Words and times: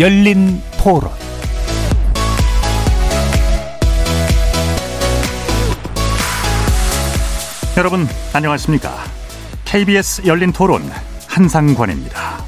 열린 0.00 0.62
토론 0.82 1.10
여러분 7.76 8.08
안녕하십니까? 8.32 8.94
KBS 9.66 10.22
열린 10.26 10.52
토론 10.52 10.80
한상권입니다. 11.28 12.42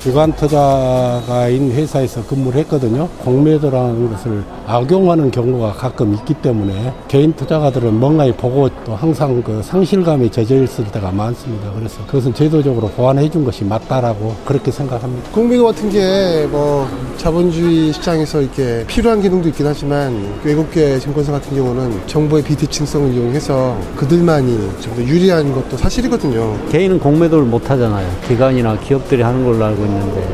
기관 0.00 0.34
투자가인 0.34 1.70
회사에서 1.70 2.26
근무를 2.26 2.58
했거든요. 2.62 3.08
공매도라는 3.18 4.10
것을 4.10 4.42
악용하는 4.70 5.30
경우가 5.30 5.72
가끔 5.72 6.14
있기 6.14 6.34
때문에 6.34 6.92
개인 7.08 7.32
투자가들은 7.32 7.98
뭔가에 7.98 8.32
보고 8.32 8.68
또 8.84 8.94
항상 8.94 9.42
그 9.42 9.60
상실감에 9.62 10.30
젖어 10.30 10.54
있을 10.62 10.84
때가 10.92 11.10
많습니다. 11.10 11.70
그래서 11.76 11.98
그것은 12.06 12.32
제도적으로 12.34 12.88
보완해 12.88 13.28
준 13.28 13.44
것이 13.44 13.64
맞다라고 13.64 14.34
그렇게 14.44 14.70
생각합니다. 14.70 15.30
공매도 15.32 15.64
같은 15.66 15.90
게 15.90 16.46
뭐 16.50 16.88
자본주의 17.16 17.92
시장에서 17.92 18.40
이렇게 18.40 18.84
필요한 18.86 19.20
기능도 19.20 19.48
있긴 19.50 19.66
하지만 19.66 20.34
외국계 20.42 20.98
증권사 20.98 21.32
같은 21.32 21.54
경우는 21.56 22.06
정보의 22.06 22.42
비대칭성을 22.42 23.12
이용해서 23.12 23.76
그들만이 23.96 24.56
좀 24.80 24.90
더 24.90 25.02
유리한 25.02 25.52
것도 25.52 25.76
사실이거든요. 25.76 26.56
개인은 26.70 26.98
공매도를 26.98 27.44
못 27.44 27.70
하잖아요. 27.70 28.08
기관이나 28.26 28.76
기업들이 28.80 29.22
하는 29.22 29.44
걸로 29.44 29.64
알고 29.64 29.84
있는데. 29.84 30.28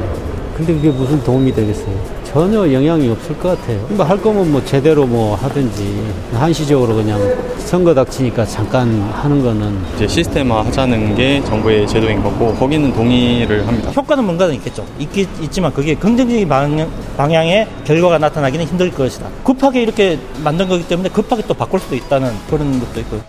근데 0.57 0.73
그게 0.75 0.89
무슨 0.91 1.23
도움이 1.23 1.53
되겠어요? 1.55 2.16
전혀 2.37 2.71
영향이 2.71 3.09
없을 3.09 3.35
것 3.39 3.59
같아요. 3.59 3.79
뭐 3.89 4.05
할 4.05 4.21
거면 4.21 4.53
뭐 4.53 4.63
제대로 4.63 5.07
뭐 5.07 5.35
하든지 5.37 6.05
한시적으로 6.35 6.97
그냥 6.97 7.19
선거 7.61 7.95
닥치니까 7.95 8.45
잠깐 8.45 9.01
하는 9.11 9.43
거는 9.43 9.75
이제 9.95 10.07
시스템화 10.07 10.67
하자는 10.67 11.15
게 11.15 11.43
정부의 11.45 11.89
제도인 11.89 12.23
거고 12.23 12.53
거기는 12.57 12.93
동의를 12.93 13.67
합니다. 13.67 13.91
효과는 13.91 14.23
뭔가는 14.23 14.55
있겠죠. 14.57 14.85
있기, 14.99 15.27
있지만 15.41 15.73
그게 15.73 15.95
긍정적인 15.95 16.47
방향, 16.47 16.91
방향의 17.17 17.67
결과가 17.87 18.19
나타나기는 18.19 18.67
힘들 18.67 18.91
것이다. 18.91 19.31
급하게 19.43 19.81
이렇게 19.81 20.19
만든 20.45 20.69
거기 20.69 20.87
때문에 20.87 21.09
급하게 21.09 21.43
또 21.49 21.55
바꿀 21.55 21.81
수도 21.81 21.97
있다는 21.97 22.35
그런 22.51 22.79
것도 22.81 23.01
있고. 23.01 23.21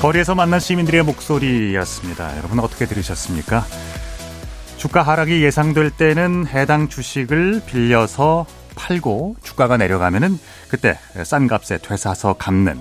거리에서 0.00 0.36
만난 0.36 0.60
시민들의 0.60 1.02
목소리였습니다. 1.02 2.36
여러분 2.38 2.60
어떻게 2.60 2.86
들으셨습니까? 2.86 3.66
주가 4.78 5.02
하락이 5.02 5.42
예상될 5.42 5.90
때는 5.90 6.46
해당 6.46 6.88
주식을 6.88 7.62
빌려서 7.66 8.46
팔고 8.76 9.34
주가가 9.42 9.76
내려가면은 9.76 10.38
그때 10.68 10.96
싼 11.24 11.48
값에 11.48 11.78
되사서 11.78 12.34
갚는 12.34 12.78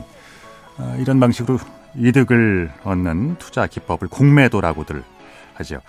어, 0.77 0.95
이런 0.99 1.19
방식으로 1.19 1.57
이득을 1.95 2.71
얻는 2.83 3.37
투자 3.39 3.65
기법을 3.65 4.09
공매도라고들 4.09 5.03
하죠. 5.55 5.79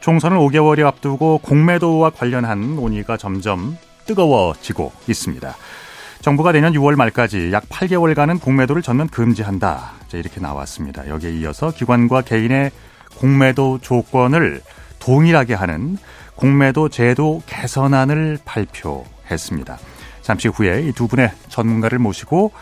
총선을 0.00 0.38
5개월이 0.38 0.86
앞두고 0.86 1.40
공매도와 1.42 2.08
관련한 2.08 2.76
논의가 2.76 3.18
점점 3.18 3.76
뜨거워지고 4.06 4.92
있습니다. 5.08 5.54
정부가 6.22 6.52
내년 6.52 6.72
6월 6.72 6.96
말까지 6.96 7.52
약 7.52 7.68
8개월간은 7.68 8.40
공매도를 8.40 8.80
전면 8.80 9.08
금지한다. 9.08 9.92
이렇게 10.14 10.40
나왔습니다. 10.40 11.06
여기에 11.06 11.32
이어서 11.32 11.70
기관과 11.70 12.22
개인의 12.22 12.70
공매도 13.18 13.80
조건을 13.82 14.62
동일하게 15.00 15.54
하는 15.54 15.98
공매도 16.36 16.88
제도 16.88 17.42
개선안을 17.46 18.38
발표했습니다. 18.44 19.78
잠시 20.22 20.48
후에 20.48 20.82
이 20.82 20.92
두 20.92 21.08
분의 21.08 21.32
전문가를 21.48 21.98
모시고 21.98 22.52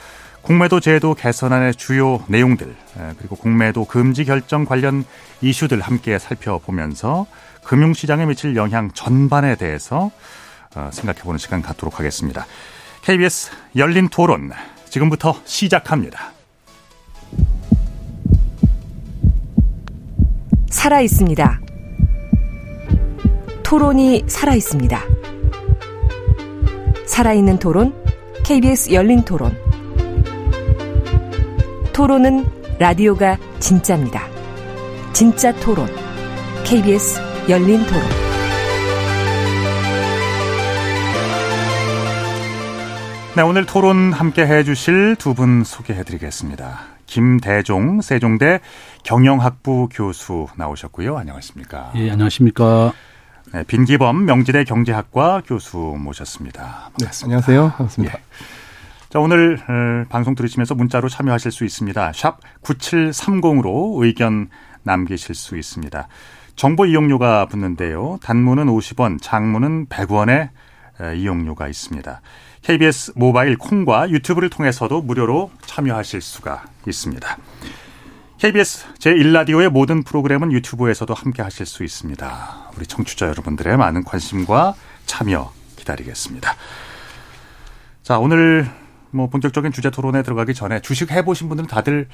공매도 0.43 0.81
제도 0.81 1.15
개선안의 1.15 1.75
주요 1.75 2.25
내용들 2.29 2.75
그리고 3.19 3.37
공매도 3.37 3.85
금지 3.85 4.25
결정 4.25 4.65
관련 4.65 5.05
이슈들 5.43 5.81
함께 5.81 6.19
살펴보면서 6.19 7.27
금융시장에 7.65 8.25
미칠 8.25 8.57
영향 8.57 8.91
전반에 8.93 9.57
대해서 9.57 10.11
어, 10.75 10.91
생각해보는 10.93 11.39
시간 11.39 11.61
갖도록 11.61 11.99
하겠습니다. 11.99 12.47
KBS 13.03 13.51
열린 13.77 14.09
토론 14.09 14.51
지금부터 14.89 15.39
시작합니다. 15.45 16.33
살아 20.71 21.01
있습니다. 21.01 21.68
토론이 23.69 24.25
살아 24.29 24.55
있습니다. 24.55 24.99
살아있는 27.07 27.59
토론, 27.59 27.93
KBS 28.43 28.95
열린 28.95 29.23
토론. 29.27 29.55
토론은 31.93 32.47
라디오가 32.79 33.37
진짜입니다. 33.59 34.27
진짜 35.13 35.53
토론, 35.57 35.87
KBS 36.65 37.21
열린 37.51 37.85
토론. 37.85 38.03
네, 43.37 43.43
오늘 43.43 43.67
토론 43.67 44.15
함께 44.15 44.47
해주실 44.47 45.17
두 45.17 45.35
분 45.35 45.63
소개해드리겠습니다. 45.63 46.79
김대종 47.05 48.01
세종대 48.01 48.61
경영학부 49.03 49.91
교수 49.93 50.47
나오셨고요. 50.57 51.19
안녕하십니까? 51.19 51.93
예, 51.97 52.11
안녕하십니까? 52.11 52.95
네, 53.53 53.65
빈기범 53.65 54.27
명지대 54.27 54.65
경제학과 54.65 55.43
교수 55.47 55.79
모셨습니다. 55.79 56.91
네, 56.99 57.09
안녕하세요. 57.23 57.71
반갑습니다. 57.77 58.15
예. 58.15 58.23
자, 59.09 59.21
오늘 59.21 59.59
어, 59.59 60.05
방송 60.11 60.35
들으시면서 60.35 60.75
문자로 60.75 61.09
참여하실 61.09 61.51
수 61.51 61.65
있습니다. 61.65 62.13
샵 62.15 62.41
9730으로 62.63 64.03
의견 64.03 64.51
남기실 64.83 65.35
수 65.35 65.57
있습니다. 65.57 66.09
정보 66.57 66.85
이용료가 66.85 67.47
붙는데요. 67.47 68.19
단문은 68.23 68.67
50원, 68.67 69.19
장문은 69.23 69.87
100원의 69.87 70.51
이용료가 71.17 71.69
있습니다. 71.69 72.21
KBS 72.63 73.13
모바일 73.17 73.57
콩과 73.57 74.11
유튜브를 74.11 74.51
통해서도 74.51 75.01
무료로 75.01 75.51
참여하실 75.63 76.21
수가 76.21 76.65
있습니다. 76.87 77.39
KBS 78.39 78.87
제1라디오의 78.99 79.69
모든 79.69 80.05
프로그램은 80.05 80.53
유튜브에서도 80.53 81.13
함께 81.13 81.43
하실 81.43 81.67
수 81.67 81.83
있습니다. 81.83 82.71
우리 82.77 82.87
청취자 82.87 83.27
여러분들의 83.29 83.77
많은 83.77 84.05
관심과 84.05 84.75
참여 85.07 85.53
기다리겠습니다. 85.77 86.55
자, 88.03 88.19
오늘 88.19 88.71
뭐 89.11 89.29
본격적인 89.29 89.73
주제 89.73 89.91
토론에 89.91 90.23
들어가기 90.23 90.55
전에 90.55 90.81
주식 90.81 91.11
해보신 91.11 91.49
분들은 91.49 91.67
다들 91.69 92.09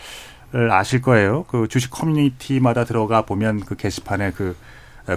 아실 0.71 1.03
거예요. 1.03 1.45
그 1.45 1.69
주식 1.69 1.91
커뮤니티마다 1.91 2.85
들어가 2.85 3.23
보면 3.23 3.61
그 3.61 3.77
게시판에 3.77 4.33
그 4.33 4.56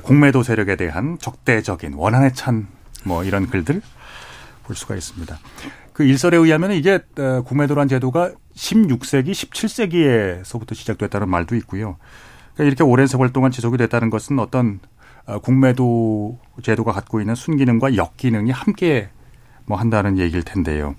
공매도 0.04 0.44
세력에 0.44 0.76
대한 0.76 1.18
적대적인 1.20 1.94
원한에 1.94 2.34
찬 2.34 2.68
뭐 3.04 3.24
이런 3.24 3.48
글들 3.48 3.82
볼 4.64 4.76
수가 4.76 4.96
있습니다. 4.96 5.40
그 5.94 6.04
일설에 6.04 6.36
의하면 6.36 6.74
이게 6.74 7.00
공매도란 7.46 7.88
제도가 7.88 8.32
16세기, 8.58 9.32
17세기에서부터 9.32 10.74
시작됐다는 10.74 11.30
말도 11.30 11.56
있고요. 11.58 11.98
그러니까 12.56 12.64
이렇게 12.64 12.84
오랜 12.84 13.06
세월 13.08 13.32
동안 13.32 13.52
지속이 13.52 13.78
됐다는 13.78 14.10
것은 14.10 14.40
어떤 14.40 14.80
공매도 15.44 16.40
제도가 16.64 16.92
갖고 16.92 17.20
있는 17.22 17.36
순기능과 17.36 17.96
역기능이 17.96 18.52
함께 18.52 19.10
뭐 19.66 19.78
한다는 19.78 20.18
얘기일 20.18 20.44
텐데요. 20.44 20.96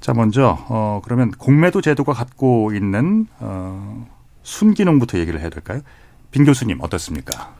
자, 0.00 0.12
먼저 0.14 0.58
어 0.68 1.00
그러면 1.04 1.30
공매도 1.32 1.80
제도가 1.80 2.12
갖고 2.12 2.72
있는 2.72 3.26
어 3.40 4.06
순기능부터 4.42 5.18
얘기를 5.18 5.40
해야 5.40 5.50
될까요? 5.50 5.80
빈 6.30 6.44
교수님 6.44 6.78
어떻습니까? 6.80 7.52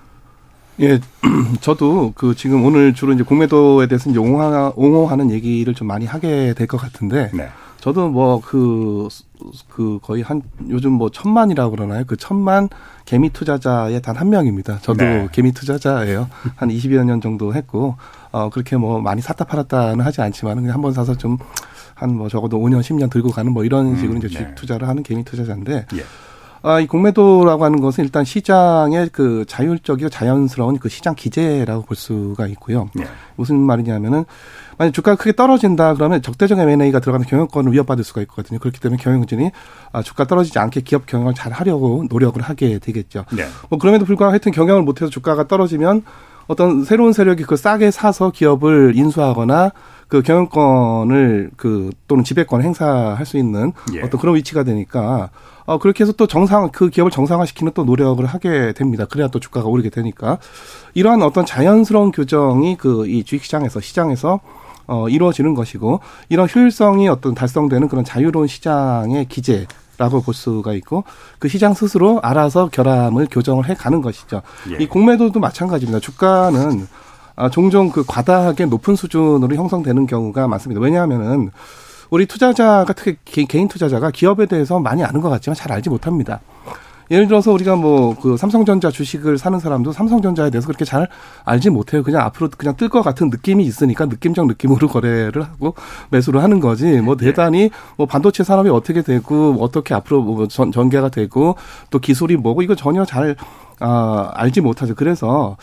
예, 0.81 1.01
저도 1.61 2.13
그 2.15 2.35
지금 2.35 2.65
오늘 2.65 2.95
주로 2.95 3.13
이제 3.13 3.23
공매도에 3.25 3.89
대해서 3.89 4.09
이제 4.09 4.19
옹호, 4.19 4.73
옹호하는 4.77 5.31
얘기를 5.31 5.75
좀 5.75 5.89
많이 5.89 6.07
하게 6.07 6.55
될 6.55 6.67
것 6.67 6.79
같은데, 6.79 7.31
네. 7.35 7.49
저도 7.81 8.09
뭐 8.11 8.41
그, 8.45 9.09
그 9.69 9.99
거의 10.03 10.23
한 10.23 10.43
요즘 10.69 10.93
뭐 10.93 11.11
천만이라고 11.11 11.71
그러나요? 11.77 12.05
그 12.07 12.17
천만 12.17 12.69
개미 13.07 13.31
투자자의 13.31 14.01
단 14.03 14.17
한 14.17 14.29
명입니다. 14.29 14.79
저도 14.83 15.03
네. 15.05 15.29
개미 15.33 15.53
투자자예요. 15.53 16.29
한 16.57 16.69
20여 16.69 17.05
년 17.05 17.21
정도 17.23 17.55
했고, 17.55 17.97
어, 18.33 18.51
그렇게 18.51 18.77
뭐 18.77 19.01
많이 19.01 19.23
샀다 19.23 19.45
팔았다는 19.47 20.05
하지 20.05 20.21
않지만 20.21 20.57
그냥 20.57 20.75
한 20.75 20.83
번 20.83 20.93
사서 20.93 21.17
좀 21.17 21.39
한 21.97 22.15
뭐 22.17 22.29
적어도 22.31 22.59
5년, 22.59 22.81
10년 22.81 23.11
들고 23.11 23.31
가는 23.31 23.53
뭐 23.53 23.63
이런 23.65 23.95
식으로 23.97 24.15
음, 24.15 24.19
이제 24.19 24.29
주식 24.29 24.43
네. 24.43 24.55
투자를 24.55 24.89
하는 24.89 25.03
개미 25.03 25.23
투자자인데, 25.23 25.87
예. 25.95 26.05
아, 26.63 26.81
이 26.81 26.87
공매도라고 26.87 27.63
하는 27.65 27.81
것은 27.81 28.05
일단 28.05 28.25
시장의 28.25 29.11
그 29.13 29.45
자율적이고 29.49 30.09
자연스러운 30.09 30.79
그 30.79 30.89
시장 30.89 31.15
기제라고 31.15 31.83
볼 31.85 31.97
수가 31.97 32.47
있고요. 32.49 32.89
네. 32.95 33.05
무슨 33.37 33.57
말이냐면은 33.59 34.25
만약 34.81 34.93
주가가 34.93 35.17
크게 35.17 35.33
떨어진다 35.33 35.93
그러면 35.93 36.23
적대적 36.23 36.59
M&A가 36.59 37.01
들어가는 37.01 37.27
경영권을 37.27 37.71
위협받을 37.71 38.03
수가 38.03 38.23
있거든요. 38.23 38.59
그렇기 38.59 38.81
때문에 38.81 38.99
경영진이 39.03 39.51
아, 39.93 40.03
주가 40.03 40.25
떨어지지 40.25 40.59
않게 40.59 40.81
기업 40.81 41.05
경영을 41.05 41.35
잘 41.35 41.53
하려고 41.53 42.07
노력을 42.09 42.41
하게 42.41 42.79
되겠죠. 42.79 43.27
네. 43.31 43.45
뭐 43.69 43.79
그럼에도 43.79 44.07
불구하고 44.07 44.33
하여튼 44.33 44.53
경영을 44.53 44.81
못해서 44.83 45.11
주가가 45.11 45.47
떨어지면 45.49 46.03
어떤 46.47 46.83
새로운 46.85 47.13
세력이 47.13 47.45
그 47.45 47.57
싸게 47.57 47.91
사서 47.91 48.31
기업을 48.31 48.95
인수하거나 48.97 49.73
그 50.09 50.23
경영권을 50.23 51.51
그 51.59 51.91
또는 52.09 52.25
지배권 52.25 52.63
행사할 52.63 53.27
수 53.27 53.37
있는 53.37 53.75
예. 53.93 54.01
어떤 54.01 54.19
그런 54.19 54.35
위치가 54.35 54.65
되니까 54.65 55.29
어 55.67 55.79
그렇게 55.79 56.05
해서 56.05 56.13
또 56.13 56.27
정상 56.27 56.71
그 56.73 56.89
기업을 56.89 57.11
정상화시키는 57.11 57.73
또 57.75 57.85
노력을 57.85 58.25
하게 58.25 58.73
됩니다. 58.73 59.05
그래야 59.05 59.29
또 59.29 59.41
주가가 59.41 59.69
오르게 59.69 59.91
되니까 59.91 60.39
이러한 60.95 61.21
어떤 61.23 61.45
자연스러운 61.45 62.13
규정이 62.13 62.79
그 62.79 63.05
이 63.07 63.25
주식시장에서 63.25 63.81
시장에서 63.81 64.41
어 64.91 65.09
이루어지는 65.09 65.55
것이고 65.55 66.01
이런 66.29 66.49
효율성이 66.53 67.09
어떤 67.09 67.33
달성되는 67.35 67.89
그런 67.89 68.05
자유로운 68.05 68.49
시장의 68.49 69.27
기재 69.27 69.67
라고 69.99 70.21
볼 70.21 70.35
수가 70.35 70.73
있고 70.75 71.05
그 71.39 71.49
시장 71.49 71.75
스스로 71.75 72.21
알아서 72.23 72.69
결함을 72.71 73.29
교정을 73.31 73.69
해 73.69 73.75
가는 73.75 74.01
것이죠. 74.01 74.43
예. 74.73 74.83
이 74.83 74.87
공매도도 74.87 75.39
마찬가지입니다. 75.39 76.01
주가는 76.01 76.89
아, 77.37 77.51
종종 77.51 77.91
그 77.91 78.03
과다하게 78.07 78.67
높은 78.67 78.97
수준으로 78.97 79.55
형성되는 79.55 80.07
경우가 80.07 80.49
많습니다. 80.49 80.81
왜냐하면은 80.81 81.51
우리 82.11 82.27
투자자가 82.27 82.93
특히 82.93 83.47
개인 83.47 83.69
투자자가 83.69 84.11
기업에 84.11 84.47
대해서 84.47 84.81
많이 84.81 85.05
아는 85.05 85.21
것 85.21 85.29
같지만 85.29 85.55
잘 85.55 85.71
알지 85.71 85.89
못합니다. 85.91 86.41
예를 87.11 87.27
들어서 87.27 87.53
우리가 87.53 87.77
뭐 87.77 88.15
그 88.21 88.37
삼성전자 88.37 88.91
주식을 88.91 89.39
사는 89.39 89.59
사람도 89.59 89.93
삼성전자에 89.93 90.51
대해서 90.51 90.67
그렇게 90.67 90.85
잘 90.85 91.09
알지 91.45 91.71
못해요. 91.71 92.03
그냥 92.03 92.23
앞으로 92.23 92.51
그냥 92.57 92.77
뜰 92.77 92.89
것 92.89 93.03
같은 93.03 93.31
느낌이 93.31 93.65
있으니까 93.65 94.07
느낌적 94.07 94.47
느낌으로 94.47 94.89
거래를 94.89 95.43
하고 95.43 95.75
매수를 96.11 96.43
하는 96.43 96.61
거지. 96.61 97.01
뭐 97.01 97.17
네. 97.17 97.27
대단히 97.27 97.71
뭐 97.97 98.07
반도체 98.07 98.45
산업이 98.45 98.69
어떻게 98.69 99.03
되고 99.03 99.57
어떻게 99.61 99.95
앞으로 99.95 100.23
뭐 100.23 100.49
전, 100.49 100.73
전개가 100.73 101.09
되고 101.09 101.57
또 101.91 101.99
기술이 101.99 102.37
뭐고 102.37 102.63
이거 102.63 102.75
전혀 102.75 103.05
잘 103.05 103.37
아, 103.81 104.31
알지 104.35 104.61
못하죠. 104.61 104.95
그래서 104.95 105.57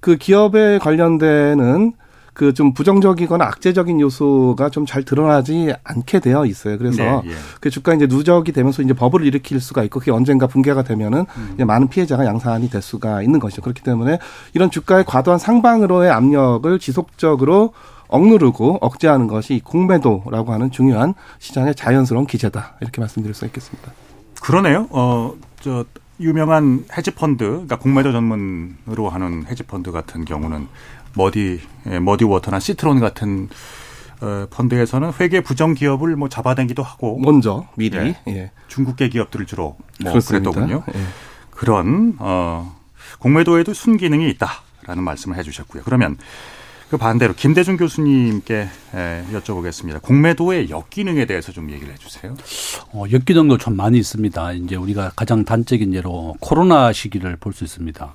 그 0.00 0.16
기업에 0.16 0.78
관련되는 0.78 1.92
그 2.34 2.52
좀 2.52 2.74
부정적이거나 2.74 3.44
악재적인 3.44 4.00
요소가 4.00 4.68
좀 4.70 4.84
잘 4.86 5.02
드러나지 5.02 5.72
않게 5.82 6.20
되어 6.20 6.44
있어요. 6.46 6.76
그래서 6.78 7.02
네, 7.02 7.30
예. 7.30 7.34
그 7.60 7.70
주가 7.70 7.94
이제 7.94 8.06
누적이 8.06 8.52
되면서 8.52 8.82
이제 8.82 8.92
버블을 8.92 9.26
일으킬 9.26 9.60
수가 9.60 9.82
있고 9.84 9.98
그게 10.00 10.10
언젠가 10.10 10.46
붕괴가 10.46 10.82
되면은 10.82 11.24
음. 11.58 11.66
많은 11.66 11.88
피해자가 11.88 12.26
양산이 12.26 12.68
될 12.68 12.82
수가 12.82 13.22
있는 13.22 13.40
것이죠. 13.40 13.62
그렇기 13.62 13.82
때문에 13.82 14.18
이런 14.52 14.70
주가의 14.70 15.04
과도한 15.04 15.38
상방으로의 15.38 16.10
압력을 16.10 16.78
지속적으로 16.78 17.72
억누르고 18.08 18.78
억제하는 18.82 19.26
것이 19.26 19.60
공매도라고 19.64 20.52
하는 20.52 20.70
중요한 20.70 21.14
시장의 21.38 21.74
자연스러운 21.74 22.26
기제다. 22.26 22.74
이렇게 22.80 23.00
말씀드릴 23.00 23.34
수 23.34 23.46
있겠습니다. 23.46 23.92
그러네요. 24.40 24.86
어, 24.90 25.34
저 25.60 25.84
유명한 26.20 26.84
헤지펀드, 26.96 27.44
그러니까 27.44 27.78
공매도 27.78 28.12
전문으로 28.12 29.08
하는 29.08 29.46
헤지펀드 29.48 29.90
같은 29.90 30.24
경우는 30.24 30.68
머디 31.14 31.60
예, 31.86 31.98
머디 31.98 32.24
워터나 32.24 32.60
시트론 32.60 33.00
같은 33.00 33.48
어, 34.20 34.46
펀드에서는 34.50 35.12
회계 35.20 35.40
부정 35.40 35.74
기업을 35.74 36.16
뭐 36.16 36.28
잡아당기도 36.28 36.82
하고 36.82 37.18
먼저 37.18 37.66
미리 37.76 37.96
예, 37.98 38.16
예. 38.28 38.50
중국계 38.68 39.08
기업들을 39.08 39.46
주로 39.46 39.76
뭐 40.02 40.12
그랬더군요. 40.12 40.84
예. 40.94 41.00
그런 41.50 42.16
어 42.18 42.74
공매도에도 43.18 43.74
순기능이 43.74 44.28
있다라는 44.30 45.02
말씀을 45.04 45.36
해주셨고요. 45.38 45.82
그러면 45.84 46.16
그 46.90 46.98
반대로 46.98 47.34
김대중 47.34 47.76
교수님께 47.76 48.68
여쭤보겠습니다. 49.32 50.00
공매도의 50.02 50.70
역기능에 50.70 51.24
대해서 51.26 51.50
좀 51.50 51.70
얘기를 51.70 51.92
해주세요. 51.92 52.36
어, 52.92 53.04
역기능도 53.10 53.58
좀 53.58 53.74
많이 53.76 53.98
있습니다. 53.98 54.52
이제 54.52 54.76
우리가 54.76 55.12
가장 55.16 55.44
단적인 55.44 55.94
예로 55.94 56.36
코로나 56.40 56.92
시기를 56.92 57.36
볼 57.36 57.52
수 57.52 57.64
있습니다. 57.64 58.14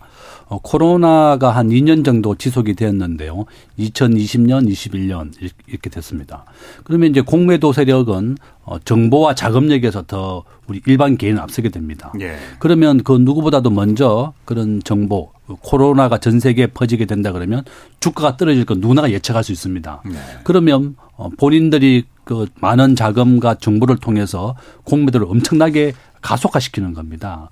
어, 0.50 0.57
코로나가 0.57 1.51
한 1.51 1.69
2년 1.69 2.04
정도 2.04 2.36
지속이 2.36 2.74
되었는데요. 2.74 3.46
2020년, 3.78 4.68
21년 4.68 5.31
이렇게 5.68 5.90
됐습니다. 5.92 6.46
그러면 6.84 7.12
이제 7.12 7.22
공매도 7.22 7.72
세력은 7.72 8.38
어, 8.63 8.80
정보와 8.80 9.36
자금력에서 9.36 10.04
더 10.07 10.44
우리 10.68 10.81
일반 10.88 11.18
개인을 11.18 11.40
앞서게 11.40 11.69
됩니다. 11.69 12.12
예. 12.19 12.36
그러면 12.57 13.04
그 13.04 13.13
누구보다도 13.13 13.69
먼저 13.69 14.34
그런 14.46 14.81
정보, 14.84 15.31
코로나가 15.62 16.18
전 16.18 16.40
세계에 16.40 16.68
퍼지게 16.68 17.06
된다 17.06 17.31
그러면 17.31 17.63
주가가 18.00 18.38
떨어질 18.38 18.66
건 18.66 18.80
누구나 18.80 19.10
예측할 19.12 19.44
수 19.44 19.51
있습니다. 19.51 20.01
네. 20.06 20.13
그러면 20.44 20.96
어, 21.16 21.30
본인들이 21.38 22.06
그 22.24 22.48
많은 22.60 22.96
자금과 22.96 23.56
정보를 23.56 23.98
통해서 23.98 24.56
공매도를 24.84 25.28
엄청나게 25.30 25.94
가속화시키는 26.22 26.94
겁니다. 26.94 27.50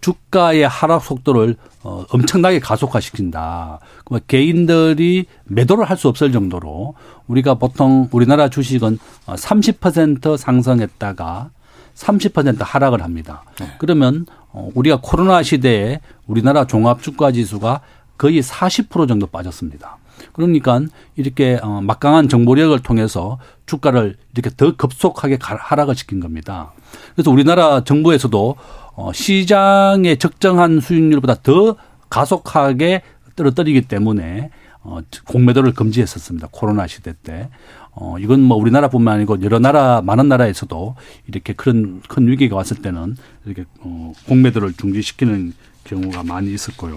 주가의 0.00 0.66
하락 0.66 1.04
속도를 1.04 1.56
어, 1.82 2.04
엄청나게 2.10 2.58
가속화시킨다. 2.60 3.80
그러면 4.04 4.20
개인들이 4.26 5.26
매도를 5.44 5.84
할 5.84 5.96
수 5.96 6.08
없을 6.08 6.32
정도로 6.32 6.94
우리가 7.26 7.54
보통 7.54 8.08
우리나라 8.10 8.48
주식은 8.48 8.98
30% 9.26 10.26
어, 10.26 10.36
상승했다가 10.36 11.50
30% 11.94 12.58
하락을 12.60 13.02
합니다. 13.02 13.44
네. 13.58 13.66
그러면 13.78 14.24
어, 14.52 14.70
우리가 14.74 15.00
코로나 15.02 15.42
시대에 15.42 16.00
우리나라 16.26 16.66
종합주가 16.66 17.32
지수가 17.32 17.80
거의 18.16 18.42
40% 18.42 19.08
정도 19.08 19.26
빠졌습니다. 19.26 19.98
그러니까 20.32 20.80
이렇게 21.16 21.58
어, 21.62 21.80
막강한 21.82 22.28
정보력을 22.28 22.78
통해서 22.80 23.38
주가를 23.66 24.16
이렇게 24.34 24.50
더 24.56 24.76
급속하게 24.76 25.38
하락을 25.40 25.94
시킨 25.94 26.20
겁니다. 26.20 26.72
그래서 27.14 27.30
우리나라 27.30 27.84
정부에서도 27.84 28.56
어, 29.00 29.12
시장의 29.14 30.18
적정한 30.18 30.80
수익률보다 30.80 31.36
더 31.42 31.76
가속하게 32.10 33.00
떨어뜨리기 33.34 33.82
때문에 33.82 34.50
어, 34.82 35.00
공매도를 35.26 35.72
금지했었습니다. 35.72 36.48
코로나 36.50 36.86
시대 36.86 37.14
때. 37.22 37.48
어, 37.92 38.16
이건 38.18 38.42
뭐 38.42 38.58
우리나라뿐만 38.58 39.16
아니고 39.16 39.42
여러 39.42 39.58
나라, 39.58 40.02
많은 40.02 40.28
나라에서도 40.28 40.96
이렇게 41.28 41.54
큰, 41.54 42.02
큰 42.08 42.28
위기가 42.28 42.56
왔을 42.56 42.76
때는 42.82 43.16
이렇게, 43.46 43.64
어, 43.80 44.12
공매도를 44.28 44.74
중지시키는 44.74 45.54
경우가 45.84 46.22
많이 46.22 46.52
있었고요. 46.52 46.96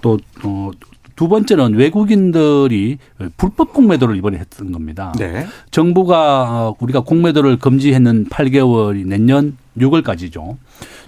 또, 0.00 0.18
어, 0.44 0.70
두 1.14 1.28
번째는 1.28 1.74
외국인들이 1.74 2.98
불법 3.36 3.74
공매도를 3.74 4.16
이번에 4.16 4.38
했던 4.38 4.72
겁니다. 4.72 5.12
네. 5.18 5.46
정부가 5.70 6.68
어, 6.68 6.76
우리가 6.80 7.00
공매도를 7.00 7.58
금지했는 7.58 8.26
8개월이 8.30 9.06
내년 9.06 9.56
6월까지죠. 9.76 10.56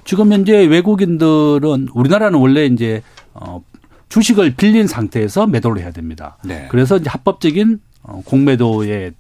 지금 0.04 0.32
현재 0.32 0.64
외국인들은 0.64 1.88
우리나라는 1.94 2.38
원래 2.38 2.66
이제 2.66 3.02
어 3.34 3.62
주식을 4.08 4.56
빌린 4.56 4.87
상태에서 4.87 5.47
매도를 5.47 5.80
해야 5.80 5.90
됩니다. 5.90 6.37
네. 6.44 6.66
그래서 6.71 6.99
이제 6.99 7.09
합법적인 7.09 7.80
어, 8.02 8.21
공매도에 8.26 9.12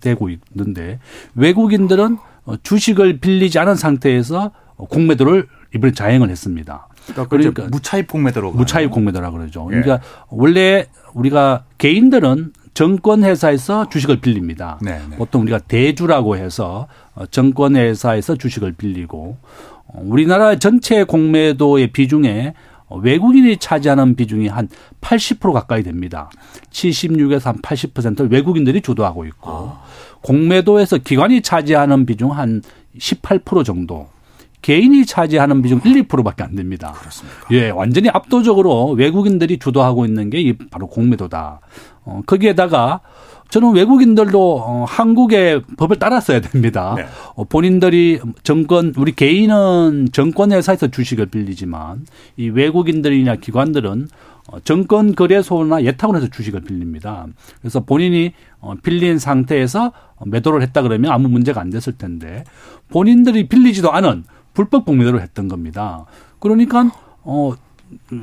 되고 0.00 0.28
있는데 0.28 0.98
외국인들은 1.36 2.18
어, 2.46 2.56
주식을 2.62 3.20
빌리지 3.20 3.58
않은 3.60 3.76
상태에서 3.76 4.50
공매도를 4.76 5.46
이번에 5.74 5.92
자행을 5.92 6.30
했습니다. 6.30 6.88
그러니까, 7.06 7.28
그러니까 7.28 7.66
무차입 7.70 8.08
공매도로 8.08 8.52
무차입 8.52 8.90
공매도라 8.90 9.30
그러죠. 9.30 9.68
예. 9.72 9.80
그러니까 9.80 10.00
원래 10.28 10.86
우리가 11.14 11.64
개인들은 11.78 12.52
정권 12.74 13.24
회사에서 13.24 13.88
주식을 13.88 14.20
빌립니다. 14.20 14.78
네네. 14.82 15.02
네. 15.10 15.16
보통 15.16 15.42
우리가 15.42 15.58
대주라고 15.58 16.36
해서 16.36 16.86
어, 17.14 17.26
정권 17.26 17.76
회사에서 17.76 18.36
주식을 18.36 18.72
빌리고 18.72 19.36
우리나라 19.94 20.56
전체 20.58 21.04
공매도의 21.04 21.88
비중에 21.88 22.54
외국인이 22.90 23.56
차지하는 23.56 24.16
비중이 24.16 24.48
한 24.48 24.68
80% 25.00 25.52
가까이 25.52 25.82
됩니다. 25.82 26.30
76에서 26.70 27.44
한 27.44 27.56
80%를 27.58 28.30
외국인들이 28.30 28.80
주도하고 28.80 29.24
있고 29.26 29.50
아. 29.50 29.82
공매도에서 30.22 30.98
기관이 30.98 31.42
차지하는 31.42 32.06
비중 32.06 32.32
한 32.32 32.62
18% 32.98 33.64
정도. 33.64 34.08
개인이 34.62 35.06
차지하는 35.06 35.62
비중 35.62 35.80
1, 35.84 36.06
2%밖에 36.06 36.42
안 36.42 36.54
됩니다. 36.54 36.92
그렇습니까? 36.98 37.46
예, 37.52 37.70
완전히 37.70 38.10
압도적으로 38.10 38.90
외국인들이 38.90 39.58
주도하고 39.58 40.04
있는 40.04 40.28
게 40.28 40.54
바로 40.70 40.86
공매도다. 40.86 41.60
어, 42.04 42.20
거기에다가 42.26 43.00
저는 43.50 43.72
외국인들도 43.74 44.62
어, 44.64 44.84
한국의 44.88 45.62
법을 45.76 45.98
따랐어야 45.98 46.40
됩니다. 46.40 46.94
네. 46.96 47.06
어, 47.34 47.44
본인들이 47.44 48.20
정권 48.42 48.94
우리 48.96 49.12
개인은 49.12 50.08
정권 50.12 50.52
회사에서 50.52 50.88
주식을 50.88 51.26
빌리지만 51.26 52.06
이 52.36 52.48
외국인들이나 52.48 53.36
기관들은 53.36 54.08
어, 54.48 54.60
정권 54.60 55.14
거래소나 55.14 55.82
예탁원에서 55.82 56.28
주식을 56.28 56.60
빌립니다. 56.60 57.26
그래서 57.60 57.80
본인이 57.80 58.32
어, 58.60 58.74
빌린 58.82 59.18
상태에서 59.18 59.92
매도를 60.24 60.62
했다 60.62 60.82
그러면 60.82 61.12
아무 61.12 61.28
문제가 61.28 61.60
안 61.60 61.70
됐을 61.70 61.98
텐데 61.98 62.44
본인들이 62.88 63.48
빌리지도 63.48 63.92
않은 63.92 64.24
불법 64.54 64.84
공매도를 64.84 65.20
했던 65.22 65.48
겁니다. 65.48 66.06
그러니까 66.38 66.90
어 67.22 67.54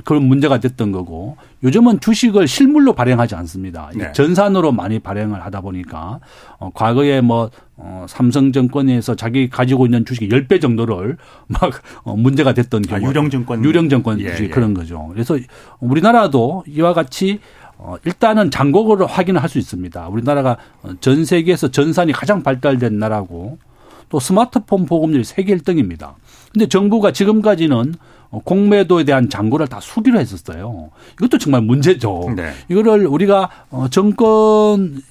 그런 0.03 0.24
문제가 0.24 0.59
됐던 0.59 0.91
거고 0.91 1.38
요즘은 1.63 2.00
주식을 2.00 2.47
실물로 2.47 2.93
발행하지 2.93 3.36
않습니다. 3.36 3.89
네. 3.95 4.12
전산으로 4.12 4.71
많이 4.71 5.00
발행을 5.00 5.43
하다 5.45 5.62
보니까 5.62 6.19
어, 6.59 6.69
과거에 6.74 7.21
뭐 7.21 7.50
어, 7.75 8.05
삼성증권에서 8.07 9.15
자기 9.15 9.50
가지고 9.50 9.86
있는 9.86 10.05
주식의 10.05 10.29
10배 10.29 10.62
정도를 10.62 11.17
막 11.47 11.71
어, 12.03 12.15
문제가 12.15 12.53
됐던 12.53 12.83
아, 12.89 13.00
경우 13.00 13.09
유령증권 13.09 13.63
유령증권 13.63 14.19
예, 14.21 14.36
예. 14.39 14.47
그런 14.47 14.74
거죠. 14.74 15.09
그래서 15.12 15.38
우리나라도 15.79 16.63
이와 16.67 16.93
같이 16.93 17.39
어, 17.77 17.95
일단은 18.05 18.50
잔고를 18.50 19.05
확인을 19.05 19.41
할수 19.41 19.59
있습니다. 19.59 20.07
우리나라가 20.07 20.57
전 21.00 21.25
세계에서 21.25 21.69
전산이 21.69 22.12
가장 22.12 22.41
발달된 22.41 22.97
나라고 22.97 23.59
또 24.09 24.19
스마트폰 24.19 24.86
보급률이 24.86 25.24
세계 25.24 25.55
1등입니다. 25.55 26.13
근데 26.53 26.67
정부가 26.67 27.12
지금까지는 27.12 27.93
공매도에 28.29 29.03
대한 29.03 29.29
잔고를 29.29 29.67
다 29.67 29.79
수기로 29.79 30.19
했었어요. 30.19 30.89
이것도 31.13 31.38
정말 31.38 31.62
문제죠. 31.62 32.34
네. 32.36 32.51
이거를 32.69 33.07
우리가 33.07 33.50
어, 33.69 33.88
정권 33.89 35.01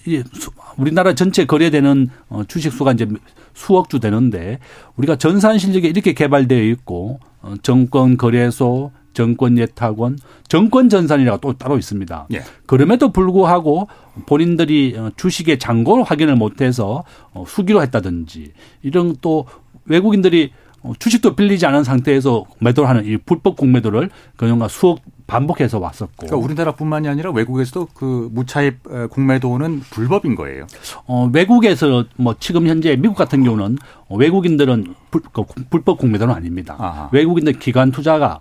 우리나라 0.77 1.15
전체 1.15 1.47
거래되는 1.47 2.09
어, 2.29 2.43
주식 2.47 2.73
수가 2.73 2.93
이제 2.93 3.09
수억 3.55 3.89
주 3.89 4.01
되는데 4.01 4.59
우리가 4.97 5.17
전산 5.17 5.59
실력이 5.59 5.89
이렇게 5.89 6.13
개발되어 6.13 6.63
있고 6.63 7.21
어, 7.41 7.55
정권 7.63 8.17
거래소 8.17 8.91
정권 9.15 9.57
예탁원, 9.57 10.19
정권 10.47 10.91
전산이라고 10.91 11.41
또 11.41 11.53
따로 11.55 11.79
있습니다. 11.79 12.27
예. 12.35 12.43
그럼에도 12.67 13.13
불구하고 13.13 13.89
본인들이 14.27 14.95
주식의 15.17 15.59
잔고를 15.59 16.05
확인을 16.05 16.37
못해서 16.37 17.03
수기로 17.47 17.81
했다든지 17.81 18.53
이런 18.83 19.17
또 19.23 19.47
외국인들이 19.87 20.51
어, 20.51 20.66
주식도 20.99 21.37
빌리지 21.37 21.67
않은 21.67 21.85
상태에서 21.85 22.45
매도를 22.61 22.89
하는 22.89 23.05
이 23.05 23.17
불법 23.17 23.57
공매도를 23.57 24.11
그녀가 24.37 24.69
수억 24.69 25.01
반복해서 25.27 25.79
왔었고. 25.79 26.27
그러니까 26.27 26.37
우리나라뿐만이 26.37 27.09
아니라 27.09 27.33
외국에서도 27.33 27.89
그 27.95 28.29
무차입 28.33 29.11
공매도는 29.11 29.81
불법인 29.91 30.37
거예요. 30.37 30.67
어, 31.07 31.29
외국에서 31.33 32.05
뭐 32.17 32.37
지금 32.39 32.69
현재 32.69 32.95
미국 32.97 33.17
같은 33.17 33.43
경우는 33.43 33.79
외국인들은 34.09 34.95
불, 35.11 35.23
그 35.33 35.43
불법 35.69 35.99
공매도는 35.99 36.33
아닙니다. 36.33 36.77
아하. 36.79 37.09
외국인들 37.13 37.55
기관 37.55 37.91
투자가 37.91 38.41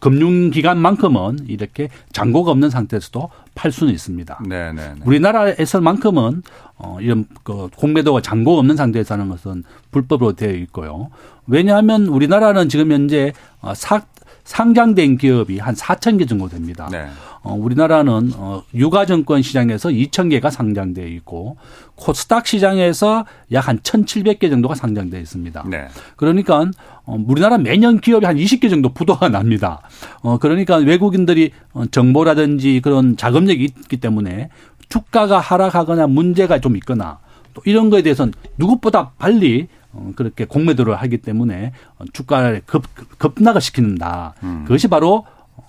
금융기관만큼은 0.00 1.46
이렇게 1.48 1.88
잔고가 2.12 2.50
없는 2.52 2.70
상태에서도 2.70 3.28
팔 3.54 3.72
수는 3.72 3.92
있습니다. 3.92 4.40
네네. 4.48 4.72
네, 4.72 4.94
네. 4.94 5.00
우리나라에서만큼은 5.04 6.42
어, 6.76 6.98
이런 7.00 7.26
그 7.42 7.68
공매도가 7.76 8.20
잔고가 8.20 8.58
없는 8.60 8.76
상태에서 8.76 9.14
하는 9.14 9.28
것은 9.28 9.64
불법으로 9.90 10.32
되어 10.32 10.52
있고요. 10.52 11.10
왜냐하면 11.46 12.06
우리나라는 12.06 12.68
지금 12.68 12.92
현재 12.92 13.32
어, 13.60 13.74
사, 13.74 14.02
상장된 14.44 15.16
기업이 15.18 15.58
한 15.58 15.74
4천 15.74 16.18
개 16.18 16.26
정도 16.26 16.48
됩니다. 16.48 16.88
네. 16.90 17.06
어, 17.42 17.54
우리나라는 17.54 18.32
어, 18.36 18.62
유가증권 18.74 19.42
시장에서 19.42 19.90
2천 19.90 20.30
개가 20.30 20.50
상장되어 20.50 21.06
있고 21.06 21.56
코스닥 21.94 22.46
시장에서 22.46 23.26
약 23.52 23.68
한 23.68 23.78
1,700개 23.78 24.50
정도가 24.50 24.74
상장되어 24.74 25.20
있습니다. 25.20 25.64
네. 25.68 25.86
그러니까 26.16 26.66
어, 27.04 27.16
우리나라 27.26 27.56
매년 27.58 28.00
기업이 28.00 28.26
한 28.26 28.36
20개 28.36 28.68
정도 28.68 28.92
부도가 28.92 29.28
납니다. 29.28 29.80
어, 30.22 30.38
그러니까 30.38 30.76
외국인들이 30.76 31.50
어, 31.72 31.84
정보라든지 31.90 32.80
그런 32.82 33.16
자금력이 33.16 33.64
있기 33.64 33.96
때문에 33.98 34.50
주가가 34.88 35.38
하락하거나 35.40 36.06
문제가 36.06 36.60
좀 36.60 36.76
있거나 36.76 37.18
또 37.54 37.62
이런 37.64 37.88
거에 37.88 38.02
대해서는 38.02 38.34
누구보다 38.58 39.12
빨리 39.18 39.68
어, 39.83 39.83
그렇게 40.16 40.44
공매도를 40.44 40.94
하기 40.96 41.18
때문에 41.18 41.72
주가를 42.12 42.62
급, 42.66 42.84
급락을 43.18 43.60
시키는다. 43.60 44.34
음. 44.42 44.64
그것이 44.64 44.88
바로 44.88 45.26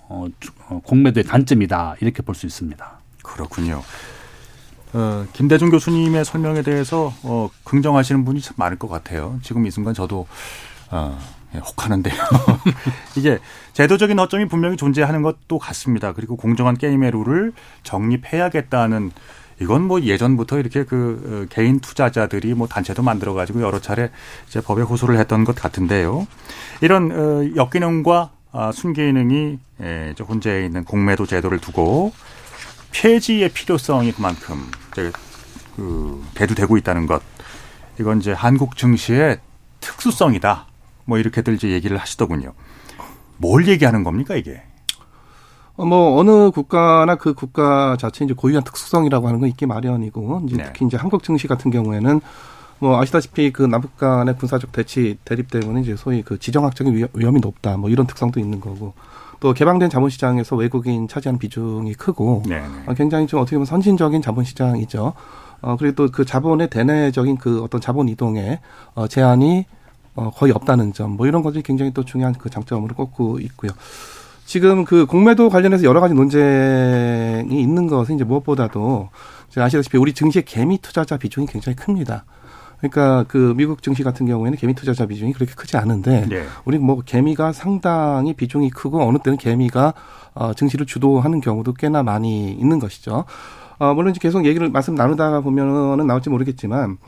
어, 0.08 0.26
어, 0.68 0.80
공매도의 0.84 1.24
단점이다. 1.24 1.96
이렇게 2.00 2.22
볼 2.22 2.34
수 2.34 2.46
있습니다. 2.46 2.98
그렇군요. 3.22 3.82
어, 4.92 5.26
김대중 5.32 5.70
교수님의 5.70 6.24
설명에 6.24 6.62
대해서 6.62 7.12
어, 7.22 7.50
긍정하시는 7.64 8.24
분이 8.24 8.40
참 8.40 8.54
많을 8.56 8.78
것 8.78 8.88
같아요. 8.88 9.38
지금 9.42 9.66
이 9.66 9.70
순간 9.70 9.94
저도 9.94 10.26
어, 10.90 11.18
예, 11.54 11.58
혹하는데요. 11.58 12.14
이게 13.16 13.38
제도적인 13.72 14.18
허점이 14.18 14.46
분명히 14.48 14.76
존재하는 14.76 15.22
것도 15.22 15.58
같습니다. 15.58 16.12
그리고 16.12 16.36
공정한 16.36 16.76
게임의 16.76 17.10
룰을 17.10 17.52
정립해야겠다는 17.82 19.10
이건 19.60 19.82
뭐 19.82 20.02
예전부터 20.02 20.58
이렇게 20.58 20.84
그 20.84 21.46
어, 21.46 21.54
개인 21.54 21.80
투자자들이 21.80 22.54
뭐 22.54 22.66
단체도 22.66 23.02
만들어 23.02 23.32
가지고 23.32 23.62
여러 23.62 23.80
차례 23.80 24.10
이제 24.48 24.60
법에 24.60 24.82
호소를 24.82 25.18
했던 25.18 25.44
것 25.44 25.54
같은데요. 25.54 26.26
이런 26.80 27.12
어, 27.12 27.56
역기능과 27.56 28.30
아, 28.52 28.72
순기능이 28.72 29.58
예, 29.82 30.14
혼재해 30.18 30.64
있는 30.64 30.84
공매도 30.84 31.26
제도를 31.26 31.58
두고 31.58 32.12
폐지의 32.92 33.50
필요성이 33.50 34.12
그만큼 34.12 34.70
이제 34.92 35.12
그 35.76 36.24
대두되고 36.34 36.76
있다는 36.78 37.06
것. 37.06 37.22
이건 38.00 38.20
이제 38.20 38.32
한국 38.32 38.76
증시의 38.76 39.38
특수성이다. 39.80 40.66
뭐 41.04 41.18
이렇게들 41.18 41.54
이제 41.54 41.68
얘기를 41.70 41.98
하시더군요. 41.98 42.54
뭘 43.36 43.68
얘기하는 43.68 44.02
겁니까 44.04 44.34
이게? 44.36 44.62
어, 45.76 45.84
뭐 45.84 46.18
어느 46.18 46.50
국가나 46.50 47.16
그 47.16 47.34
국가 47.34 47.96
자체 47.98 48.24
이제 48.24 48.34
고유한 48.34 48.64
특수성이라고 48.64 49.26
하는 49.28 49.40
건 49.40 49.48
있기 49.50 49.66
마련이고 49.66 50.42
이제 50.46 50.56
네. 50.56 50.64
특히 50.64 50.86
이제 50.86 50.96
한국 50.96 51.22
증시 51.22 51.46
같은 51.46 51.70
경우에는 51.70 52.20
뭐 52.78 53.00
아시다시피 53.00 53.52
그 53.52 53.62
남북 53.62 53.96
간의 53.96 54.36
군사적 54.36 54.72
대치 54.72 55.18
대립 55.24 55.50
때문에 55.50 55.80
이제 55.82 55.96
소위 55.96 56.22
그 56.22 56.38
지정학적인 56.38 57.08
위험이 57.14 57.40
높다 57.40 57.76
뭐 57.76 57.88
이런 57.90 58.06
특성도 58.06 58.38
있는 58.40 58.60
거고 58.60 58.94
또 59.40 59.52
개방된 59.52 59.90
자본시장에서 59.90 60.56
외국인 60.56 61.08
차지하는 61.08 61.38
비중이 61.38 61.94
크고 61.94 62.42
네, 62.46 62.60
네. 62.60 62.66
어, 62.86 62.94
굉장히 62.94 63.26
좀 63.26 63.40
어떻게 63.40 63.56
보면 63.56 63.66
선진적인 63.66 64.22
자본시장이죠. 64.22 65.12
어 65.62 65.76
그리고 65.78 65.94
또 65.94 66.08
그 66.12 66.24
자본의 66.24 66.68
대내적인 66.70 67.36
그 67.38 67.62
어떤 67.62 67.80
자본 67.80 68.08
이동에 68.08 68.60
어 68.94 69.06
제한이 69.08 69.64
어 70.14 70.30
거의 70.30 70.52
없다는 70.52 70.92
점 70.94 71.12
뭐 71.16 71.26
이런 71.26 71.42
것들이 71.42 71.62
굉장히 71.62 71.92
또 71.92 72.04
중요한 72.04 72.34
그 72.34 72.48
장점으로 72.50 72.94
꼽고 72.94 73.40
있고요. 73.40 73.72
지금 74.46 74.84
그 74.84 75.06
공매도 75.06 75.50
관련해서 75.50 75.84
여러 75.84 76.00
가지 76.00 76.14
논쟁이 76.14 77.60
있는 77.60 77.88
것은 77.88 78.14
이제 78.14 78.24
무엇보다도 78.24 79.10
아시다시피 79.56 79.98
우리 79.98 80.14
증시의 80.14 80.44
개미 80.44 80.78
투자자 80.78 81.16
비중이 81.16 81.46
굉장히 81.48 81.74
큽니다. 81.76 82.24
그러니까 82.78 83.24
그 83.26 83.54
미국 83.56 83.82
증시 83.82 84.02
같은 84.02 84.26
경우에는 84.26 84.56
개미 84.58 84.74
투자자 84.74 85.06
비중이 85.06 85.32
그렇게 85.32 85.54
크지 85.54 85.76
않은데 85.76 86.26
네. 86.28 86.44
우리 86.64 86.78
뭐 86.78 87.00
개미가 87.04 87.52
상당히 87.52 88.34
비중이 88.34 88.70
크고 88.70 89.02
어느 89.02 89.18
때는 89.18 89.38
개미가 89.38 89.94
어 90.34 90.54
증시를 90.54 90.86
주도하는 90.86 91.40
경우도 91.40 91.74
꽤나 91.74 92.02
많이 92.02 92.52
있는 92.52 92.78
것이죠. 92.78 93.24
어 93.78 93.94
물론 93.94 94.10
이제 94.10 94.18
계속 94.20 94.44
얘기를 94.44 94.68
말씀 94.70 94.94
나누다가 94.94 95.40
보면은 95.40 96.06
나올지 96.06 96.30
모르겠지만 96.30 96.98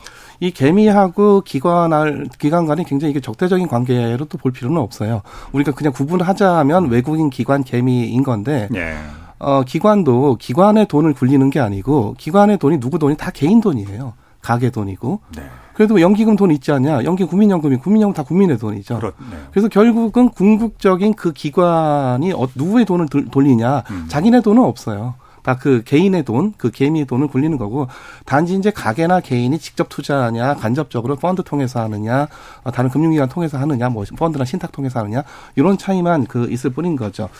이 0.40 0.50
개미하고 0.50 1.42
기관할 1.42 2.26
기관 2.38 2.66
간에 2.66 2.84
굉장히 2.84 3.10
이게 3.12 3.20
적대적인 3.20 3.68
관계로 3.68 4.24
또 4.26 4.38
볼 4.38 4.52
필요는 4.52 4.80
없어요. 4.80 5.22
우리가 5.52 5.72
그냥 5.72 5.92
구분하자면 5.92 6.90
외국인 6.90 7.28
기관 7.28 7.64
개미인 7.64 8.22
건데 8.22 8.68
네. 8.70 8.96
어 9.38 9.62
기관도 9.62 10.36
기관의 10.38 10.86
돈을 10.86 11.14
굴리는 11.14 11.50
게 11.50 11.60
아니고 11.60 12.14
기관의 12.18 12.58
돈이 12.58 12.80
누구 12.80 12.98
돈이 12.98 13.16
다 13.16 13.30
개인 13.30 13.60
돈이에요. 13.60 14.14
가계 14.40 14.70
돈이고. 14.70 15.20
네. 15.36 15.42
그래도 15.74 15.94
뭐 15.94 16.00
연기금 16.00 16.36
돈 16.36 16.50
있지 16.50 16.72
않냐? 16.72 17.04
연기 17.04 17.24
국민연금이 17.24 17.76
국민연금 17.76 18.14
다 18.14 18.22
국민의 18.22 18.58
돈이죠. 18.58 18.98
그렇, 18.98 19.12
네. 19.30 19.36
그래서 19.50 19.68
결국은 19.68 20.28
궁극적인 20.30 21.14
그 21.14 21.32
기관이 21.32 22.32
어, 22.32 22.48
누구의 22.54 22.84
돈을 22.84 23.06
돌리냐? 23.30 23.84
음. 23.90 24.06
자기네 24.08 24.40
돈은 24.40 24.62
없어요. 24.62 25.14
다그 25.48 25.82
개인의 25.86 26.24
돈, 26.24 26.52
그 26.58 26.70
개미의 26.70 27.06
돈을 27.06 27.28
굴리는 27.28 27.56
거고 27.56 27.88
단지 28.26 28.54
이제 28.54 28.70
가게나 28.70 29.20
개인이 29.20 29.58
직접 29.58 29.88
투자하냐, 29.88 30.56
간접적으로 30.56 31.16
펀드 31.16 31.42
통해서 31.42 31.80
하느냐, 31.80 32.28
어, 32.64 32.70
다른 32.70 32.90
금융기관 32.90 33.30
통해서 33.30 33.56
하느냐, 33.56 33.88
뭐 33.88 34.04
펀드나 34.14 34.44
신탁 34.44 34.72
통해서 34.72 35.00
하느냐 35.00 35.22
이런 35.56 35.78
차이만 35.78 36.26
그 36.26 36.50
있을 36.50 36.68
뿐인 36.70 36.96
거죠. 36.96 37.30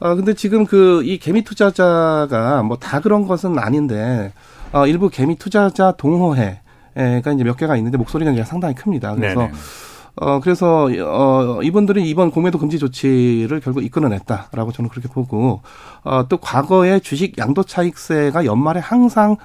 어 0.00 0.14
근데 0.14 0.32
지금 0.34 0.64
그 0.64 1.02
이 1.04 1.18
개미 1.18 1.42
투자자가 1.42 2.62
뭐 2.62 2.78
다 2.78 3.00
그런 3.00 3.26
것은 3.26 3.58
아닌데 3.58 4.32
어 4.72 4.86
일부 4.86 5.10
개미 5.10 5.36
투자자 5.36 5.92
동호회 5.92 6.60
가 7.22 7.32
이제 7.32 7.44
몇 7.44 7.56
개가 7.56 7.76
있는데 7.76 7.98
목소리가 7.98 8.30
이제 8.30 8.44
상당히 8.44 8.74
큽니다. 8.74 9.14
그래서 9.14 9.40
네네. 9.40 9.52
어, 10.16 10.40
그래서, 10.40 10.88
어, 11.02 11.60
이분들이 11.62 12.08
이번 12.08 12.30
공매도 12.30 12.58
금지 12.58 12.78
조치를 12.78 13.60
결국 13.60 13.82
이끌어냈다라고 13.84 14.72
저는 14.72 14.88
그렇게 14.90 15.08
보고, 15.08 15.62
어, 16.04 16.26
또 16.28 16.36
과거에 16.36 17.00
주식 17.00 17.36
양도 17.38 17.62
차익세가 17.64 18.44
연말에 18.44 18.80
항상 18.80 19.36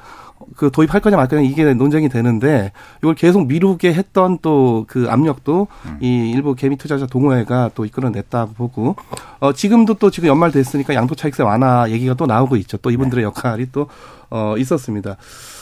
그 0.55 0.71
도입할 0.71 1.01
거냐 1.01 1.17
말 1.17 1.27
거냐 1.27 1.41
이게 1.41 1.73
논쟁이 1.73 2.07
되는데 2.07 2.71
이걸 2.99 3.13
계속 3.13 3.45
미루게 3.47 3.93
했던 3.93 4.37
또 4.41 4.85
그 4.87 5.07
압력도 5.09 5.67
음. 5.85 5.97
이 5.99 6.31
일부 6.31 6.55
개미 6.55 6.77
투자자 6.77 7.05
동호회가 7.05 7.71
또 7.75 7.83
이끌어냈다고 7.85 8.53
보고 8.53 8.95
어 9.39 9.51
지금도 9.51 9.95
또 9.95 10.09
지금 10.09 10.29
연말 10.29 10.51
됐으니까 10.51 10.95
양도 10.95 11.13
차익세 11.13 11.43
완화 11.43 11.89
얘기가 11.89 12.13
또 12.13 12.25
나오고 12.25 12.55
있죠. 12.57 12.77
또 12.77 12.89
이분들의 12.89 13.21
네. 13.21 13.25
역할이 13.25 13.71
또 13.71 13.87
어 14.29 14.55
있었습니다. 14.57 15.17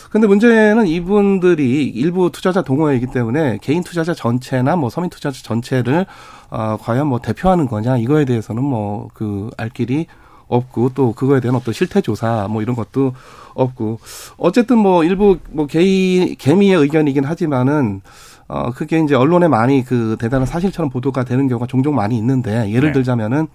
근데 0.10 0.28
문제는 0.28 0.88
이분들이 0.88 1.86
일부 1.88 2.32
투자자 2.32 2.62
동호회이기 2.62 3.08
때문에 3.08 3.58
개인 3.62 3.84
투자자 3.84 4.14
전체나 4.14 4.76
뭐 4.76 4.90
서민 4.90 5.10
투자자 5.10 5.42
전체를 5.44 6.06
어, 6.50 6.78
과연 6.82 7.08
뭐 7.08 7.20
대표하는 7.20 7.68
거냐 7.68 7.98
이거에 7.98 8.26
대해서는 8.26 8.64
뭐 8.64 9.10
그 9.14 9.50
알 9.58 9.70
길이 9.70 10.08
없고 10.48 10.92
또 10.96 11.12
그거에 11.12 11.42
대한 11.42 11.56
어떤 11.56 11.74
실태 11.74 12.00
조사 12.00 12.48
뭐 12.50 12.62
이런 12.62 12.74
것도 12.76 13.14
없고 13.54 14.00
어쨌든 14.38 14.78
뭐 14.78 15.04
일부 15.04 15.40
뭐 15.52 15.68
개인 15.68 16.36
개미의 16.38 16.78
의견이긴 16.80 17.26
하지만은 17.26 18.02
어 18.48 18.72
그게 18.72 18.98
이제 19.00 19.14
언론에 19.14 19.50
많이 19.50 19.84
그 19.84 20.16
대단한 20.18 20.46
사실처럼 20.46 20.90
보도가 20.90 21.26
되는 21.26 21.50
경우가 21.50 21.68
종종 21.68 21.96
많이 21.96 22.18
있는데 22.18 22.72
예를 22.72 22.90
네. 22.90 22.94
들자면은 22.94 23.48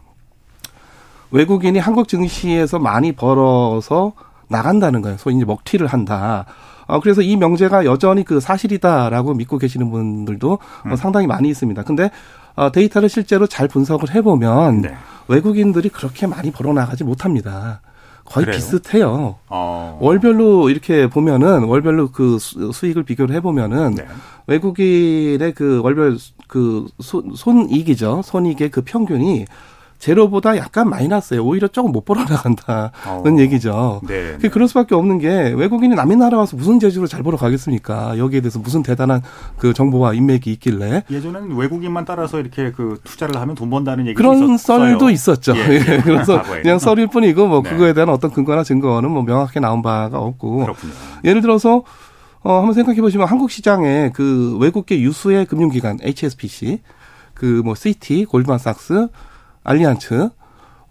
외국인이 1.31 1.79
한국 1.79 2.09
증시에서 2.09 2.79
많이 2.79 3.13
벌어서 3.13 4.13
나간다는 4.53 5.03
거예요. 5.03 5.19
소위 5.19 5.35
이제 5.37 5.45
먹튀를 5.45 5.89
한다. 5.89 6.45
어, 6.87 7.01
그래서 7.01 7.23
이 7.23 7.37
명제가 7.37 7.85
여전히 7.85 8.25
그 8.25 8.39
사실이다라고 8.39 9.35
믿고 9.35 9.59
계시는 9.59 9.91
분들도 9.91 10.59
음. 10.87 10.97
상당히 10.97 11.27
많이 11.27 11.49
있습니다. 11.49 11.83
근데 11.83 12.11
어, 12.55 12.71
데이터를 12.71 13.09
실제로 13.09 13.47
잘 13.47 13.67
분석을 13.67 14.15
해보면 14.15 14.83
네. 14.83 14.95
외국인들이 15.29 15.89
그렇게 15.89 16.27
많이 16.27 16.51
벌어나가지 16.51 17.03
못합니다. 17.03 17.81
거의 18.25 18.47
그래요? 18.47 18.57
비슷해요. 18.57 19.37
어. 19.49 19.99
월별로 20.01 20.71
이렇게 20.71 21.09
보면은 21.09 21.65
월별로 21.65 22.11
그 22.13 22.39
수익을 22.39 23.03
비교를 23.03 23.35
해보면은 23.37 23.95
네. 23.97 24.07
외국인의 24.47 25.53
그 25.55 25.81
월별 25.83 26.19
그 26.47 26.87
손익이죠. 27.01 28.23
손익의 28.25 28.71
그 28.71 28.83
평균이 28.83 29.47
제로보다 30.03 30.57
약간 30.57 30.91
마이너스예요. 30.91 31.45
오히려 31.45 31.69
조금 31.69 31.93
못 31.93 32.05
벌어 32.05 32.25
나간다는 32.25 32.91
어. 33.07 33.39
얘기죠. 33.39 34.01
네, 34.09 34.37
네. 34.37 34.49
그럴 34.49 34.67
수밖에 34.67 34.97
없는 34.97 35.19
게 35.19 35.55
외국인이 35.57 35.95
남의 35.95 36.17
나라 36.17 36.39
와서 36.39 36.57
무슨 36.57 36.81
재주로 36.81 37.07
잘 37.07 37.23
벌어가겠습니까? 37.23 38.19
여기에 38.19 38.41
대해서 38.41 38.59
무슨 38.59 38.83
대단한 38.83 39.23
그 39.59 39.73
정보와 39.73 40.15
인맥이 40.15 40.51
있길래 40.55 41.05
예전에는 41.09 41.55
외국인만 41.57 42.05
따라서 42.05 42.41
이렇게 42.41 42.73
그 42.73 42.99
투자를 43.05 43.41
하면 43.41 43.55
돈 43.55 43.71
번다는 43.71 44.07
얘기 44.09 44.15
그런 44.15 44.39
있었어요. 44.55 44.89
썰도 44.89 45.11
있었죠. 45.11 45.57
예, 45.57 45.75
예. 45.77 45.99
그래서 46.03 46.43
그냥 46.43 46.81
썰일 46.81 47.07
뿐이고 47.07 47.47
뭐 47.47 47.63
네. 47.63 47.71
그거에 47.71 47.93
대한 47.93 48.09
어떤 48.09 48.33
근거나 48.33 48.65
증거는 48.65 49.09
뭐 49.09 49.23
명확하게 49.23 49.61
나온 49.61 49.83
바가 49.83 50.19
없고 50.19 50.63
그렇군요. 50.63 50.93
예를 51.25 51.43
들어서 51.43 51.85
어 52.41 52.57
한번 52.59 52.75
생각해 52.75 53.01
보시면 53.01 53.29
한국 53.29 53.53
시장에 53.53 54.11
그 54.13 54.59
외국계 54.59 55.01
유수의 55.01 55.47
금융기관 55.47 55.99
HSBC 56.03 56.81
그 57.35 57.63
뭐 57.65 57.77
시티, 57.77 58.25
골드만삭스 58.25 59.07
알리안츠 59.65 60.31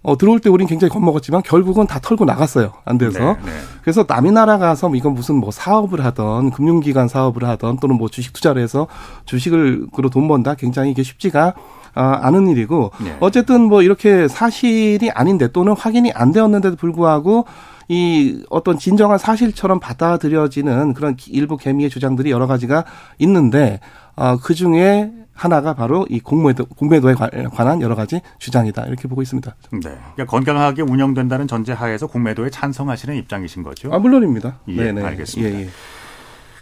어, 0.04 0.18
들어올 0.18 0.40
때 0.40 0.50
우린 0.50 0.68
굉장히 0.68 0.92
겁먹었지만 0.92 1.44
결국은 1.44 1.86
다 1.86 2.00
털고 2.00 2.26
나갔어요. 2.26 2.74
안 2.86 2.98
돼서. 2.98 3.20
네, 3.20 3.34
네. 3.46 3.52
그래서 3.82 4.06
남의 4.08 4.32
나라 4.32 4.58
가서 4.58 4.90
뭐 4.90 4.98
이건 4.98 5.14
무슨 5.14 5.36
뭐 5.36 5.52
사업을 5.52 6.04
하던 6.06 6.52
금융기관 6.52 7.08
사업을 7.08 7.48
하던 7.48 7.78
또는 7.80 7.98
뭐 7.98 8.10
주식 8.10 8.34
투자를 8.34 8.64
해서 8.64 8.88
주식을 9.26 9.88
그로 9.94 10.10
돈 10.10 10.28
번다 10.28 10.56
굉장히 10.56 10.92
이게 10.92 11.04
쉽지가 11.04 11.54
아, 11.94 12.20
않은 12.24 12.48
일이고 12.48 12.92
네. 13.04 13.16
어쨌든 13.20 13.62
뭐 13.64 13.84
이렇게 13.84 14.28
사실이 14.28 15.12
아닌데 15.12 15.50
또는 15.52 15.74
확인이 15.78 16.12
안 16.14 16.32
되었는데도 16.32 16.78
불구하고 16.78 17.46
이 17.90 18.44
어떤 18.50 18.80
진정한 18.80 19.18
사실처럼 19.18 19.80
받아들여지는 19.80 20.94
그런 20.94 21.18
일부 21.28 21.58
개미의 21.58 21.90
주장들이 21.90 22.32
여러 22.32 22.48
가지가 22.48 22.86
있는데 23.20 23.82
어, 24.16 24.38
그 24.42 24.56
중에 24.56 25.12
하나가 25.42 25.74
바로 25.74 26.06
이 26.08 26.20
공매도 26.20 26.66
공매도에 26.66 27.16
관한 27.16 27.82
여러 27.82 27.96
가지 27.96 28.22
주장이다 28.38 28.86
이렇게 28.86 29.08
보고 29.08 29.24
있습니다. 29.24 29.56
네, 29.72 29.80
그러니까 29.80 30.26
건강하게 30.26 30.84
운영된다는 30.84 31.48
전제 31.48 31.74
하에서 31.74 32.06
공매도에 32.06 32.52
찬성하시는 32.52 33.16
입장이신 33.16 33.64
거죠? 33.64 33.92
아 33.92 33.98
물론입니다. 33.98 34.60
예, 34.68 34.76
네네. 34.76 35.04
알겠습니다. 35.04 35.58
예, 35.58 35.62
예. 35.64 35.70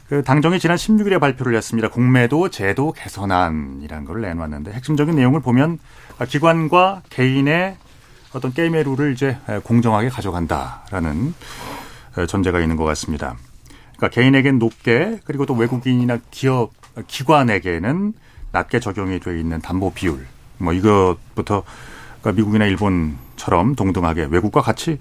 그 0.08 0.24
당정이 0.24 0.60
지난 0.60 0.78
16일에 0.78 1.20
발표를 1.20 1.58
했습니다. 1.58 1.90
공매도 1.90 2.48
제도 2.52 2.94
개선안이라는 2.94 4.06
걸 4.06 4.22
내놨는데 4.22 4.72
핵심적인 4.72 5.14
내용을 5.14 5.42
보면 5.42 5.78
기관과 6.30 7.02
개인의 7.10 7.76
어떤 8.34 8.54
게임의 8.54 8.86
룰을 8.86 9.12
이제 9.12 9.38
공정하게 9.66 10.08
가져간다라는 10.08 11.34
전제가 12.30 12.62
있는 12.62 12.78
것 12.78 12.86
같습니다. 12.86 13.36
그러니까 13.98 14.08
개인에겐 14.16 14.58
높게 14.58 15.20
그리고 15.26 15.46
또 15.46 15.54
외국인이나 15.54 16.20
기업 16.32 16.72
기관에게는 17.08 18.14
낮게 18.52 18.80
적용이 18.80 19.20
돼 19.20 19.40
있는 19.40 19.62
담보 19.62 19.94
비율 19.94 20.26
뭐 20.58 20.74
이것부터 20.74 21.64
그러니까 22.22 22.32
미국이나 22.42 22.66
일본처럼 22.66 23.76
동등하게 23.76 24.28
외국과 24.30 24.62
같이 24.62 25.00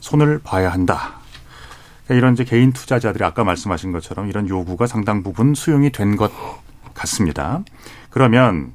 손을 0.00 0.38
봐야 0.42 0.70
한다. 0.70 1.14
그러니까 2.04 2.14
이런 2.14 2.32
이제 2.34 2.44
개인 2.44 2.72
투자자들이 2.72 3.24
아까 3.24 3.44
말씀하신 3.44 3.92
것처럼 3.92 4.28
이런 4.28 4.48
요구가 4.48 4.86
상당 4.86 5.22
부분 5.22 5.54
수용이 5.54 5.90
된 5.90 6.16
것 6.16 6.30
같습니다. 6.94 7.62
그러면 8.10 8.72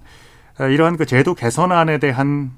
이러한 0.59 0.97
그 0.97 1.05
제도 1.05 1.33
개선안에 1.33 1.97
대한 1.99 2.51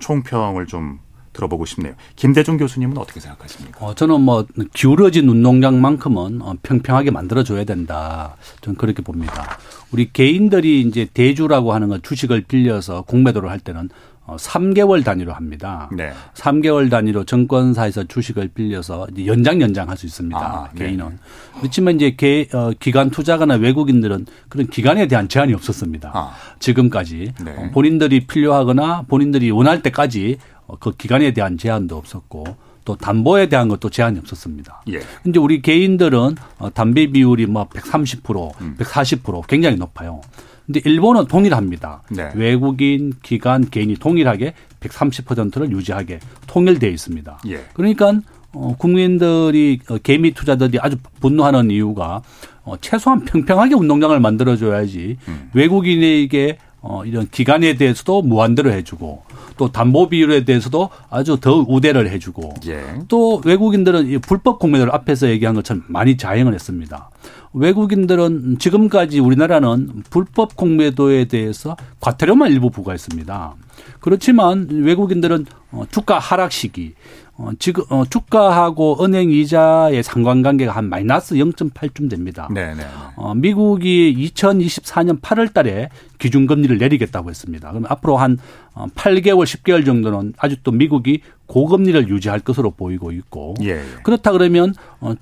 총평을 0.00 0.66
좀 0.66 0.98
들어보고 1.32 1.64
싶네요. 1.64 1.94
김대중 2.16 2.56
교수님은 2.56 2.98
어떻게 2.98 3.20
생각하십니까? 3.20 3.84
어, 3.84 3.94
저는 3.94 4.20
뭐 4.20 4.46
기울어진 4.74 5.28
운동장만큼은 5.28 6.42
어, 6.42 6.54
평평하게 6.62 7.10
만들어줘야 7.10 7.64
된다. 7.64 8.36
저는 8.60 8.76
그렇게 8.76 9.02
봅니다. 9.02 9.58
우리 9.92 10.10
개인들이 10.12 10.80
이제 10.82 11.06
대주라고 11.12 11.72
하는 11.72 11.88
건 11.88 12.00
주식을 12.02 12.42
빌려서 12.42 13.02
공매도를 13.02 13.50
할 13.50 13.58
때는 13.60 13.90
어, 14.30 14.36
3개월 14.36 15.04
단위로 15.04 15.32
합니다. 15.32 15.90
네. 15.92 16.12
3개월 16.34 16.88
단위로 16.88 17.24
정권사에서 17.24 18.04
주식을 18.04 18.50
빌려서 18.54 19.08
연장 19.26 19.60
연장할 19.60 19.96
수 19.96 20.06
있습니다. 20.06 20.38
아, 20.38 20.68
네. 20.72 20.84
개인은. 20.84 21.08
네. 21.08 21.16
그렇지만 21.58 21.96
이제 21.96 22.14
개, 22.16 22.46
어, 22.52 22.70
기관 22.78 23.10
투자가나 23.10 23.54
외국인들은 23.54 24.26
그런 24.48 24.68
기간에 24.68 25.08
대한 25.08 25.28
제한이 25.28 25.52
없었습니다. 25.54 26.12
아. 26.14 26.32
지금까지 26.60 27.32
네. 27.44 27.54
어, 27.56 27.70
본인들이 27.72 28.26
필요하거나 28.28 29.06
본인들이 29.08 29.50
원할 29.50 29.82
때까지 29.82 30.38
어, 30.59 30.59
그 30.78 30.92
기간에 30.92 31.32
대한 31.32 31.58
제한도 31.58 31.96
없었고 31.96 32.44
또 32.84 32.96
담보에 32.96 33.48
대한 33.48 33.68
것도 33.68 33.90
제한이 33.90 34.18
없었습니다. 34.18 34.82
예. 34.88 35.00
근데 35.22 35.38
우리 35.38 35.62
개인들은 35.62 36.36
어, 36.58 36.70
담배 36.72 37.06
비율이 37.06 37.46
뭐 37.46 37.68
130%, 37.68 38.60
음. 38.60 38.76
140% 38.78 39.46
굉장히 39.46 39.76
높아요. 39.76 40.20
근데 40.66 40.80
일본은 40.84 41.26
동일합니다. 41.26 42.02
네. 42.10 42.30
외국인, 42.34 43.12
기관, 43.22 43.68
개인이 43.68 43.94
동일하게 43.96 44.54
130%를 44.80 45.72
유지하게 45.72 46.20
통일되어 46.46 46.90
있습니다. 46.90 47.40
예. 47.48 47.64
그러니까 47.74 48.20
어, 48.52 48.74
국민들이 48.76 49.80
어, 49.88 49.98
개미 49.98 50.32
투자들이 50.32 50.78
아주 50.80 50.96
분노하는 51.20 51.70
이유가 51.70 52.22
어, 52.64 52.76
최소한 52.80 53.24
평평하게 53.24 53.74
운동장을 53.74 54.18
만들어줘야지 54.18 55.16
음. 55.28 55.50
외국인에게 55.54 56.58
어, 56.82 57.04
이런 57.04 57.28
기간에 57.30 57.74
대해서도 57.74 58.22
무한대로 58.22 58.72
해주고 58.72 59.24
또 59.60 59.70
담보 59.70 60.08
비율에 60.08 60.46
대해서도 60.46 60.88
아주 61.10 61.36
더 61.38 61.62
우대를 61.68 62.08
해주고 62.08 62.54
예. 62.68 62.82
또 63.08 63.42
외국인들은 63.44 64.08
이 64.08 64.16
불법 64.16 64.58
공매도를 64.58 64.90
앞에서 64.94 65.28
얘기한 65.28 65.54
것처럼 65.54 65.84
많이 65.86 66.16
자행을 66.16 66.54
했습니다. 66.54 67.10
외국인들은 67.52 68.56
지금까지 68.58 69.18
우리나라는 69.18 70.04
불법 70.08 70.56
공매도에 70.56 71.26
대해서 71.26 71.76
과태료만 72.00 72.50
일부 72.52 72.70
부과했습니다. 72.70 73.54
그렇지만 74.00 74.66
외국인들은 74.70 75.44
어, 75.72 75.84
주가 75.90 76.18
하락 76.18 76.52
시기 76.52 76.94
어, 77.40 77.52
지금 77.58 77.84
어, 77.88 78.04
주가하고 78.04 79.02
은행 79.02 79.30
이자의 79.30 80.02
상관관계가 80.02 80.72
한 80.72 80.90
마이너스 80.90 81.34
0.8쯤 81.36 82.10
됩니다. 82.10 82.48
네, 82.52 82.74
네, 82.74 82.82
네. 82.82 82.86
어, 83.16 83.34
미국이 83.34 84.30
2024년 84.34 85.22
8월 85.22 85.52
달에 85.54 85.88
기준금리를 86.18 86.76
내리겠다고 86.76 87.30
했습니다. 87.30 87.70
그럼 87.70 87.86
앞으로 87.88 88.18
한 88.18 88.36
8개월, 88.74 89.40
어, 89.40 89.44
10개월 89.44 89.86
정도는 89.86 90.34
아직도 90.36 90.70
미국이 90.72 91.22
고금리를 91.46 92.08
유지할 92.08 92.40
것으로 92.40 92.72
보이고 92.72 93.10
있고 93.10 93.54
예, 93.62 93.70
예. 93.70 93.84
그렇다 94.04 94.32
그러면 94.32 94.74
어, 95.00 95.14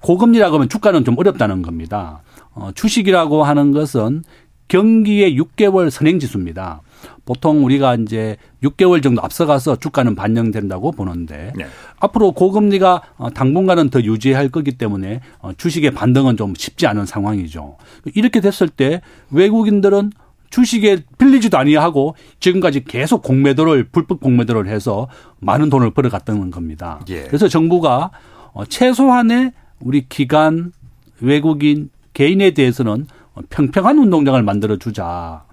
고금리라고 0.00 0.54
하면 0.54 0.68
주가는 0.70 1.04
좀 1.04 1.18
어렵다는 1.18 1.60
겁니다. 1.60 2.22
어, 2.54 2.70
주식이라고 2.74 3.44
하는 3.44 3.72
것은 3.72 4.24
경기의 4.68 5.38
6개월 5.38 5.90
선행지수입니다. 5.90 6.80
보통 7.24 7.64
우리가 7.64 7.96
이제 7.96 8.36
6개월 8.62 9.02
정도 9.02 9.22
앞서가서 9.22 9.76
주가는 9.76 10.14
반영된다고 10.14 10.92
보는데 10.92 11.52
네. 11.56 11.66
앞으로 11.98 12.32
고금리가 12.32 13.02
어, 13.16 13.30
당분간은 13.30 13.90
더 13.90 14.00
유지할 14.02 14.48
거기 14.48 14.72
때문에 14.72 15.20
어, 15.38 15.52
주식의 15.56 15.92
반등은 15.92 16.36
좀 16.36 16.54
쉽지 16.56 16.86
않은 16.86 17.06
상황이죠. 17.06 17.76
이렇게 18.14 18.40
됐을 18.40 18.68
때 18.68 19.00
외국인들은 19.30 20.12
주식에 20.50 21.04
빌리지도 21.18 21.56
아니하고 21.58 22.16
지금까지 22.40 22.84
계속 22.84 23.22
공매도를 23.22 23.84
불법 23.84 24.20
공매도를 24.20 24.66
해서 24.68 25.08
많은 25.38 25.70
돈을 25.70 25.92
벌어갔다는 25.92 26.50
겁니다. 26.50 27.00
예. 27.08 27.22
그래서 27.24 27.48
정부가 27.48 28.10
어, 28.52 28.64
최소한의 28.64 29.52
우리 29.80 30.08
기관 30.08 30.72
외국인 31.20 31.90
개인에 32.12 32.50
대해서는 32.50 33.06
평평한 33.48 33.98
운동장을 33.98 34.42
만들어 34.42 34.76
주자. 34.76 35.44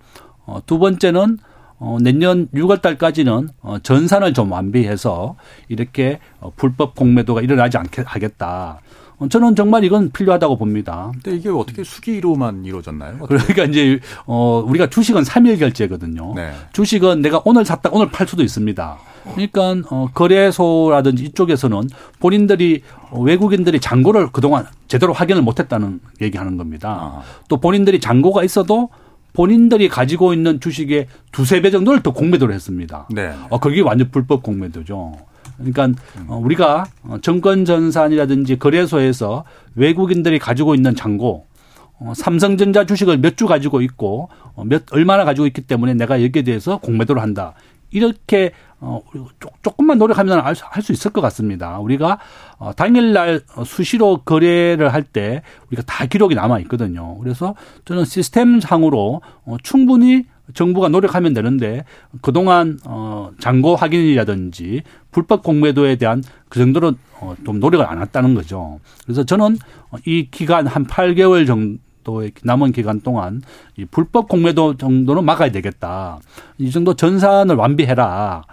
두 0.65 0.79
번째는 0.79 1.37
어, 1.79 1.97
내년 2.01 2.47
6월 2.53 2.81
달까지는 2.81 3.49
어, 3.61 3.77
전산을 3.79 4.33
좀 4.33 4.51
완비해서 4.51 5.35
이렇게 5.67 6.19
어, 6.39 6.51
불법 6.55 6.95
공매도가 6.95 7.41
일어나지 7.41 7.77
않게 7.77 8.03
하겠다. 8.05 8.79
어, 9.19 9.27
저는 9.27 9.55
정말 9.55 9.83
이건 9.83 10.11
필요하다고 10.11 10.57
봅니다. 10.57 11.11
근데 11.13 11.37
이게 11.37 11.49
어떻게 11.49 11.83
수기로만 11.83 12.65
이루어졌나요? 12.65 13.17
어떻게? 13.19 13.53
그러니까 13.53 13.63
이제 13.65 13.99
어 14.25 14.63
우리가 14.65 14.87
주식은 14.87 15.23
3일 15.23 15.59
결제거든요. 15.59 16.33
네. 16.35 16.51
주식은 16.73 17.21
내가 17.21 17.41
오늘 17.45 17.65
샀다 17.65 17.89
오늘 17.93 18.09
팔 18.11 18.27
수도 18.27 18.43
있습니다. 18.43 18.97
그러니까 19.23 19.75
어 19.89 20.07
거래소라든지 20.13 21.25
이쪽에서는 21.25 21.89
본인들이 22.19 22.83
어, 23.09 23.19
외국인들이 23.21 23.79
잔고를 23.79 24.29
그동안 24.31 24.65
제대로 24.87 25.13
확인을 25.13 25.41
못 25.41 25.59
했다는 25.59 25.99
얘기하는 26.21 26.57
겁니다. 26.57 26.89
아. 26.89 27.21
또 27.49 27.57
본인들이 27.57 27.99
잔고가 27.99 28.43
있어도 28.43 28.89
본인들이 29.33 29.89
가지고 29.89 30.33
있는 30.33 30.59
주식의 30.59 31.07
두세 31.31 31.61
배 31.61 31.69
정도를 31.71 32.01
더 32.01 32.11
공매도를 32.11 32.53
했습니다. 32.55 33.07
네. 33.11 33.33
어, 33.49 33.59
그게 33.59 33.81
완전 33.81 34.09
불법 34.11 34.41
공매도죠. 34.43 35.13
그러니까 35.57 35.89
어, 36.27 36.37
우리가 36.37 36.85
정권 37.21 37.65
전산이라든지 37.65 38.57
거래소에서 38.59 39.43
외국인들이 39.75 40.39
가지고 40.39 40.75
있는 40.75 40.95
장고 40.95 41.45
어, 41.99 42.13
삼성전자 42.15 42.85
주식을 42.85 43.17
몇 43.19 43.35
주 43.37 43.47
가지고 43.47 43.81
있고 43.81 44.29
어, 44.55 44.63
몇 44.65 44.83
얼마나 44.91 45.25
가지고 45.25 45.47
있기 45.47 45.61
때문에 45.61 45.93
내가 45.93 46.23
여기에 46.23 46.43
대해서 46.43 46.77
공매도를 46.77 47.21
한다. 47.21 47.53
이렇게 47.91 48.51
어 48.79 49.01
조금만 49.63 49.97
노력하면 49.97 50.39
할 50.39 50.55
수 50.83 50.91
있을 50.91 51.11
것 51.11 51.21
같습니다. 51.21 51.79
우리가 51.79 52.19
어 52.59 52.73
당일날 52.73 53.41
수시로 53.65 54.19
거래를 54.23 54.93
할 54.93 55.03
때 55.03 55.41
우리가 55.69 55.83
다 55.85 56.05
기록이 56.05 56.35
남아 56.35 56.59
있거든요. 56.61 57.17
그래서 57.19 57.55
저는 57.85 58.05
시스템상으로 58.05 59.21
어 59.45 59.57
충분히 59.63 60.25
정부가 60.53 60.87
노력하면 60.89 61.33
되는데 61.33 61.83
그동안 62.21 62.77
어 62.85 63.31
잔고 63.39 63.75
확인이라든지 63.75 64.83
불법 65.11 65.43
공매도에 65.43 65.95
대한 65.95 66.23
그 66.49 66.59
정도로 66.59 66.93
어좀 67.19 67.59
노력을 67.59 67.85
안 67.85 68.01
했다는 68.01 68.35
거죠. 68.35 68.79
그래서 69.03 69.23
저는 69.23 69.57
이 70.05 70.27
기간 70.29 70.67
한 70.67 70.85
8개월 70.85 71.47
정도 71.47 71.79
또 72.07 72.25
남은 72.41 72.71
기간 72.71 73.01
동안 73.01 73.41
이 73.75 73.83
불법 73.83 74.29
공매도 74.29 74.77
정도는 74.77 75.25
막아야 75.25 75.51
되겠다. 75.51 76.19
이 76.57 76.71
정도 76.71 76.93
전산을 76.93 77.55
완비해라. 77.55 78.43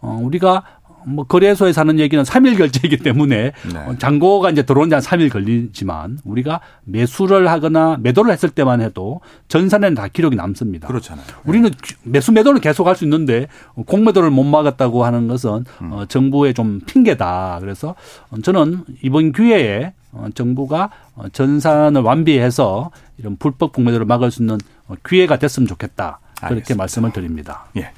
어, 0.00 0.20
우리가 0.20 0.64
뭐 1.06 1.24
거래소에 1.24 1.72
사는 1.72 1.98
얘기는 2.00 2.24
3일 2.24 2.56
결제이기 2.56 2.96
때문에 2.96 3.52
네. 3.72 3.78
어, 3.86 3.94
잔고가 3.98 4.50
이제 4.50 4.62
들어온 4.64 4.88
지한 4.88 5.00
3일 5.00 5.30
걸리지만 5.30 6.18
우리가 6.24 6.60
매수를 6.84 7.48
하거나 7.50 7.98
매도를 8.00 8.32
했을 8.32 8.48
때만 8.50 8.80
해도 8.80 9.20
전산에는 9.46 9.94
다 9.94 10.08
기록이 10.08 10.34
남습니다. 10.34 10.88
그렇잖아요. 10.88 11.24
네. 11.24 11.34
우리는 11.44 11.70
매수 12.02 12.32
매도를 12.32 12.60
계속 12.60 12.88
할 12.88 12.96
수 12.96 13.04
있는데 13.04 13.46
공매도를 13.86 14.30
못 14.30 14.42
막았다고 14.42 15.04
하는 15.04 15.28
것은 15.28 15.64
음. 15.82 15.92
어, 15.92 16.06
정부의 16.06 16.52
좀 16.52 16.80
핑계다. 16.84 17.58
그래서 17.60 17.94
저는 18.42 18.84
이번 19.02 19.30
기회에 19.30 19.84
어, 19.84 20.03
정부가 20.34 20.90
어, 21.14 21.28
전산을 21.28 22.00
완비해서 22.02 22.90
이런 23.18 23.36
불법 23.36 23.72
공매도를 23.72 24.06
막을 24.06 24.30
수 24.30 24.42
있는 24.42 24.58
어, 24.88 24.94
기회가 25.06 25.38
됐으면 25.38 25.66
좋겠다. 25.66 26.20
그렇게 26.36 26.54
알겠습니다. 26.54 26.82
말씀을 26.82 27.12
드립니다. 27.12 27.66
예. 27.76 27.90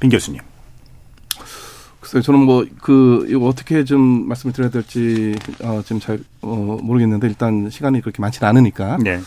빈 0.00 0.10
교수님. 0.10 0.40
글쎄요, 2.00 2.22
저는 2.22 2.40
뭐, 2.40 2.64
그, 2.80 3.26
이거 3.28 3.46
어떻게 3.46 3.82
좀 3.82 4.00
말씀을 4.28 4.52
드려야 4.52 4.70
될지, 4.70 5.34
어, 5.60 5.82
지금 5.82 5.98
잘, 5.98 6.20
어, 6.40 6.78
모르겠는데, 6.80 7.26
일단 7.26 7.68
시간이 7.68 8.00
그렇게 8.00 8.22
많지는 8.22 8.48
않으니까. 8.48 8.98
네. 9.02 9.18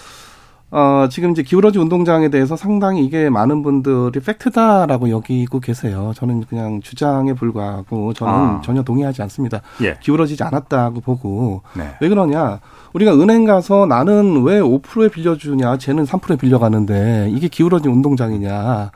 어, 0.71 1.07
지금 1.09 1.31
이제 1.31 1.41
기울어진 1.41 1.81
운동장에 1.81 2.29
대해서 2.29 2.55
상당히 2.55 3.03
이게 3.03 3.29
많은 3.29 3.63
분들이 3.63 4.19
팩트다라고 4.19 5.09
여기고 5.09 5.59
계세요. 5.59 6.11
저는 6.15 6.43
그냥 6.47 6.79
주장에 6.81 7.33
불과하고 7.33 8.13
저는 8.13 8.33
아. 8.33 8.61
전혀 8.63 8.83
동의하지 8.83 9.21
않습니다. 9.23 9.61
예. 9.81 9.97
기울어지지 9.99 10.43
않았다고 10.43 11.01
보고 11.01 11.63
네. 11.75 11.95
왜 12.01 12.09
그러냐? 12.09 12.59
우리가 12.93 13.13
은행 13.15 13.45
가서 13.45 13.87
나는 13.87 14.43
왜 14.43 14.59
5%에 14.59 15.09
빌려주냐? 15.09 15.77
쟤는 15.77 16.05
3%에 16.05 16.37
빌려가는데 16.37 17.29
이게 17.31 17.47
기울어진 17.47 17.91
운동장이냐? 17.91 18.91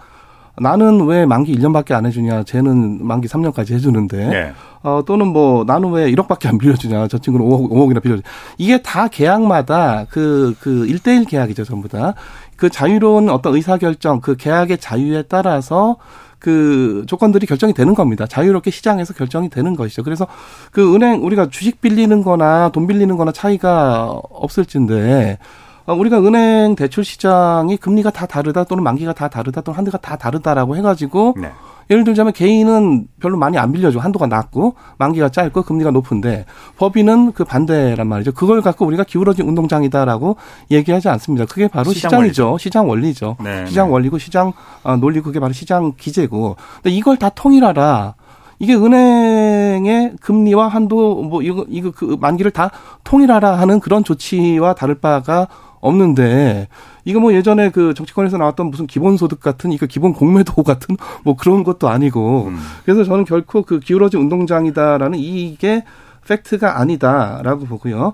나는 0.59 1.05
왜 1.05 1.25
만기 1.25 1.55
1년밖에 1.55 1.93
안 1.93 2.05
해주냐, 2.05 2.43
쟤는 2.43 3.05
만기 3.05 3.27
3년까지 3.27 3.73
해주는데, 3.73 4.27
네. 4.27 4.53
어, 4.83 5.01
또는 5.05 5.27
뭐, 5.27 5.63
나는 5.63 5.91
왜 5.91 6.11
1억밖에 6.11 6.47
안 6.47 6.57
빌려주냐, 6.59 7.07
저 7.07 7.17
친구는 7.17 7.47
5억, 7.47 7.71
5억이나 7.71 8.01
빌려주냐. 8.01 8.27
이게 8.57 8.81
다 8.81 9.07
계약마다 9.07 10.05
그, 10.09 10.55
그 10.59 10.85
1대1 10.87 11.27
계약이죠, 11.27 11.63
전부 11.63 11.87
다. 11.87 12.13
그 12.55 12.69
자유로운 12.69 13.29
어떤 13.29 13.55
의사결정, 13.55 14.21
그 14.21 14.35
계약의 14.35 14.77
자유에 14.77 15.23
따라서 15.23 15.97
그 16.37 17.05
조건들이 17.07 17.47
결정이 17.47 17.73
되는 17.73 17.95
겁니다. 17.95 18.27
자유롭게 18.27 18.69
시장에서 18.69 19.13
결정이 19.13 19.49
되는 19.49 19.75
것이죠. 19.75 20.03
그래서 20.03 20.27
그 20.71 20.93
은행, 20.93 21.23
우리가 21.23 21.49
주식 21.49 21.81
빌리는 21.81 22.21
거나 22.21 22.69
돈 22.69 22.85
빌리는 22.85 23.15
거나 23.15 23.31
차이가 23.31 24.09
없을진데, 24.29 25.39
어, 25.39 25.62
우리가 25.85 26.19
은행 26.19 26.75
대출 26.75 27.03
시장이 27.03 27.77
금리가 27.77 28.11
다 28.11 28.25
다르다 28.25 28.63
또는 28.63 28.83
만기가 28.83 29.13
다 29.13 29.27
다르다 29.27 29.61
또는 29.61 29.77
한도가 29.77 29.97
다 29.97 30.15
다르다라고 30.15 30.77
해가지고 30.77 31.35
네. 31.37 31.51
예를 31.89 32.05
들자면 32.05 32.31
개인은 32.31 33.07
별로 33.19 33.37
많이 33.37 33.57
안 33.57 33.71
빌려줘 33.71 33.99
한도가 33.99 34.27
낮고 34.27 34.75
만기가 34.97 35.29
짧고 35.29 35.63
금리가 35.63 35.91
높은데 35.91 36.45
법인은 36.77 37.33
그 37.33 37.43
반대란 37.43 38.07
말이죠. 38.07 38.31
그걸 38.31 38.61
갖고 38.61 38.85
우리가 38.85 39.03
기울어진 39.03 39.47
운동장이다라고 39.47 40.37
얘기하지 40.71 41.09
않습니다. 41.09 41.45
그게 41.45 41.67
바로 41.67 41.91
시장. 41.91 42.13
원리죠. 42.13 42.57
시장 42.57 42.87
원리죠. 42.87 43.35
네, 43.43 43.65
시장 43.65 43.87
네. 43.87 43.93
원리고 43.93 44.17
시장 44.17 44.53
어, 44.83 44.95
논리 44.95 45.19
그게 45.21 45.39
바로 45.39 45.51
시장 45.51 45.93
기재고. 45.97 46.55
근데 46.81 46.95
이걸 46.95 47.17
다 47.17 47.29
통일하라. 47.29 48.15
이게 48.59 48.75
은행의 48.75 50.13
금리와 50.21 50.69
한도 50.69 51.21
뭐 51.23 51.41
이거 51.41 51.65
이거 51.67 51.91
그 51.91 52.15
만기를 52.19 52.51
다 52.51 52.71
통일하라 53.03 53.59
하는 53.59 53.81
그런 53.81 54.05
조치와 54.05 54.75
다를 54.75 54.95
바가 54.95 55.47
없는데 55.83 56.67
이거 57.05 57.19
뭐 57.19 57.33
예전에 57.33 57.69
그 57.69 57.93
정치권에서 57.93 58.37
나왔던 58.37 58.67
무슨 58.67 58.87
기본소득 58.87 59.41
같은 59.41 59.71
이거 59.71 59.85
기본 59.85 60.13
공매도 60.13 60.63
같은 60.63 60.95
뭐 61.23 61.35
그런 61.35 61.63
것도 61.63 61.89
아니고 61.89 62.45
음. 62.47 62.59
그래서 62.85 63.03
저는 63.03 63.25
결코 63.25 63.63
그 63.63 63.79
기울어진 63.79 64.21
운동장이다라는 64.21 65.19
이게 65.19 65.83
팩트가 66.27 66.79
아니다라고 66.79 67.65
보고요. 67.65 68.13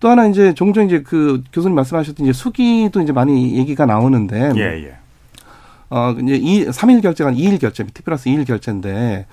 또 0.00 0.08
하나 0.08 0.26
이제 0.26 0.54
종종 0.54 0.86
이제 0.86 1.02
그 1.02 1.42
교수님 1.52 1.74
말씀하셨던 1.76 2.26
이제 2.26 2.32
수기도 2.32 3.02
이제 3.02 3.12
많이 3.12 3.56
얘기가 3.58 3.84
나오는데 3.84 4.52
예, 4.56 4.60
예. 4.60 4.96
어 5.90 6.14
이제 6.22 6.36
이 6.36 6.64
3일 6.64 7.02
결제가 7.02 7.32
2일 7.32 7.60
결제, 7.60 7.84
T 7.84 8.02
플러스 8.02 8.30
2일 8.30 8.46
결제인데 8.46 9.26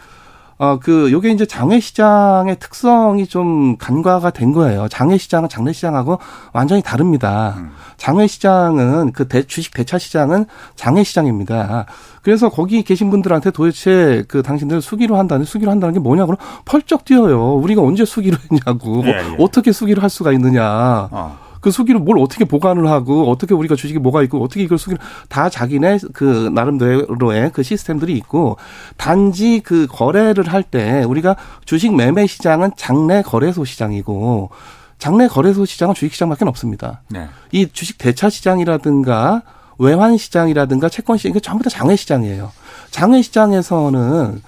어, 0.59 0.79
그, 0.79 1.11
요게 1.11 1.29
이제 1.31 1.45
장외시장의 1.45 2.57
특성이 2.59 3.27
좀 3.27 3.77
간과가 3.77 4.31
된 4.31 4.53
거예요. 4.53 4.87
장외시장은 4.87 5.49
장내시장하고 5.49 6.17
완전히 6.51 6.81
다릅니다. 6.81 7.55
음. 7.57 7.71
장외시장은 7.97 9.11
그 9.11 9.27
대, 9.27 9.43
주식 9.43 9.73
대차시장은 9.73 10.45
장외시장입니다. 10.75 11.85
그래서 12.23 12.49
거기 12.49 12.83
계신 12.83 13.11
분들한테 13.11 13.51
도대체 13.51 14.23
그 14.27 14.41
당신들 14.41 14.81
수기로 14.81 15.15
한다는, 15.15 15.45
수기로 15.45 15.69
한다는 15.69 15.93
게 15.93 15.99
뭐냐고 15.99 16.33
펄쩍 16.65 17.05
뛰어요. 17.05 17.53
우리가 17.53 17.81
언제 17.81 18.03
수기로 18.03 18.37
했냐고. 18.49 19.03
예, 19.05 19.09
예. 19.09 19.35
어떻게 19.39 19.71
수기를 19.71 20.01
할 20.01 20.09
수가 20.09 20.31
있느냐. 20.33 21.07
어. 21.11 21.46
그 21.67 21.71
수기를 21.71 21.99
뭘 21.99 22.17
어떻게 22.19 22.45
보관을 22.45 22.89
하고 22.89 23.29
어떻게 23.29 23.53
우리가 23.53 23.75
주식이 23.75 23.99
뭐가 23.99 24.23
있고 24.23 24.41
어떻게 24.41 24.63
이걸 24.63 24.77
수기를 24.77 25.03
다 25.27 25.49
자기네 25.49 25.99
그 26.13 26.49
나름대로의 26.53 27.51
그 27.51 27.61
시스템들이 27.61 28.13
있고 28.13 28.55
단지 28.95 29.59
그 29.59 29.85
거래를 29.87 30.47
할 30.47 30.63
때 30.63 31.03
우리가 31.03 31.35
주식 31.65 31.93
매매 31.93 32.25
시장은 32.25 32.71
장내 32.77 33.21
거래소 33.21 33.65
시장이고 33.65 34.49
장내 34.97 35.27
거래소 35.27 35.65
시장은 35.65 35.93
주식 35.93 36.13
시장밖에 36.13 36.45
없습니다. 36.45 37.01
네. 37.09 37.27
이 37.51 37.67
주식 37.71 37.97
대차 37.97 38.29
시장이라든가 38.29 39.41
외환 39.77 40.15
시장이라든가 40.17 40.87
채권 40.87 41.17
시장 41.17 41.31
이게 41.31 41.41
전부 41.41 41.65
다 41.65 41.69
장외 41.69 41.97
시장이에요. 41.97 42.51
장외 42.91 43.21
시장에서는 43.21 44.41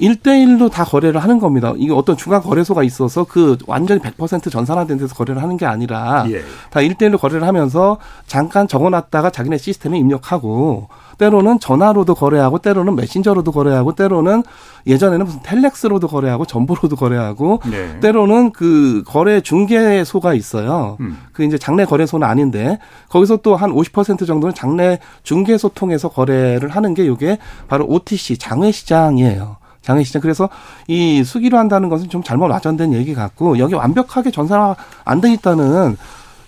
1대1로 0.00 0.70
다 0.70 0.84
거래를 0.84 1.22
하는 1.22 1.38
겁니다. 1.38 1.72
이게 1.76 1.92
어떤 1.92 2.16
중간 2.16 2.40
거래소가 2.42 2.82
있어서 2.84 3.24
그 3.24 3.56
완전히 3.66 4.00
100% 4.00 4.50
전산화된 4.50 4.98
데서 4.98 5.14
거래를 5.14 5.42
하는 5.42 5.56
게 5.56 5.66
아니라 5.66 6.26
예. 6.30 6.42
다 6.70 6.80
1대1로 6.80 7.18
거래를 7.18 7.46
하면서 7.46 7.98
잠깐 8.26 8.68
적어놨다가 8.68 9.30
자기네 9.30 9.58
시스템에 9.58 9.98
입력하고 9.98 10.88
때로는 11.18 11.58
전화로도 11.60 12.14
거래하고 12.14 12.58
때로는 12.58 12.94
메신저로도 12.94 13.50
거래하고 13.50 13.94
때로는 13.94 14.42
예전에는 14.86 15.24
무슨 15.24 15.40
텔렉스로도 15.42 16.08
거래하고 16.08 16.44
전보로도 16.44 16.94
거래하고 16.96 17.62
네. 17.70 17.98
때로는 18.00 18.52
그 18.52 19.02
거래 19.06 19.40
중개소가 19.40 20.34
있어요. 20.34 20.98
음. 21.00 21.18
그 21.32 21.42
이제 21.42 21.56
장내 21.56 21.86
거래소는 21.86 22.28
아닌데 22.28 22.78
거기서 23.08 23.38
또 23.38 23.56
한 23.56 23.72
50% 23.72 24.26
정도는 24.26 24.54
장내 24.54 24.98
중개소 25.22 25.70
통해서 25.70 26.08
거래를 26.08 26.68
하는 26.68 26.94
게 26.94 27.06
이게 27.06 27.38
바로 27.68 27.86
OTC 27.86 28.36
장외 28.36 28.70
시장이에요. 28.70 29.56
장외시장. 29.86 30.20
그래서 30.20 30.50
이 30.88 31.22
수기로 31.24 31.56
한다는 31.56 31.88
것은 31.88 32.08
좀 32.10 32.22
잘못 32.22 32.50
와전된 32.50 32.92
얘기 32.92 33.14
같고 33.14 33.58
여기 33.58 33.74
완벽하게 33.74 34.30
전산화 34.30 34.74
안 35.04 35.20
돼 35.20 35.32
있다는 35.32 35.96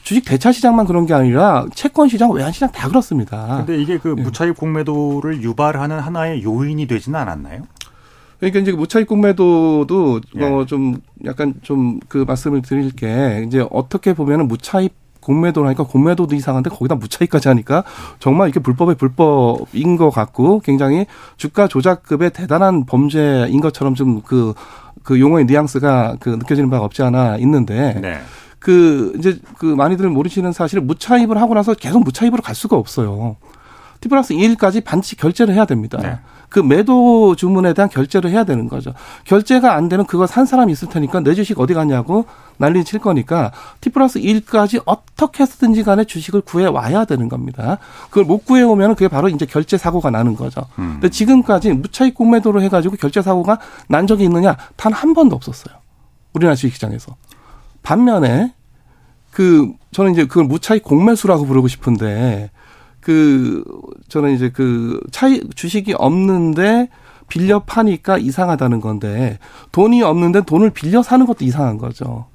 주식 0.02 0.24
대차 0.24 0.52
시장만 0.52 0.86
그런 0.86 1.06
게 1.06 1.14
아니라 1.14 1.66
채권 1.74 2.08
시장, 2.08 2.30
외환 2.32 2.50
시장 2.52 2.70
다 2.72 2.88
그렇습니다. 2.88 3.58
근데 3.64 3.80
이게 3.80 3.98
그 3.98 4.14
예. 4.18 4.22
무차익 4.22 4.56
공매도를 4.56 5.42
유발하는 5.42 6.00
하나의 6.00 6.42
요인이 6.42 6.86
되지는 6.86 7.18
않았나요? 7.20 7.62
그러니까 8.40 8.60
이제 8.60 8.72
무차익 8.72 9.06
공매도도 9.08 10.20
예. 10.38 10.44
어좀 10.44 11.00
약간 11.24 11.54
좀 11.62 12.00
그 12.08 12.24
말씀을 12.26 12.62
드릴 12.62 12.90
게 12.92 13.44
이제 13.46 13.66
어떻게 13.70 14.14
보면은 14.14 14.48
무차익 14.48 14.94
공매도라니까 15.28 15.84
공매도도 15.84 16.34
이상한데 16.34 16.70
거기다 16.70 16.94
무차익까지 16.94 17.48
하니까 17.48 17.84
정말 18.18 18.48
이게 18.48 18.60
불법의 18.60 18.94
불법인 18.96 19.96
것 19.96 20.10
같고 20.10 20.60
굉장히 20.60 21.06
주가 21.36 21.68
조작급의 21.68 22.30
대단한 22.30 22.86
범죄인 22.86 23.60
것처럼 23.60 23.94
좀 23.94 24.22
그 24.22 24.54
그 25.08 25.20
용어의 25.20 25.46
뉘앙스가 25.46 26.16
그 26.20 26.28
느껴지는 26.28 26.68
바가 26.68 26.84
없지 26.84 27.02
않아 27.02 27.38
있는데 27.38 27.98
네. 27.98 28.20
그 28.58 29.14
이제 29.18 29.38
그 29.56 29.64
많이들 29.64 30.06
모르시는 30.10 30.52
사실 30.52 30.82
무차입을 30.82 31.40
하고 31.40 31.54
나서 31.54 31.72
계속 31.72 32.04
무차입으로 32.04 32.42
갈 32.42 32.54
수가 32.54 32.76
없어요. 32.76 33.36
T 34.02 34.10
플러스 34.10 34.34
2일까지 34.34 34.84
반드시 34.84 35.16
결제를 35.16 35.54
해야 35.54 35.64
됩니다. 35.64 35.98
네. 36.02 36.18
그 36.48 36.58
매도 36.60 37.34
주문에 37.36 37.74
대한 37.74 37.88
결제를 37.88 38.30
해야 38.30 38.44
되는 38.44 38.68
거죠. 38.68 38.94
결제가 39.24 39.74
안 39.74 39.88
되면 39.88 40.06
그거 40.06 40.26
산 40.26 40.46
사람이 40.46 40.72
있을 40.72 40.88
테니까 40.88 41.20
내 41.20 41.34
주식 41.34 41.60
어디 41.60 41.74
갔냐고 41.74 42.24
난리 42.56 42.84
칠 42.84 42.98
거니까 42.98 43.52
T 43.80 43.90
플러스 43.90 44.18
1까지 44.18 44.82
어떻게 44.86 45.42
해서든지 45.42 45.82
간에 45.84 46.04
주식을 46.04 46.40
구해 46.40 46.66
와야 46.66 47.04
되는 47.04 47.28
겁니다. 47.28 47.78
그걸 48.08 48.24
못 48.24 48.44
구해 48.44 48.62
오면 48.62 48.94
그게 48.94 49.08
바로 49.08 49.28
이제 49.28 49.46
결제 49.46 49.76
사고가 49.76 50.10
나는 50.10 50.34
거죠. 50.36 50.62
음. 50.78 50.92
근데 50.94 51.08
지금까지 51.10 51.72
무차익 51.72 52.14
공매도를 52.14 52.62
해가지고 52.62 52.96
결제 52.96 53.20
사고가 53.22 53.58
난 53.88 54.06
적이 54.06 54.24
있느냐? 54.24 54.56
단 54.76 54.92
한 54.92 55.14
번도 55.14 55.36
없었어요. 55.36 55.76
우리나라 56.32 56.54
주식시장에서. 56.56 57.14
반면에 57.82 58.52
그 59.30 59.70
저는 59.92 60.12
이제 60.12 60.26
그걸 60.26 60.44
무차익 60.44 60.82
공매수라고 60.82 61.44
부르고 61.46 61.68
싶은데 61.68 62.50
그 63.08 63.64
저는 64.08 64.34
이제 64.34 64.50
그 64.50 65.00
차이 65.10 65.40
주식이 65.54 65.94
없는데 65.94 66.90
빌려 67.26 67.60
파니까 67.60 68.18
이상하다는 68.18 68.82
건데 68.82 69.38
돈이 69.72 70.02
없는데 70.02 70.42
돈을 70.42 70.68
빌려 70.68 71.02
사는 71.02 71.24
것도 71.24 71.46
이상한 71.46 71.78
거죠. 71.78 72.26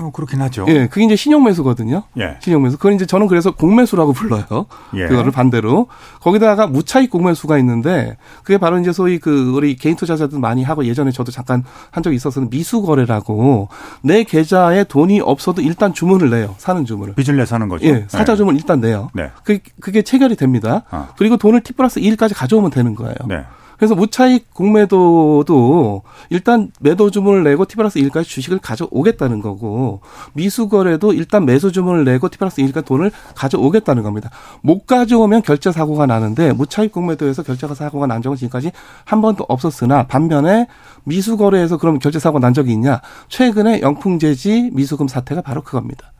어, 0.00 0.10
그렇긴 0.10 0.40
하죠. 0.42 0.64
예, 0.68 0.86
그게 0.86 1.04
이제 1.04 1.16
신용 1.16 1.44
매수거든요. 1.44 2.02
예. 2.18 2.36
신용 2.40 2.62
매수. 2.62 2.76
그건 2.76 2.94
이제 2.94 3.06
저는 3.06 3.26
그래서 3.28 3.52
공매수라고 3.52 4.12
불러요. 4.12 4.66
예. 4.94 5.06
그거를 5.06 5.30
반대로. 5.30 5.86
거기다가 6.20 6.66
무차익 6.66 7.10
공매수가 7.10 7.58
있는데 7.58 8.16
그게 8.42 8.58
바로 8.58 8.78
이제 8.78 8.92
소위 8.92 9.18
그 9.18 9.52
우리 9.54 9.76
개인 9.76 9.96
투자자들 9.96 10.38
많이 10.38 10.62
하고 10.62 10.84
예전에 10.84 11.10
저도 11.10 11.30
잠깐 11.30 11.64
한 11.90 12.02
적이 12.02 12.16
있어서는 12.16 12.50
미수 12.50 12.82
거래라고 12.82 13.68
내 14.02 14.24
계좌에 14.24 14.84
돈이 14.84 15.20
없어도 15.20 15.62
일단 15.62 15.92
주문을 15.92 16.30
내요. 16.30 16.54
사는 16.58 16.84
주문을. 16.84 17.14
빚을 17.14 17.36
내 17.36 17.46
사는 17.46 17.68
거죠. 17.68 17.86
예, 17.86 18.06
사자 18.08 18.32
네. 18.32 18.36
주문 18.36 18.56
일단 18.56 18.80
내요. 18.80 19.10
네. 19.14 19.30
그게, 19.44 19.60
그게 19.80 20.02
체결이 20.02 20.36
됩니다. 20.36 20.82
아. 20.90 21.08
그리고 21.16 21.36
돈을 21.36 21.62
T 21.62 21.72
플러스 21.74 22.00
1까지 22.00 22.34
가져오면 22.34 22.70
되는 22.70 22.94
거예요. 22.94 23.14
네. 23.26 23.44
그래서 23.76 23.94
무차익 23.94 24.52
공매도도 24.54 26.02
일단 26.30 26.70
매도 26.80 27.10
주문을 27.10 27.42
내고 27.44 27.64
T 27.64 27.76
플러스 27.76 27.98
1까지 28.00 28.24
주식을 28.24 28.58
가져오겠다는 28.58 29.40
거고 29.40 30.00
미수거래도 30.34 31.12
일단 31.12 31.44
매수 31.44 31.72
주문을 31.72 32.04
내고 32.04 32.28
T 32.28 32.38
플러스 32.38 32.62
1까지 32.62 32.84
돈을 32.84 33.10
가져오겠다는 33.34 34.02
겁니다. 34.02 34.30
못 34.62 34.86
가져오면 34.86 35.42
결제 35.42 35.72
사고가 35.72 36.06
나는데 36.06 36.52
무차익 36.52 36.92
공매도에서 36.92 37.42
결제 37.42 37.66
사고가 37.66 38.06
난 38.06 38.22
적은 38.22 38.36
지금까지 38.36 38.72
한 39.04 39.20
번도 39.20 39.44
없었으나 39.48 40.06
반면에 40.06 40.66
미수거래에서 41.04 41.76
그럼 41.78 41.98
결제 41.98 42.18
사고가 42.18 42.40
난 42.40 42.54
적이 42.54 42.72
있냐? 42.72 43.00
최근에 43.28 43.80
영풍재지 43.80 44.70
미수금 44.72 45.08
사태가 45.08 45.42
바로 45.42 45.62
그겁니다. 45.62 46.12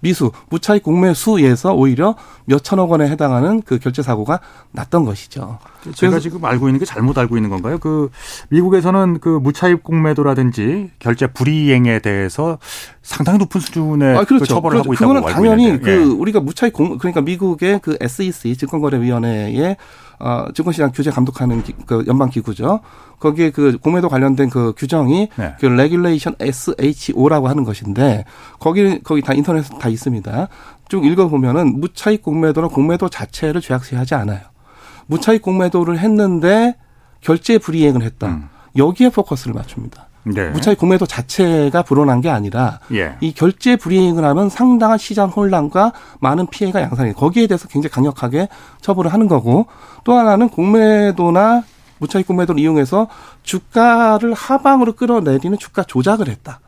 미수, 0.00 0.30
무차익 0.50 0.82
공매 0.82 1.14
수에서 1.14 1.74
오히려 1.74 2.14
몇 2.44 2.62
천억 2.62 2.90
원에 2.90 3.08
해당하는 3.08 3.62
그 3.62 3.78
결제 3.78 4.02
사고가 4.02 4.40
났던 4.72 5.04
것이죠. 5.04 5.58
제가 5.94 6.18
지금 6.18 6.44
알고 6.44 6.68
있는 6.68 6.78
게 6.78 6.84
잘못 6.84 7.18
알고 7.18 7.36
있는 7.36 7.50
건가요? 7.50 7.78
그 7.78 8.10
미국에서는 8.50 9.18
그 9.20 9.28
무차익 9.28 9.82
공매도라든지 9.82 10.90
결제 10.98 11.26
불이행에 11.26 11.98
대해서 12.00 12.58
상당히 13.02 13.38
높은 13.38 13.60
수준의 13.60 14.18
아, 14.18 14.24
그렇죠. 14.24 14.44
그 14.44 14.46
처벌을 14.46 14.78
하고 14.80 14.92
있다고 14.92 15.14
그거는 15.14 15.32
당연히 15.32 15.80
그 15.80 15.90
예. 15.90 15.96
우리가 15.96 16.40
무차입 16.40 16.72
공 16.72 16.98
그러니까 16.98 17.20
미국의 17.20 17.80
그 17.82 17.96
SEC 18.00 18.56
증권거래위원회의 18.56 19.76
어, 20.18 20.46
증권시장 20.54 20.90
규제 20.92 21.10
감독하는 21.10 21.62
기, 21.62 21.72
그 21.86 22.04
연방 22.06 22.28
기구죠. 22.30 22.80
거기에 23.20 23.50
그 23.50 23.78
공매도 23.78 24.08
관련된 24.08 24.50
그 24.50 24.72
규정이 24.76 25.28
네. 25.36 25.54
그 25.58 25.66
Regulation 25.66 26.36
SHO라고 26.40 27.48
하는 27.48 27.64
것인데 27.64 28.24
거기 28.58 29.00
거기 29.02 29.22
다 29.22 29.32
인터넷에 29.32 29.76
다 29.78 29.88
있습니다. 29.88 30.48
쭉 30.88 31.04
읽어 31.04 31.28
보면은 31.28 31.80
무차입 31.80 32.22
공매도는 32.22 32.68
공매도 32.70 33.08
자체를 33.08 33.60
죄악시하지 33.60 34.14
않아요. 34.14 34.40
무차입 35.06 35.42
공매도를 35.42 35.98
했는데 35.98 36.76
결제 37.20 37.58
불이행을 37.58 38.02
했다. 38.02 38.28
음. 38.28 38.48
여기에 38.76 39.10
포커스를 39.10 39.54
맞춥니다. 39.54 40.07
네. 40.34 40.50
무차입 40.50 40.78
공매도 40.78 41.06
자체가 41.06 41.82
불법이란 41.82 42.20
게 42.20 42.28
아니라 42.28 42.80
예. 42.92 43.16
이 43.20 43.32
결제 43.32 43.76
불이행을 43.76 44.24
하면 44.24 44.48
상당한 44.48 44.98
시장 44.98 45.28
혼란과 45.28 45.92
많은 46.20 46.46
피해가 46.46 46.80
양산이 46.80 47.14
거기에 47.14 47.46
대해서 47.46 47.68
굉장히 47.68 47.92
강력하게 47.92 48.48
처벌을 48.80 49.12
하는 49.12 49.28
거고 49.28 49.66
또 50.04 50.14
하나는 50.14 50.48
공매도나 50.48 51.62
무차입 51.98 52.26
공매도를 52.26 52.60
이용해서 52.60 53.08
주가를 53.42 54.34
하방으로 54.34 54.92
끌어내리는 54.92 55.58
주가 55.58 55.82
조작을 55.82 56.28
했다. 56.28 56.60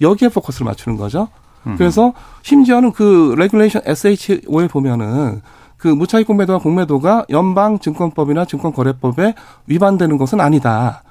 여기에 0.00 0.28
포커스를 0.28 0.64
맞추는 0.64 0.96
거죠. 0.96 1.28
그래서 1.76 2.14
심지어는 2.42 2.92
그 2.92 3.34
Regulation 3.36 3.82
SHO에 3.84 4.68
보면은 4.68 5.42
그 5.76 5.88
무차입 5.88 6.26
공매도와 6.26 6.58
공매도가 6.58 7.26
연방 7.30 7.78
증권법이나 7.78 8.44
증권거래법에 8.44 9.34
위반되는 9.66 10.18
것은 10.18 10.40
아니다. 10.40 11.02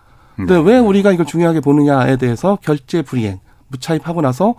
근데 0.47 0.56
네. 0.56 0.62
왜 0.62 0.78
우리가 0.78 1.12
이걸 1.12 1.25
중요하게 1.25 1.60
보느냐에 1.60 2.15
대해서 2.17 2.58
결제 2.62 3.02
불이행 3.02 3.39
무차입하고 3.67 4.21
나서 4.21 4.56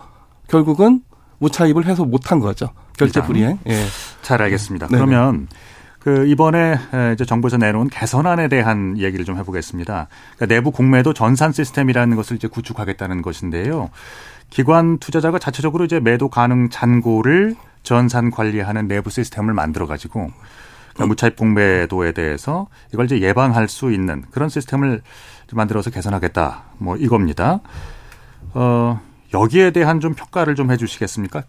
결국은 0.47 1.01
무차입을 1.39 1.85
해서 1.85 2.05
못한 2.05 2.39
거죠. 2.39 2.69
결제 2.97 3.21
불이행. 3.21 3.57
예. 3.67 3.85
잘 4.21 4.41
알겠습니다. 4.43 4.87
네 4.87 4.97
그러면 4.97 5.47
그 5.99 6.27
이번에 6.27 6.77
이제 7.13 7.25
정부에서 7.25 7.57
내놓은 7.57 7.89
개선안에 7.89 8.47
대한 8.47 8.97
얘기를 8.97 9.25
좀 9.25 9.37
해보겠습니다. 9.37 10.07
그러니까 10.35 10.45
내부 10.45 10.71
공매도 10.71 11.13
전산 11.13 11.51
시스템이라는 11.51 12.15
것을 12.15 12.35
이제 12.37 12.47
구축하겠다는 12.47 13.21
것인데요. 13.21 13.89
기관 14.49 14.97
투자자가 14.99 15.39
자체적으로 15.39 15.85
이제 15.85 15.99
매도 15.99 16.27
가능 16.29 16.69
잔고를 16.69 17.55
전산 17.83 18.29
관리하는 18.29 18.87
내부 18.87 19.09
시스템을 19.09 19.53
만들어 19.53 19.87
가지고 19.87 20.31
그러니까 20.93 21.05
무차입 21.07 21.35
공매도에 21.35 22.11
대해서 22.11 22.67
이걸 22.93 23.05
이제 23.05 23.21
예방할 23.21 23.67
수 23.67 23.91
있는 23.91 24.23
그런 24.31 24.49
시스템을 24.49 25.01
만들어서 25.53 25.89
개선하겠다. 25.89 26.63
뭐 26.77 26.95
이겁니다. 26.97 27.61
어, 28.53 29.01
여기에 29.33 29.71
대한 29.71 29.99
좀 29.99 30.13
평가를 30.13 30.55
좀 30.55 30.71
해주시겠습니까? 30.71 31.43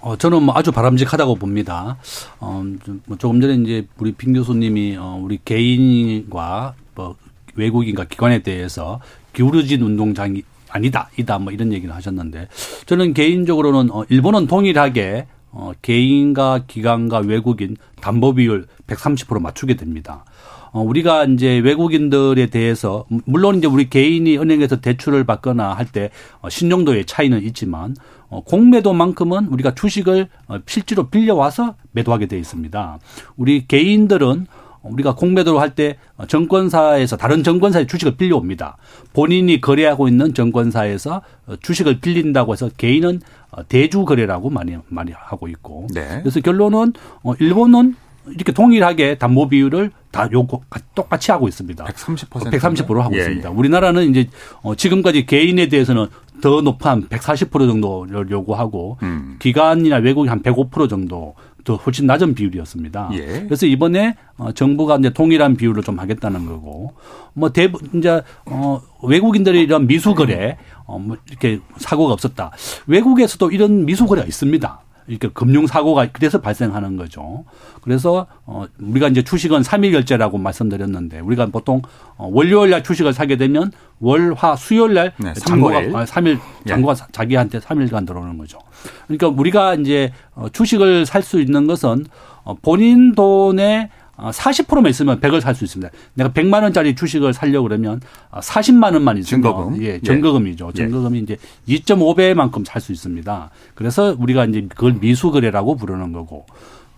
어, 0.00 0.16
저는 0.16 0.42
뭐 0.42 0.54
아주 0.56 0.70
바람직하다고 0.70 1.36
봅니다. 1.36 1.96
어, 2.40 2.62
뭐 3.06 3.16
조금 3.18 3.40
전에 3.40 3.54
이제 3.54 3.86
우리 3.98 4.12
빈 4.12 4.32
교수님이 4.32 4.96
어, 4.98 5.18
우리 5.22 5.38
개인과 5.44 6.74
뭐 6.94 7.16
외국인과 7.56 8.04
기관에 8.04 8.42
대해서 8.42 9.00
기울어진 9.32 9.82
운동장이 9.82 10.42
아니다, 10.70 11.08
이다, 11.16 11.38
뭐 11.38 11.52
이런 11.52 11.72
얘기를 11.72 11.94
하셨는데 11.94 12.48
저는 12.86 13.14
개인적으로는 13.14 13.90
어, 13.90 14.04
일본은 14.08 14.46
동일하게 14.46 15.26
어, 15.50 15.72
개인과 15.82 16.64
기관과 16.66 17.18
외국인 17.18 17.76
담보 18.00 18.34
비율 18.34 18.66
130% 18.86 19.40
맞추게 19.40 19.74
됩니다. 19.76 20.24
어, 20.72 20.82
우리가 20.82 21.24
이제 21.24 21.58
외국인들에 21.58 22.46
대해서 22.46 23.06
물론 23.24 23.56
이제 23.56 23.66
우리 23.66 23.88
개인이 23.88 24.36
은행에서 24.38 24.80
대출을 24.80 25.24
받거나 25.24 25.72
할때 25.72 26.10
어, 26.40 26.48
신용도의 26.48 27.06
차이는 27.06 27.42
있지만 27.44 27.96
어, 28.28 28.42
공매도만큼은 28.44 29.46
우리가 29.46 29.74
주식을 29.74 30.28
어, 30.48 30.58
실제로 30.66 31.08
빌려와서 31.08 31.76
매도하게 31.92 32.26
돼 32.26 32.38
있습니다. 32.38 32.98
우리 33.36 33.66
개인들은 33.66 34.46
우리가 34.82 35.14
공매도를 35.14 35.60
할 35.60 35.74
때 35.74 35.96
정권사에서 36.28 37.16
다른 37.16 37.42
정권사의 37.42 37.86
주식을 37.86 38.16
빌려옵니다. 38.16 38.76
본인이 39.12 39.60
거래하고 39.60 40.08
있는 40.08 40.34
정권사에서 40.34 41.22
주식을 41.60 42.00
빌린다고 42.00 42.52
해서 42.52 42.70
개인은 42.76 43.20
대주 43.68 44.04
거래라고 44.04 44.50
많이 44.50 44.76
많이 44.88 45.12
하고 45.12 45.48
있고. 45.48 45.86
네. 45.94 46.20
그래서 46.22 46.40
결론은 46.40 46.92
일본은 47.38 47.94
이렇게 48.34 48.52
동일하게 48.52 49.16
담보 49.16 49.48
비율을 49.48 49.90
다 50.10 50.28
요거 50.30 50.60
똑같이 50.94 51.30
하고 51.30 51.48
있습니다. 51.48 51.84
130% 51.84 52.50
130% 52.50 52.98
하고 52.98 53.14
예, 53.14 53.18
있습니다. 53.18 53.48
예. 53.48 53.54
우리나라는 53.54 54.10
이제 54.10 54.28
어 54.62 54.74
지금까지 54.74 55.26
개인에 55.26 55.68
대해서는 55.68 56.08
더 56.40 56.60
높은 56.60 57.08
140% 57.08 57.50
정도를 57.68 58.30
요구하고 58.30 58.98
음. 59.02 59.36
기관이나 59.38 59.96
외국이 59.96 60.28
한 60.28 60.42
105% 60.42 60.88
정도 60.88 61.34
더 61.68 61.76
훨씬 61.76 62.06
낮은 62.06 62.34
비율이었습니다. 62.34 63.10
예. 63.12 63.26
그래서 63.44 63.66
이번에 63.66 64.16
어 64.38 64.52
정부가 64.52 64.96
이제 64.96 65.10
동일한 65.10 65.54
비율로 65.54 65.82
좀 65.82 65.98
하겠다는 65.98 66.46
거고 66.46 66.94
뭐 67.34 67.50
대부 67.52 67.78
이제 67.94 68.22
어 68.46 68.80
외국인들이 69.02 69.60
이런 69.60 69.86
미수 69.86 70.14
거래 70.14 70.56
어뭐 70.86 71.18
이렇게 71.28 71.60
사고가 71.76 72.14
없었다. 72.14 72.52
외국에서도 72.86 73.50
이런 73.50 73.84
미수 73.84 74.06
거래가 74.06 74.26
있습니다. 74.26 74.80
이렇게 75.08 75.28
금융 75.28 75.66
사고가 75.66 76.08
그래서 76.10 76.40
발생하는 76.40 76.96
거죠. 76.96 77.44
그래서 77.82 78.26
어 78.46 78.64
우리가 78.80 79.08
이제 79.08 79.22
주식은 79.22 79.60
3일 79.60 79.92
결제라고 79.92 80.38
말씀드렸는데 80.38 81.20
우리가 81.20 81.46
보통 81.46 81.82
어 82.16 82.30
월요일 82.32 82.70
날 82.70 82.82
주식을 82.82 83.12
사게 83.12 83.36
되면 83.36 83.72
월, 84.00 84.32
화, 84.34 84.56
수요일 84.56 84.94
날 84.94 85.12
네, 85.18 85.34
잔고가 85.34 85.82
3일 85.82 86.38
잔고가 86.66 86.94
예. 86.94 87.12
자기한테 87.12 87.58
3일간 87.58 88.06
들어오는 88.06 88.38
거죠. 88.38 88.58
그러니까 89.06 89.28
우리가 89.28 89.74
이제 89.74 90.12
어 90.34 90.48
주식을 90.48 91.06
살 91.06 91.22
수 91.22 91.40
있는 91.40 91.66
것은 91.66 92.06
어 92.44 92.54
본인 92.54 93.14
돈에 93.14 93.90
40%만 94.18 94.86
어, 94.86 94.88
있으면 94.88 95.20
100을 95.20 95.40
살 95.40 95.54
수 95.54 95.64
있습니다. 95.64 95.92
내가 96.14 96.30
100만 96.30 96.62
원짜리 96.62 96.96
주식을 96.96 97.32
살려고 97.32 97.68
그러면 97.68 98.00
40만 98.32 98.90
어, 98.90 98.94
원만 98.94 99.16
있으면 99.18 99.42
증거금. 99.42 99.82
예, 99.82 100.00
증거금이죠. 100.00 100.70
예. 100.74 100.76
증거금이 100.76 101.20
이제 101.20 101.36
2.5배만큼 101.68 102.64
살 102.66 102.80
수 102.80 102.90
있습니다. 102.92 103.50
그래서 103.74 104.16
우리가 104.18 104.44
이제 104.46 104.66
그걸 104.68 104.94
미수 104.94 105.30
거래라고 105.30 105.76
부르는 105.76 106.12
거고 106.12 106.46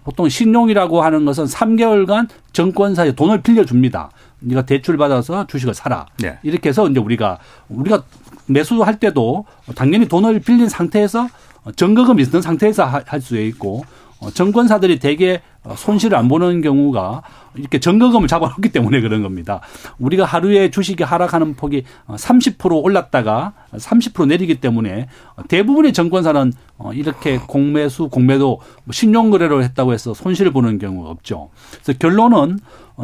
보통 0.05 0.29
신용이라고 0.31 1.03
하는 1.03 1.25
것은 1.27 1.45
3개월간 1.45 2.29
정권사에 2.55 3.13
돈을 3.13 3.43
빌려줍니다. 3.43 4.11
네가 4.41 4.65
대출 4.65 4.97
받아서 4.97 5.47
주식을 5.47 5.75
사라. 5.75 6.07
네. 6.21 6.39
이렇게 6.43 6.71
해서 6.71 6.89
이제 6.89 6.99
우리가 7.01 7.39
우리가 7.69 8.03
매수할 8.47 8.99
때도 8.99 9.45
당연히 9.75 10.09
돈을 10.09 10.41
빌린 10.41 10.71
상태에서 10.71 11.29
정거금이 11.77 12.23
있는 12.23 12.43
상태에서 12.43 12.85
할 12.85 13.21
수 13.21 13.39
있고 13.39 13.85
어, 14.21 14.31
정권사들이 14.31 14.99
대개 14.99 15.41
손실을 15.77 16.17
안 16.17 16.29
보는 16.29 16.61
경우가 16.61 17.23
이렇게 17.55 17.81
정거금을 17.81 18.29
잡아놓기 18.29 18.69
때문에 18.73 19.01
그런 19.01 19.23
겁니다. 19.23 19.61
우리가 19.99 20.25
하루에 20.25 20.71
주식이 20.71 21.03
하락하는 21.03 21.55
폭이 21.55 21.85
30% 22.07 22.85
올랐다가 22.85 23.55
30% 23.73 24.29
내리기 24.29 24.57
때문에 24.61 25.09
대부분의 25.49 25.93
정권사는 25.93 26.53
이렇게 26.93 27.39
공매수, 27.39 28.09
공매도 28.09 28.61
뭐 28.85 28.93
신용거래를 28.93 29.63
했다고 29.65 29.93
해서 29.93 30.15
손실을 30.15 30.53
보는 30.53 30.79
경우가 30.79 31.11
없죠. 31.11 31.51
그래서 31.83 31.99
결론은 31.99 32.59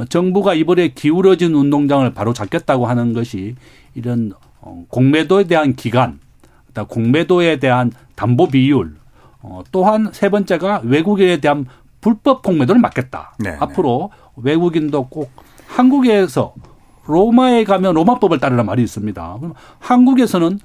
정부가 0.08 0.54
이번에 0.54 0.88
기울어진 0.88 1.54
운동장을 1.54 2.12
바로 2.12 2.34
잡겠다고 2.34 2.86
하는 2.86 3.14
것이 3.14 3.54
이런 3.94 4.32
어, 4.60 4.84
공매도에 4.88 5.44
대한 5.44 5.74
기간, 5.74 6.18
공매도에 6.84 7.58
대한 7.58 7.92
담보 8.14 8.48
비율, 8.48 8.96
어, 9.40 9.62
또한 9.72 10.10
세 10.12 10.28
번째가 10.28 10.82
외국인에 10.84 11.38
대한 11.38 11.66
불법 12.00 12.42
공매도를 12.42 12.80
막겠다. 12.80 13.34
네, 13.38 13.50
네. 13.50 13.56
앞으로 13.60 14.10
외국인도 14.36 15.08
꼭 15.08 15.30
한국에서 15.66 16.54
로마에 17.06 17.64
가면 17.64 17.94
로마법을 17.94 18.38
따르라 18.38 18.62
말이 18.62 18.82
있습니다. 18.82 19.36
그럼 19.40 19.54
한국에서는 19.78 20.58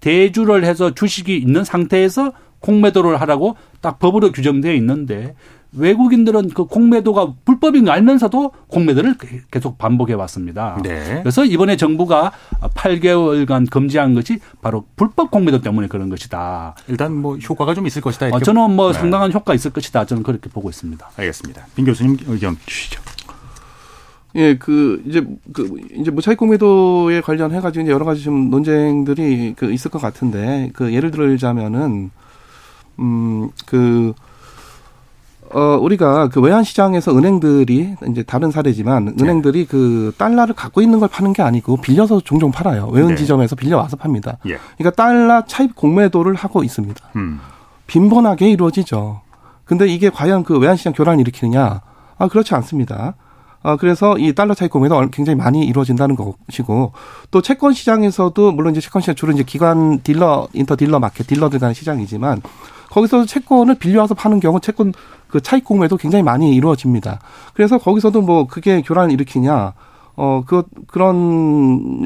대주를 0.00 0.64
해서 0.64 0.94
주식이 0.94 1.36
있는 1.36 1.64
상태에서 1.64 2.32
공매도를 2.60 3.20
하라고 3.20 3.56
딱 3.80 3.98
법으로 3.98 4.32
규정되어 4.32 4.72
있는데 4.74 5.34
외국인들은 5.76 6.50
그 6.50 6.64
공매도가 6.64 7.34
불법인 7.44 7.84
거 7.84 7.92
알면서도 7.92 8.52
공매도를 8.68 9.16
계속 9.50 9.78
반복해 9.78 10.14
왔습니다. 10.14 10.78
네. 10.82 11.20
그래서 11.22 11.44
이번에 11.44 11.76
정부가 11.76 12.32
8개월간 12.74 13.70
금지한 13.70 14.14
것이 14.14 14.38
바로 14.62 14.84
불법 14.96 15.30
공매도 15.30 15.60
때문에 15.60 15.88
그런 15.88 16.08
것이다. 16.08 16.74
일단 16.88 17.14
뭐 17.14 17.36
효과가 17.36 17.74
좀 17.74 17.86
있을 17.86 18.02
것이다. 18.02 18.28
어, 18.32 18.40
저는 18.40 18.70
뭐 18.70 18.92
네. 18.92 18.98
상당한 18.98 19.32
효과 19.32 19.54
있을 19.54 19.72
것이다. 19.72 20.04
저는 20.04 20.22
그렇게 20.22 20.48
보고 20.50 20.70
있습니다. 20.70 21.10
알겠습니다. 21.16 21.66
빈 21.74 21.84
교수님 21.84 22.16
의견 22.26 22.56
주시죠. 22.66 23.00
예, 24.36 24.56
그 24.56 25.00
이제 25.06 25.24
그 25.52 25.76
이제 25.96 26.10
무차익 26.10 26.38
공매도에 26.38 27.20
관련해 27.20 27.60
가지고 27.60 27.84
이제 27.84 27.92
여러 27.92 28.04
가지 28.04 28.22
좀 28.22 28.50
논쟁들이 28.50 29.54
그 29.56 29.72
있을 29.72 29.92
것 29.92 30.02
같은데 30.02 30.70
그 30.74 30.92
예를 30.92 31.10
들자면은 31.10 32.10
음 32.98 33.50
그 33.66 34.12
어, 35.52 35.78
우리가 35.80 36.28
그 36.28 36.40
외환 36.40 36.64
시장에서 36.64 37.16
은행들이 37.16 37.96
이제 38.10 38.22
다른 38.22 38.50
사례지만 38.50 39.14
은행들이 39.20 39.60
네. 39.60 39.66
그 39.66 40.12
달러를 40.16 40.54
갖고 40.54 40.80
있는 40.80 40.98
걸 40.98 41.08
파는 41.08 41.32
게 41.32 41.42
아니고 41.42 41.76
빌려서 41.76 42.20
종종 42.20 42.50
팔아요. 42.50 42.88
외환 42.88 43.10
네. 43.10 43.16
지점에서 43.16 43.54
빌려 43.54 43.76
와서 43.76 43.96
팝니다. 43.96 44.38
예. 44.46 44.58
그러니까 44.76 44.90
달러 44.96 45.44
차입 45.46 45.76
공매도를 45.76 46.34
하고 46.34 46.64
있습니다. 46.64 47.00
음. 47.16 47.40
빈번하게 47.86 48.50
이루어지죠. 48.50 49.20
근데 49.64 49.86
이게 49.86 50.10
과연 50.10 50.44
그 50.44 50.58
외환 50.58 50.76
시장 50.76 50.92
교란을 50.92 51.20
일으키느냐? 51.20 51.80
아, 52.18 52.28
그렇지 52.28 52.54
않습니다. 52.54 53.14
아, 53.62 53.76
그래서 53.76 54.18
이 54.18 54.34
달러 54.34 54.54
차익 54.54 54.70
공매도 54.70 55.08
굉장히 55.10 55.36
많이 55.36 55.64
이루어진다는 55.64 56.16
것이고 56.16 56.92
또 57.30 57.40
채권 57.40 57.72
시장에서도 57.72 58.52
물론 58.52 58.72
이제 58.72 58.80
채권 58.80 59.00
시장 59.00 59.14
주로 59.14 59.32
이제 59.32 59.42
기관 59.42 60.00
딜러 60.00 60.48
인터 60.52 60.76
딜러 60.76 60.98
마켓 60.98 61.26
딜러들 61.26 61.58
간의 61.58 61.74
시장이지만 61.74 62.42
거기서 62.90 63.24
채권을 63.24 63.76
빌려와서 63.76 64.14
파는 64.14 64.40
경우 64.40 64.60
채권 64.60 64.92
그 65.34 65.40
차익 65.40 65.64
공매도 65.64 65.96
굉장히 65.96 66.22
많이 66.22 66.54
이루어집니다. 66.54 67.18
그래서 67.54 67.76
거기서도 67.76 68.22
뭐 68.22 68.46
그게 68.46 68.82
교란을 68.82 69.10
일으키냐 69.10 69.72
어, 70.16 70.44
그, 70.46 70.62
그런, 70.86 71.16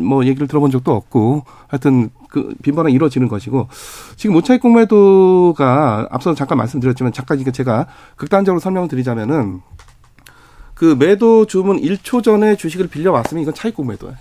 뭐, 0.03 0.25
얘기를 0.25 0.49
들어본 0.49 0.71
적도 0.71 0.95
없고, 0.95 1.43
하여튼, 1.67 2.09
그, 2.31 2.55
빈번하게 2.63 2.95
이루어지는 2.95 3.29
것이고, 3.29 3.69
지금 4.17 4.35
무차익 4.35 4.63
공매도가 4.63 6.09
앞서 6.11 6.35
잠깐 6.35 6.57
말씀드렸지만, 6.57 7.13
잠깐 7.13 7.45
제가 7.53 7.87
극단적으로 8.17 8.61
설명을 8.61 8.89
드리자면은, 8.89 9.61
그 10.73 10.97
매도 10.99 11.45
주문 11.45 11.79
1초 11.79 12.23
전에 12.23 12.57
주식을 12.57 12.87
빌려왔으면 12.89 13.43
이건 13.43 13.53
차익 13.53 13.75
공매도예요. 13.75 14.17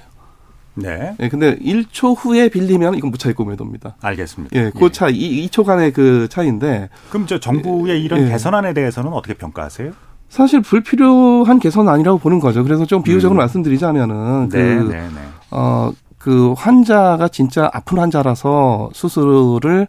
네. 0.78 1.16
예, 1.20 1.30
근데 1.30 1.58
1초 1.58 2.16
후에 2.18 2.50
빌리면 2.50 2.96
이건 2.96 3.12
무차익 3.12 3.36
공매도입니다. 3.36 3.96
알겠습니다. 4.02 4.56
예, 4.58 4.72
그 4.78 4.92
차, 4.92 5.10
이 5.10 5.48
2초 5.48 5.66
간의 5.66 5.92
그 5.92 6.28
차이인데. 6.30 6.90
그럼 7.10 7.26
저 7.28 7.40
정부의 7.40 8.04
이런 8.04 8.22
예. 8.22 8.30
개선안에 8.30 8.74
대해서는 8.74 9.12
어떻게 9.13 9.34
평가하세요? 9.34 9.92
사실 10.30 10.62
불필요한 10.62 11.60
개선은 11.60 11.92
아니라고 11.92 12.20
보는 12.20 12.40
거죠. 12.40 12.63
그래서 12.63 12.86
좀 12.86 13.02
비유적으로 13.02 13.38
음. 13.38 13.40
말씀드리자면은 13.40 14.50
네, 14.50 14.78
그, 14.78 14.84
네, 14.92 15.02
네. 15.02 15.22
어, 15.52 15.92
그 16.18 16.54
환자가 16.58 17.30
진짜 17.30 17.70
아픈 17.74 18.00
환자라서 18.00 18.90
수술을 18.94 19.88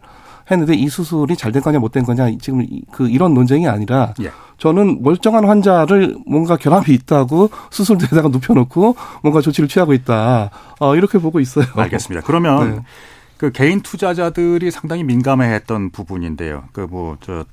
했는데 0.51 0.73
이 0.75 0.87
수술이 0.89 1.35
잘 1.35 1.51
된 1.51 1.61
거냐 1.61 1.79
못 1.79 1.91
된 1.91 2.03
거냐 2.03 2.29
지금 2.41 2.65
그 2.91 3.09
이런 3.09 3.33
논쟁이 3.33 3.67
아니라 3.67 4.13
예. 4.21 4.31
저는 4.57 5.01
멀쩡한 5.03 5.45
환자를 5.45 6.17
뭔가 6.27 6.57
결함이 6.57 6.85
있다고 6.89 7.49
수술대에다가 7.69 8.27
눕혀놓고 8.29 8.95
뭔가 9.23 9.41
조치를 9.41 9.67
취하고 9.69 9.93
있다 9.93 10.49
어, 10.79 10.95
이렇게 10.95 11.17
보고 11.19 11.39
있어요. 11.39 11.65
알겠습니다. 11.75 12.25
그러면 12.25 12.75
네. 12.75 12.81
그 13.37 13.51
개인 13.51 13.81
투자자들이 13.81 14.69
상당히 14.71 15.03
민감해했던 15.03 15.91
부분인데요. 15.91 16.63
그 16.73 16.87
뭐 16.87 17.17
저 17.21 17.45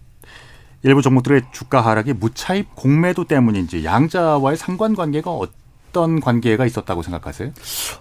일부 0.83 1.03
종목들의 1.03 1.43
주가 1.53 1.81
하락이 1.81 2.13
무차입 2.13 2.75
공매도 2.77 3.25
때문인지 3.25 3.85
양자와의 3.85 4.57
상관관계가 4.57 5.31
어떤 5.31 5.53
어떤 5.97 6.21
관계가 6.21 6.67
있었다고 6.67 7.01
생각하세요? 7.03 7.53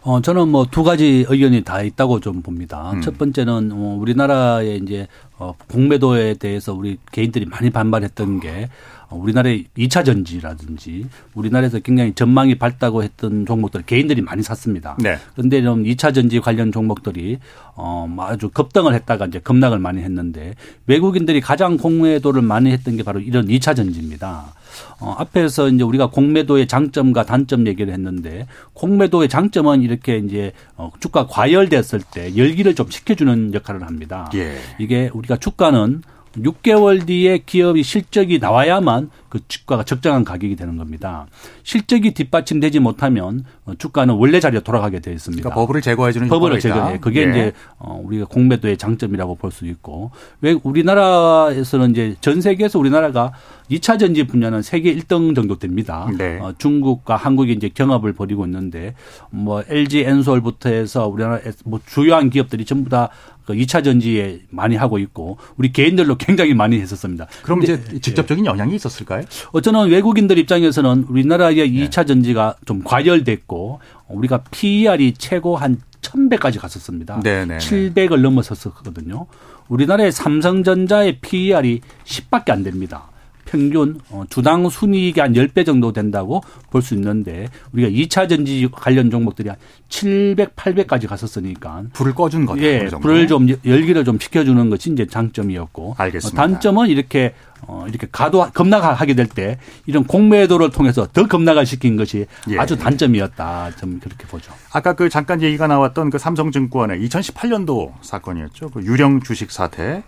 어, 0.02 0.22
저는 0.22 0.50
뭐 0.50 0.66
두 0.66 0.84
가지 0.84 1.26
의견이 1.30 1.64
다 1.64 1.82
있다고 1.82 2.20
좀 2.20 2.42
봅니다. 2.42 2.92
음. 2.92 3.02
첫 3.02 3.18
번째는 3.18 3.72
어, 3.72 3.98
우리나라의 4.02 4.82
이제 4.84 5.08
어, 5.38 5.54
공매도에 5.70 6.34
대해서 6.34 6.74
우리 6.74 6.98
개인들이 7.14 7.46
많이 7.46 7.70
반발했던 7.70 8.42
게 8.42 8.68
어, 9.08 9.16
우리나라의 9.16 9.66
2차 9.78 10.04
전지라든지 10.04 11.08
우리나라에서 11.36 11.80
굉장히 11.80 12.14
전망이 12.14 12.56
밝다고 12.56 13.04
했던 13.04 13.46
종목들 13.46 13.84
개인들이 13.84 14.22
많이 14.22 14.44
샀습니다. 14.44 14.98
네. 15.00 15.18
그런데 15.34 15.62
좀 15.62 15.84
2차 15.84 16.14
전지 16.14 16.42
관련 16.42 16.74
종목들이 16.74 17.38
어뭐 17.76 18.26
아주 18.26 18.50
급등을 18.50 18.94
했다가 18.96 19.28
이제 19.28 19.40
급락을 19.40 19.80
많이 19.80 20.02
했는데 20.02 20.56
외국인들이 20.88 21.40
가장 21.40 21.78
공매도를 21.78 22.42
많이 22.42 22.72
했던 22.72 22.98
게 22.98 23.04
바로 23.04 23.22
이런 23.22 23.48
2차 23.48 23.74
전지입니다. 23.78 24.54
어, 25.00 25.16
앞에서 25.18 25.70
이제 25.70 25.84
우리가 25.84 26.08
공매도의 26.08 26.68
장점과 26.68 27.26
단점 27.26 27.68
얘기를 27.68 27.94
했는데 27.94 28.48
공매도의 28.74 29.30
장점은 29.30 29.82
이렇게 29.82 30.18
이제 30.18 30.52
어, 30.76 30.92
주가 31.00 31.28
과열됐을 31.28 32.02
때 32.12 32.36
열기를 32.36 32.76
좀 32.76 32.90
식혀주는 32.90 33.54
역할을 33.54 33.84
합니다. 33.84 34.30
예. 34.36 34.58
이게 34.80 35.10
우리가 35.14 35.38
주가는 35.38 36.02
6개월 36.38 37.06
뒤에 37.06 37.40
기업이 37.46 37.84
실적이 37.84 38.40
나와야만 38.40 39.10
그 39.36 39.42
주가가 39.50 39.84
적정한 39.84 40.24
가격이 40.24 40.56
되는 40.56 40.78
겁니다. 40.78 41.28
실적이 41.64 42.14
뒷받침되지 42.14 42.80
못하면 42.80 43.44
주가는 43.78 44.14
원래 44.14 44.40
자리에 44.40 44.62
돌아가게 44.62 45.02
되어 45.02 45.14
있습니다. 45.14 45.42
그러니까 45.44 45.60
버블을 45.60 45.82
제거해 45.82 46.14
주는 46.14 46.30
버블을 46.30 46.62
제거해. 46.62 47.00
그게 47.02 47.24
예. 47.24 47.30
이제 47.30 47.52
어 47.78 48.00
우리가 48.02 48.28
공매도의 48.28 48.78
장점이라고 48.78 49.36
볼 49.36 49.52
수 49.52 49.66
있고 49.68 50.12
왜 50.42 50.54
우리나라에서는 50.64 51.92
이제 51.92 52.16
전 52.20 52.42
세계에서 52.42 52.78
우리나라가 52.80 53.32
2차 53.70 53.98
전지 54.00 54.28
분야는 54.28 54.62
세계 54.64 54.94
1등 54.96 55.34
정도 55.36 55.58
됩니다. 55.58 56.10
네. 56.18 56.40
어, 56.40 56.54
중국과 56.58 57.16
한국이 57.16 57.54
이제 57.54 57.70
경합을 57.74 58.14
벌이고 58.14 58.46
있는데 58.46 58.96
뭐 59.30 59.64
LG 59.68 60.02
엔솔부터 60.02 60.70
해서 60.70 61.08
우리나라 61.08 61.40
뭐 61.64 61.80
주요한 61.86 62.30
기업들이 62.30 62.64
전부 62.64 62.90
다 62.90 63.10
그 63.46 63.54
2차 63.54 63.84
전지에 63.84 64.42
많이 64.50 64.76
하고 64.76 64.98
있고 64.98 65.38
우리 65.58 65.72
개인들로 65.72 66.16
굉장히 66.18 66.54
많이 66.54 66.80
했었습니다. 66.80 67.28
그럼 67.44 67.64
이제 67.64 67.82
직접적인 68.02 68.46
영향이 68.46 68.76
있었을까요? 68.76 69.24
어, 69.52 69.62
저는 69.62 69.90
외국인들 69.90 70.38
입장에서는 70.38 71.06
우리나라의 71.10 71.72
네. 71.72 71.90
2차 71.90 72.08
전지가 72.08 72.56
좀 72.66 72.84
과열됐고 72.84 73.80
우리가 74.10 74.44
PER이 74.52 75.14
최고 75.18 75.58
한 75.58 75.82
1000배까지 76.02 76.60
갔었습니다. 76.60 77.22
네네. 77.22 77.58
700을 77.58 78.20
넘어섰었거든요. 78.22 79.26
우리나라의 79.68 80.12
삼성전자의 80.12 81.20
PER이 81.22 81.82
10밖에 82.06 82.52
안 82.52 82.64
됩니다. 82.64 83.10
평균 83.56 84.00
어, 84.10 84.24
주당 84.30 84.68
순이익이 84.70 85.20
한 85.20 85.34
10배 85.34 85.66
정도 85.66 85.92
된다고 85.94 86.42
볼 86.70 86.82
수 86.82 86.94
있는데 86.94 87.48
우리가 87.72 87.90
2차 87.90 88.28
전지 88.30 88.68
관련 88.72 89.10
종목들이 89.10 89.50
한 89.50 89.58
700, 89.90 90.56
800까지 90.56 91.08
갔었으니까 91.08 91.84
불을 91.94 92.14
꺼준 92.14 92.46
거죠. 92.46 92.62
예, 92.64 92.86
불을 92.88 93.28
좀 93.28 93.48
열기를 93.66 94.04
좀 94.04 94.20
식혀주는 94.20 94.70
것이 94.70 94.92
이제 94.92 95.06
장점이었고 95.08 95.96
알겠습니다. 95.98 96.40
단점은 96.42 96.88
이렇게 96.90 97.34
어, 97.68 97.86
이렇게 97.88 98.08
가도 98.12 98.46
급락하게 98.54 99.14
될 99.16 99.26
때 99.28 99.58
이런 99.88 100.04
공매도를 100.04 100.70
통해서 100.70 101.08
더 101.12 101.26
급락을 101.26 101.66
시킨 101.66 101.96
것이 101.96 102.28
예. 102.50 102.58
아주 102.60 102.78
단점이었다. 102.78 103.72
좀 103.80 104.00
그렇게 104.00 104.28
보죠. 104.28 104.52
아까 104.72 104.94
그 104.94 105.10
잠깐 105.10 105.42
얘기가 105.42 105.66
나왔던 105.68 106.12
그 106.12 106.20
삼성증권의 106.20 107.00
2018년도 107.08 107.94
사건이었죠. 108.02 108.70
그 108.70 108.82
유령 108.84 109.22
주식 109.24 109.50
사태. 109.52 110.04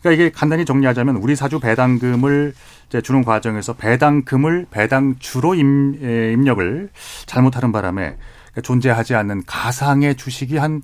그러니까 0.00 0.22
이게 0.22 0.30
간단히 0.30 0.64
정리하자면 0.64 1.16
우리 1.16 1.36
사주 1.36 1.60
배당금을 1.60 2.54
이제 2.88 3.00
주는 3.00 3.24
과정에서 3.24 3.74
배당금을 3.74 4.66
배당주로 4.70 5.54
임, 5.54 5.94
입력을 5.94 6.88
잘못하는 7.26 7.72
바람에 7.72 8.16
존재하지 8.62 9.14
않는 9.14 9.44
가상의 9.46 10.16
주식이 10.16 10.56
한 10.56 10.82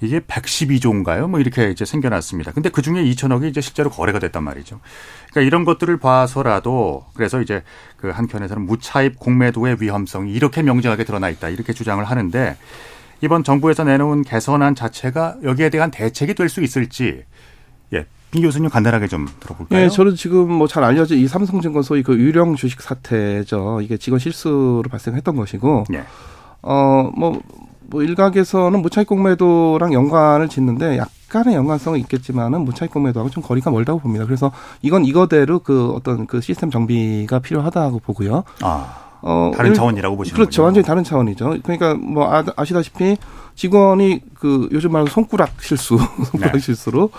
이게 0.00 0.18
112조인가요? 0.18 1.28
뭐 1.28 1.38
이렇게 1.38 1.70
이제 1.70 1.84
생겨났습니다. 1.84 2.50
근데 2.50 2.70
그 2.70 2.82
중에 2.82 3.04
2천억이 3.04 3.44
이제 3.44 3.60
실제로 3.60 3.88
거래가 3.88 4.18
됐단 4.18 4.42
말이죠. 4.42 4.80
그러니까 5.30 5.46
이런 5.46 5.64
것들을 5.64 5.96
봐서라도 5.98 7.06
그래서 7.14 7.40
이제 7.40 7.62
그 7.96 8.10
한켠에서는 8.10 8.66
무차입 8.66 9.20
공매도의 9.20 9.76
위험성이 9.78 10.32
이렇게 10.32 10.60
명징하게 10.62 11.04
드러나 11.04 11.30
있다. 11.30 11.50
이렇게 11.50 11.72
주장을 11.72 12.04
하는데 12.04 12.56
이번 13.20 13.44
정부에서 13.44 13.84
내놓은 13.84 14.22
개선안 14.22 14.74
자체가 14.74 15.36
여기에 15.44 15.70
대한 15.70 15.92
대책이 15.92 16.34
될 16.34 16.48
수 16.48 16.62
있을지 16.62 17.22
예. 17.92 18.04
빈 18.32 18.42
교수님 18.42 18.70
간단하게 18.70 19.08
좀 19.08 19.28
들어볼까요? 19.40 19.78
네, 19.78 19.88
저는 19.88 20.16
지금 20.16 20.50
뭐 20.52 20.66
잘 20.66 20.82
알려진 20.82 21.18
이 21.18 21.28
삼성증권 21.28 21.82
소위 21.82 22.02
그 22.02 22.14
유령 22.14 22.56
주식 22.56 22.80
사태죠. 22.80 23.80
이게 23.82 23.98
직원 23.98 24.18
실수로 24.18 24.82
발생했던 24.90 25.36
것이고, 25.36 25.84
예. 25.92 26.04
어뭐 26.62 27.40
뭐 27.90 28.02
일각에서는 28.02 28.80
무차익 28.80 29.06
공매도랑 29.06 29.92
연관을 29.92 30.48
짓는데 30.48 30.96
약간의 30.96 31.54
연관성은 31.54 31.98
있겠지만은 32.00 32.62
무차익 32.64 32.90
공매도하고 32.90 33.28
좀 33.28 33.42
거리가 33.42 33.70
멀다고 33.70 33.98
봅니다. 33.98 34.24
그래서 34.24 34.50
이건 34.80 35.04
이거대로 35.04 35.58
그 35.58 35.90
어떤 35.90 36.26
그 36.26 36.40
시스템 36.40 36.70
정비가 36.70 37.38
필요하다고 37.40 37.98
보고요. 37.98 38.44
아. 38.62 38.94
어, 39.24 39.52
다른 39.54 39.72
차원이라고 39.72 40.16
보시는 40.16 40.34
그렇죠. 40.34 40.48
거죠? 40.48 40.62
완전히 40.64 40.84
다른 40.84 41.04
차원이죠. 41.04 41.58
그러니까 41.62 41.94
뭐 41.94 42.32
아, 42.32 42.42
아시다시피 42.56 43.16
직원이 43.54 44.20
그 44.34 44.68
요즘 44.72 44.90
말하는 44.90 45.12
손가락 45.12 45.50
실수, 45.60 45.96
손가락 46.32 46.54
네. 46.54 46.58
실수로 46.58 47.10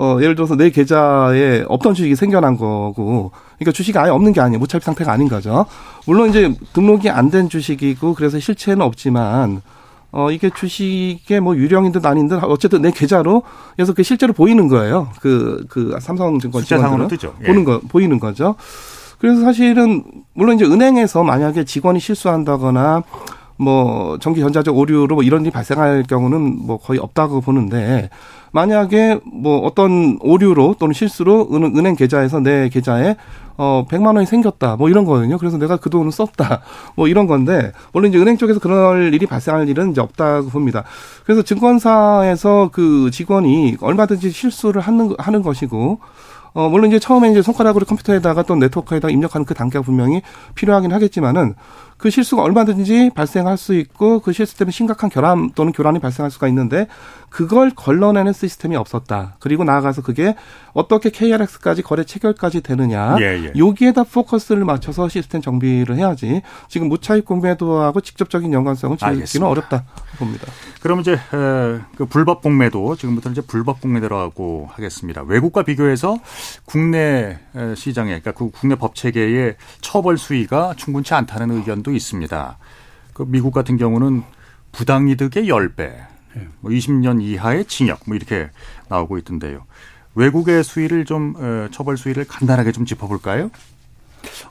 어, 0.00 0.18
예를 0.20 0.36
들어서 0.36 0.54
내 0.54 0.70
계좌에 0.70 1.64
없던 1.66 1.94
주식이 1.94 2.14
생겨난 2.14 2.56
거고, 2.56 3.32
그러니까 3.58 3.72
주식이 3.72 3.98
아예 3.98 4.10
없는 4.10 4.32
게 4.32 4.40
아니에요. 4.40 4.60
무차입 4.60 4.84
상태가 4.84 5.10
아닌 5.12 5.28
거죠. 5.28 5.66
물론 6.06 6.30
이제 6.30 6.54
등록이 6.72 7.10
안 7.10 7.30
된 7.30 7.48
주식이고, 7.48 8.14
그래서 8.14 8.38
실체는 8.38 8.82
없지만, 8.82 9.60
어, 10.12 10.30
이게 10.30 10.50
주식의 10.54 11.40
뭐 11.40 11.56
유령인 11.56 11.90
듯 11.92 12.06
아닌 12.06 12.28
듯 12.28 12.42
어쨌든 12.44 12.80
내 12.82 12.90
계좌로 12.92 13.42
그래서 13.76 13.92
그 13.92 14.02
실제로 14.02 14.32
보이는 14.32 14.68
거예요. 14.68 15.08
그, 15.20 15.66
그 15.68 15.98
삼성증권 16.00 16.62
직원들은 16.64 17.08
뜨죠. 17.08 17.34
예. 17.42 17.46
보는 17.46 17.64
거, 17.64 17.80
보이는 17.80 18.18
거죠. 18.20 18.54
그래서 19.18 19.40
사실은 19.42 20.04
물론 20.32 20.54
이제 20.54 20.64
은행에서 20.64 21.24
만약에 21.24 21.64
직원이 21.64 21.98
실수한다거나 22.00 23.02
뭐 23.58 24.16
전기 24.20 24.40
전자적 24.40 24.74
오류로 24.78 25.14
뭐 25.16 25.24
이런 25.24 25.42
일이 25.42 25.50
발생할 25.50 26.04
경우는 26.08 26.66
뭐 26.66 26.78
거의 26.78 27.00
없다고 27.00 27.40
보는데 27.42 28.08
만약에 28.52 29.20
뭐 29.24 29.58
어떤 29.58 30.18
오류로 30.20 30.76
또는 30.78 30.92
실수로 30.92 31.48
은행 31.52 31.96
계좌에서 31.96 32.40
내 32.40 32.68
계좌에 32.68 33.16
어 33.56 33.84
100만 33.90 34.14
원이 34.14 34.26
생겼다. 34.26 34.76
뭐 34.76 34.88
이런 34.88 35.04
거거든요. 35.04 35.36
그래서 35.36 35.58
내가 35.58 35.76
그 35.76 35.90
돈을 35.90 36.12
썼다. 36.12 36.62
뭐 36.94 37.08
이런 37.08 37.26
건데 37.26 37.72
물론 37.92 38.10
이제 38.10 38.18
은행 38.18 38.36
쪽에서 38.36 38.60
그럴 38.60 39.12
일이 39.12 39.26
발생할 39.26 39.68
일은 39.68 39.90
이제 39.90 40.00
없다고 40.00 40.48
봅니다. 40.48 40.84
그래서 41.24 41.42
증권사에서 41.42 42.70
그 42.72 43.10
직원이 43.10 43.76
얼마든지 43.80 44.30
실수를 44.30 44.80
하는 44.80 45.14
하는 45.18 45.42
것이고 45.42 45.98
어, 46.54 46.68
물론 46.68 46.88
이제 46.88 46.98
처음에 46.98 47.30
이제 47.30 47.42
손가락으로 47.42 47.84
컴퓨터에다가 47.84 48.42
또 48.42 48.56
네트워크에다가 48.56 49.12
입력하는 49.12 49.44
그 49.44 49.54
단계가 49.54 49.84
분명히 49.84 50.22
필요하긴 50.54 50.92
하겠지만은 50.92 51.54
그 51.98 52.10
실수가 52.10 52.42
얼마든지 52.42 53.10
발생할 53.14 53.58
수 53.58 53.74
있고 53.74 54.20
그 54.20 54.32
실수 54.32 54.56
때문에 54.56 54.72
심각한 54.72 55.10
결함 55.10 55.50
또는 55.54 55.72
교란이 55.72 55.98
발생할 55.98 56.30
수가 56.30 56.48
있는데 56.48 56.86
그걸 57.28 57.70
걸러내는 57.74 58.32
시스템이 58.32 58.76
없었다. 58.76 59.36
그리고 59.40 59.64
나아가서 59.64 60.00
그게 60.02 60.34
어떻게 60.72 61.10
KRX까지 61.10 61.82
거래 61.82 62.04
체결까지 62.04 62.62
되느냐. 62.62 63.16
예, 63.20 63.24
예. 63.44 63.52
여기에다 63.58 64.04
포커스를 64.04 64.64
맞춰서 64.64 65.08
시스템 65.08 65.42
정비를 65.42 65.96
해야지. 65.96 66.40
지금 66.68 66.88
무차입 66.88 67.26
공매도하고 67.26 68.00
직접적인 68.00 68.52
연관성을 68.52 68.96
지기는 68.96 69.46
어렵다 69.46 69.84
봅니다. 70.18 70.46
그럼 70.80 71.00
이제 71.00 71.18
그 71.30 72.06
불법 72.08 72.40
공매도 72.42 72.96
지금부터 72.96 73.30
이제 73.30 73.42
불법 73.42 73.80
공매도라고 73.80 74.68
하겠습니다. 74.70 75.22
외국과 75.26 75.64
비교해서 75.64 76.18
국내 76.64 77.40
시장에 77.76 78.20
그러니까 78.20 78.32
그 78.32 78.50
국내 78.50 78.76
법 78.76 78.94
체계의 78.94 79.56
처벌 79.80 80.16
수위가 80.16 80.74
충분치 80.76 81.12
않다는 81.12 81.50
의견도 81.50 81.87
있습니다. 81.96 82.58
그 83.12 83.24
미국 83.26 83.52
같은 83.52 83.76
경우는 83.76 84.22
부당이득의 84.72 85.44
10배, 85.44 85.92
뭐 86.60 86.70
20년 86.70 87.22
이하의 87.22 87.64
징역 87.64 88.00
뭐 88.06 88.16
이렇게 88.16 88.50
나오고 88.88 89.18
있던데요. 89.18 89.64
외국의 90.14 90.64
수위를 90.64 91.04
좀 91.04 91.34
처벌 91.70 91.96
수위를 91.96 92.24
간단하게 92.26 92.72
좀 92.72 92.84
짚어볼까요? 92.84 93.50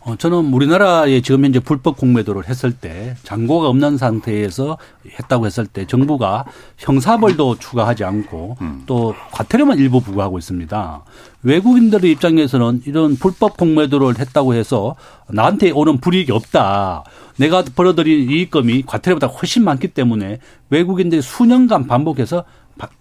어, 0.02 0.16
저는 0.16 0.54
우리나라에 0.54 1.22
지금 1.22 1.44
현재 1.44 1.60
불법 1.60 1.98
공매도를 1.98 2.48
했을 2.48 2.72
때 2.72 3.16
잔고가 3.24 3.68
없는 3.68 3.98
상태에서 3.98 4.78
했다고 5.20 5.46
했을 5.46 5.66
때 5.66 5.86
정부가 5.86 6.46
형사벌도 6.78 7.58
추가하지 7.60 8.04
않고 8.04 8.58
음. 8.62 8.84
또 8.86 9.14
과태료만 9.32 9.78
일부 9.80 10.02
부과하고 10.02 10.38
있습니다. 10.38 11.04
외국인들의 11.44 12.12
입장에서는 12.12 12.82
이런 12.86 13.16
불법 13.16 13.58
공매도를 13.58 14.20
했다고 14.20 14.54
해서 14.54 14.96
나한테 15.30 15.72
오는 15.72 16.00
불이익이 16.00 16.32
없다. 16.32 17.04
내가 17.38 17.64
벌어들인 17.76 18.30
이익금이 18.30 18.84
과태료보다 18.86 19.28
훨씬 19.28 19.64
많기 19.64 19.90
때문에 19.90 20.40
외국인들이 20.70 21.22
수년간 21.22 21.88
반복해서 21.88 22.44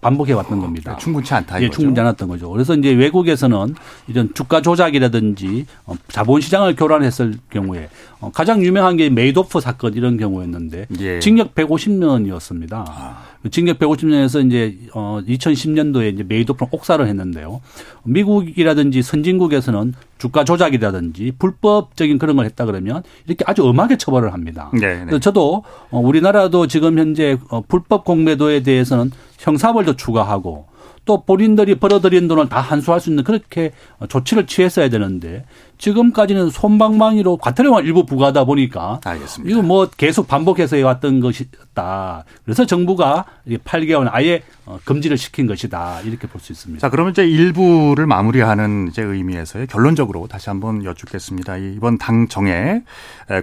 반복해 0.01 0.33
왔던 0.33 0.59
겁니다. 0.59 0.93
네, 0.93 0.97
충분치 0.97 1.33
않다. 1.33 1.61
예, 1.61 1.69
충분치 1.69 2.01
않았던 2.01 2.27
거죠. 2.27 2.49
그래서 2.49 2.75
이제 2.75 2.91
외국에서는 2.91 3.75
이런 4.07 4.33
주가 4.33 4.61
조작이라든지 4.61 5.65
어, 5.85 5.93
자본시장을 6.07 6.75
교란했을 6.75 7.35
경우에 7.49 7.89
어, 8.19 8.31
가장 8.31 8.63
유명한 8.63 8.97
게 8.97 9.09
메이도프 9.09 9.59
사건 9.59 9.93
이런 9.93 10.17
경우였는데 10.17 10.87
예. 10.99 11.19
징역 11.19 11.53
150년이었습니다. 11.53 12.73
아. 12.87 13.23
징역 13.51 13.79
150년에서 13.79 14.45
이제 14.45 14.77
어 14.93 15.21
2010년도에 15.27 16.13
이제 16.13 16.23
메이도프는 16.23 16.69
옥사를 16.71 17.05
했는데요. 17.05 17.61
미국이라든지 18.03 19.01
선진국에서는 19.01 19.93
주가 20.17 20.43
조작이라든지 20.43 21.33
불법적인 21.37 22.17
그런 22.17 22.35
걸 22.35 22.45
했다 22.45 22.65
그러면 22.65 23.03
이렇게 23.27 23.43
아주 23.47 23.65
엄하게 23.65 23.97
처벌을 23.97 24.33
합니다. 24.33 24.71
네, 24.73 25.05
네. 25.05 25.19
저도 25.19 25.63
어, 25.91 25.99
우리나라도 25.99 26.67
지금 26.67 26.97
현재 26.97 27.37
어, 27.49 27.61
불법 27.61 28.05
공매도에 28.05 28.63
대해서는 28.63 29.11
형사벌도 29.39 29.95
추가하고 29.95 30.65
또 31.07 31.23
본인들이 31.23 31.75
벌어들인 31.75 32.27
돈을 32.27 32.49
다 32.49 32.61
환수할 32.61 32.99
수 32.99 33.09
있는 33.09 33.23
그렇게 33.23 33.71
조치를 34.09 34.45
취했어야 34.45 34.89
되는데 34.89 35.45
지금까지는 35.79 36.49
손방망이로 36.51 37.37
과태료만 37.37 37.85
일부 37.85 38.05
부과하다 38.05 38.43
보니까 38.43 38.99
알겠습니다. 39.03 39.51
이거 39.51 39.61
뭐 39.65 39.87
계속 39.97 40.27
반복해서 40.27 40.75
해왔던 40.75 41.19
것이다. 41.21 42.25
그래서 42.43 42.65
정부가 42.65 43.25
8개월 43.47 44.07
아예 44.11 44.43
어, 44.65 44.79
금지를 44.83 45.17
시킨 45.17 45.47
것이다. 45.47 46.01
이렇게 46.01 46.27
볼 46.27 46.41
수 46.41 46.51
있습니다. 46.51 46.81
자, 46.81 46.89
그러면 46.89 47.11
이제 47.13 47.25
일부를 47.25 48.05
마무리하는 48.05 48.89
이제 48.89 49.01
의미에서의 49.01 49.67
결론적으로 49.67 50.27
다시 50.27 50.49
한번 50.49 50.83
여쭙겠습니다. 50.83 51.57
이번 51.57 51.97
당정에 51.97 52.83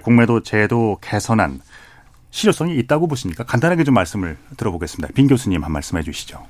공매도 0.03 0.43
제도 0.43 0.97
개선안 1.01 1.59
실효성이 2.31 2.77
있다고 2.79 3.07
보십니까? 3.07 3.43
간단하게 3.45 3.83
좀 3.85 3.93
말씀을 3.95 4.37
들어보겠습니다. 4.57 5.13
빈 5.15 5.27
교수님 5.27 5.63
한 5.63 5.71
말씀 5.71 5.97
해주시죠. 5.97 6.45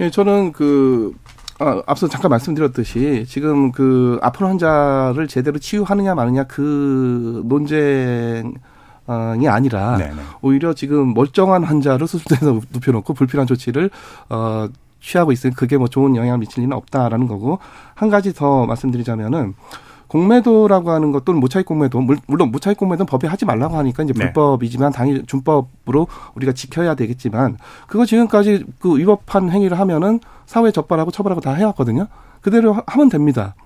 예, 0.00 0.10
저는 0.10 0.52
그 0.52 1.12
아, 1.60 1.82
앞서 1.86 2.08
잠깐 2.08 2.30
말씀드렸듯이 2.30 3.26
지금 3.28 3.70
그 3.70 4.18
아픈 4.22 4.46
환자를 4.46 5.28
제대로 5.28 5.58
치유하느냐 5.58 6.14
마느냐 6.14 6.44
그 6.44 7.42
논쟁 7.46 8.54
이 9.40 9.46
아니라 9.46 9.96
네네. 9.98 10.14
오히려 10.40 10.72
지금 10.72 11.14
멀쩡한 11.14 11.62
환자를 11.62 12.06
수술대에서 12.06 12.60
눕혀놓고 12.72 13.14
불필요한 13.14 13.46
조치를 13.46 13.90
어 14.30 14.68
취하고 15.00 15.30
있으니 15.30 15.54
그게 15.54 15.76
뭐 15.76 15.88
좋은 15.88 16.16
영향을 16.16 16.38
미칠 16.38 16.62
리는 16.62 16.74
없다라는 16.74 17.28
거고 17.28 17.58
한 17.94 18.08
가지 18.08 18.32
더 18.32 18.64
말씀드리자면은 18.66 19.54
공매도라고 20.14 20.92
하는 20.92 21.10
것 21.10 21.24
또는 21.24 21.40
무차익 21.40 21.66
공매도 21.66 22.00
물론 22.28 22.52
무차익 22.52 22.76
공매도는 22.76 23.06
법에 23.06 23.26
하지 23.26 23.44
말라고 23.44 23.76
하니까 23.78 24.04
이제 24.04 24.12
네. 24.12 24.26
불법이지만 24.26 24.92
당일 24.92 25.26
준법으로 25.26 26.06
우리가 26.36 26.52
지켜야 26.52 26.94
되겠지만 26.94 27.58
그거 27.88 28.06
지금까지 28.06 28.64
그 28.78 28.96
위법한 28.96 29.50
행위를 29.50 29.80
하면은 29.80 30.20
사회 30.46 30.70
적발하고 30.70 31.10
처벌하고 31.10 31.40
다 31.40 31.54
해왔거든요. 31.54 32.06
그대로 32.42 32.76
하면 32.86 33.08
됩니다. 33.08 33.56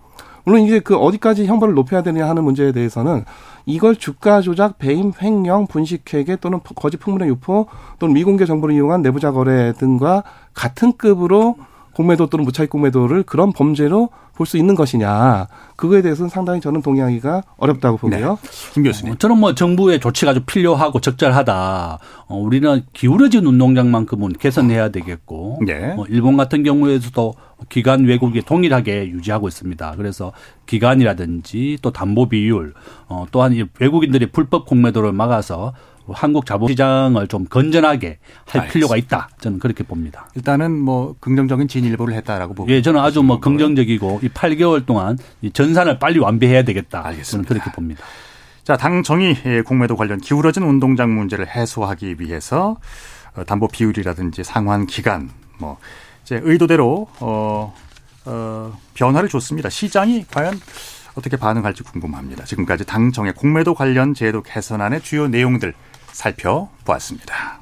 물론 0.45 0.63
이제 0.63 0.81
그 0.81 0.97
어디까지 0.97 1.45
형벌을 1.45 1.75
높여야 1.75 2.03
되냐 2.03 2.27
하는 2.27 2.45
문제에 2.45 2.73
대해서는 2.73 3.27
이걸 3.67 3.97
주가 3.97 4.41
조작, 4.41 4.79
배임, 4.79 5.13
횡령, 5.21 5.67
분식회계 5.67 6.37
또는 6.37 6.61
거짓 6.75 6.97
풍문의 6.97 7.29
유포 7.29 7.67
또는 7.99 8.15
미공개 8.15 8.47
정보를 8.47 8.75
이용한 8.75 9.03
내부자 9.03 9.33
거래 9.33 9.75
등과 9.75 10.23
같은 10.55 10.95
급으로 10.97 11.57
공매도 11.99 12.29
또는 12.29 12.45
무차익 12.45 12.71
공매도를 12.71 13.25
그런 13.25 13.53
범죄로 13.53 14.11
볼 14.35 14.47
수 14.47 14.57
있는 14.57 14.77
것이냐 14.77 15.49
그거에 15.75 16.01
대해서는 16.01 16.29
상당히 16.29 16.61
저는 16.61 16.81
동의하기가 16.81 17.43
어렵다고 17.57 17.97
보고요. 17.97 18.39
네. 18.41 18.73
김 18.73 18.85
교수님. 18.85 19.15
어, 19.15 19.17
저는 19.19 19.37
뭐 19.37 19.53
정부의 19.55 19.99
조치가 19.99 20.33
좀 20.33 20.45
필요하고 20.47 21.01
적절하다. 21.01 21.99
어, 22.29 22.37
우리는 22.37 22.83
기울어진 22.93 23.45
운동장만큼은 23.47 24.35
개선해야 24.35 24.91
되겠고, 24.91 25.59
네. 25.67 25.95
뭐 25.95 26.07
일본 26.09 26.37
같은 26.37 26.63
경우에서도 26.63 27.35
기간 27.69 28.05
왜곡이 28.05 28.43
동일하게 28.43 29.09
유지하고 29.09 29.49
있습니다. 29.49 29.95
그래서 29.97 30.33
기간이라든지 30.67 31.79
또 31.83 31.91
담보 31.91 32.29
비율, 32.29 32.75
어, 33.09 33.27
또한 33.33 33.69
외국인들이 33.81 34.31
불법 34.31 34.67
공매도를 34.67 35.13
막아서 35.13 35.73
한국 36.15 36.47
자본시장을 36.47 37.29
좀 37.29 37.45
건전하게 37.45 38.19
할 38.47 38.63
알겠습니다. 38.63 38.73
필요가 38.73 38.97
있다. 38.97 39.29
저는 39.41 39.59
그렇게 39.59 39.85
봅니다. 39.85 40.29
일단은 40.35 40.79
뭐 40.79 41.17
긍정적인 41.21 41.69
진일보를 41.69 42.15
했다라고 42.15 42.55
보고. 42.55 42.71
예, 42.71 42.83
저는 42.83 43.01
아주 43.01 43.23
뭐 43.23 43.41
긍정적이고 43.41 44.21
이 44.23 44.29
8개월 44.29 44.87
동안 44.87 45.19
이 45.43 45.51
전산을 45.51 45.99
빨리 45.99 46.19
완비해야 46.19 46.63
되겠다. 46.63 47.05
알겠습니다. 47.05 47.31
저는 47.31 47.45
그렇게 47.45 47.71
봅니다. 47.73 48.05
자, 48.65 48.77
당 48.77 49.03
정의 49.03 49.35
공매도 49.65 49.97
관련 49.97 50.19
기울어진 50.19 50.63
운동장 50.63 51.15
문제를 51.15 51.49
해소하기 51.49 52.17
위해서 52.19 52.77
어, 53.35 53.45
담보 53.45 53.69
비율이라든지 53.69 54.45
상환 54.45 54.87
기간 54.87 55.31
뭐 55.59 55.79
이제 56.23 56.41
의도대로 56.43 57.09
어, 57.21 57.75
어 58.27 58.79
변화를 58.95 59.29
줬습니다. 59.29 59.71
시장이 59.71 60.27
과연 60.31 60.61
어떻게 61.15 61.37
반응할지 61.37 61.83
궁금합니다. 61.83 62.45
지금까지 62.45 62.85
당정의 62.85 63.33
공매도 63.35 63.75
관련 63.75 64.15
제도 64.15 64.43
개선안의 64.43 65.01
주요 65.01 65.29
내용들 65.29 65.75
살펴보았습니다. 66.19 67.61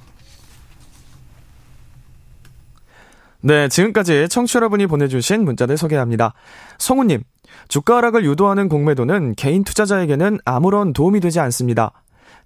네, 3.42 3.68
지금까지 3.68 4.28
청취 4.28 4.56
여러분이 4.56 4.86
보내주신 4.86 5.44
문자들 5.44 5.76
소개합니다. 5.76 6.34
성우님, 6.78 7.22
주가 7.68 7.98
하락을 7.98 8.24
유도하는 8.24 8.68
공매도는 8.68 9.34
개인 9.36 9.62
투자자에게는 9.62 10.38
아무런 10.44 10.92
도움이 10.92 11.20
되지 11.20 11.38
않습니다. 11.40 11.92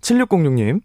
7606님, 0.02 0.80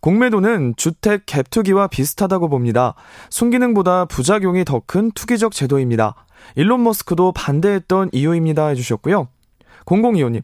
공매도는 0.00 0.74
주택 0.76 1.26
갭 1.26 1.50
투기와 1.50 1.86
비슷하다고 1.86 2.48
봅니다. 2.48 2.94
순기능보다 3.28 4.06
부작용이 4.06 4.64
더 4.64 4.80
큰 4.86 5.10
투기적 5.12 5.52
제도입니다. 5.52 6.14
일론 6.56 6.82
머스크도 6.82 7.32
반대했던 7.32 8.10
이유입니다 8.12 8.68
해주셨고요. 8.68 9.28
0025님, 9.84 10.42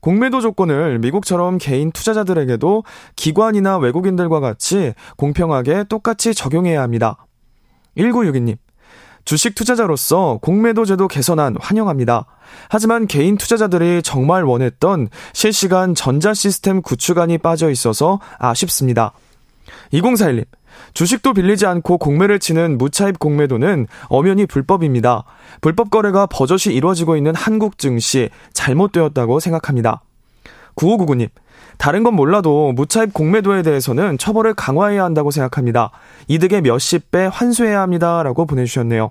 공매도 0.00 0.40
조건을 0.40 0.98
미국처럼 0.98 1.58
개인 1.58 1.90
투자자들에게도 1.92 2.84
기관이나 3.16 3.78
외국인들과 3.78 4.40
같이 4.40 4.94
공평하게 5.16 5.84
똑같이 5.88 6.34
적용해야 6.34 6.82
합니다. 6.82 7.16
1962님, 7.96 8.56
주식 9.24 9.54
투자자로서 9.54 10.38
공매도 10.40 10.84
제도 10.84 11.06
개선안 11.06 11.56
환영합니다. 11.60 12.24
하지만 12.70 13.06
개인 13.06 13.36
투자자들이 13.36 14.02
정말 14.02 14.44
원했던 14.44 15.08
실시간 15.34 15.94
전자 15.94 16.32
시스템 16.32 16.80
구축안이 16.80 17.38
빠져 17.38 17.70
있어서 17.70 18.20
아쉽습니다. 18.38 19.12
2041님, 19.92 20.44
주식도 20.94 21.34
빌리지 21.34 21.66
않고 21.66 21.98
공매를 21.98 22.38
치는 22.38 22.78
무차입 22.78 23.18
공매도는 23.18 23.86
엄연히 24.06 24.46
불법입니다. 24.46 25.24
불법 25.60 25.90
거래가 25.90 26.26
버젓이 26.26 26.74
이루어지고 26.74 27.16
있는 27.16 27.34
한국 27.34 27.78
증시 27.78 28.30
잘못되었다고 28.52 29.40
생각합니다. 29.40 30.02
9599님, 30.76 31.28
다른 31.76 32.02
건 32.02 32.14
몰라도 32.14 32.72
무차입 32.72 33.14
공매도에 33.14 33.62
대해서는 33.62 34.18
처벌을 34.18 34.54
강화해야 34.54 35.04
한다고 35.04 35.30
생각합니다. 35.30 35.90
이득의 36.26 36.62
몇십 36.62 37.10
배 37.10 37.28
환수해야 37.30 37.80
합니다. 37.80 38.22
라고 38.22 38.46
보내주셨네요. 38.46 39.10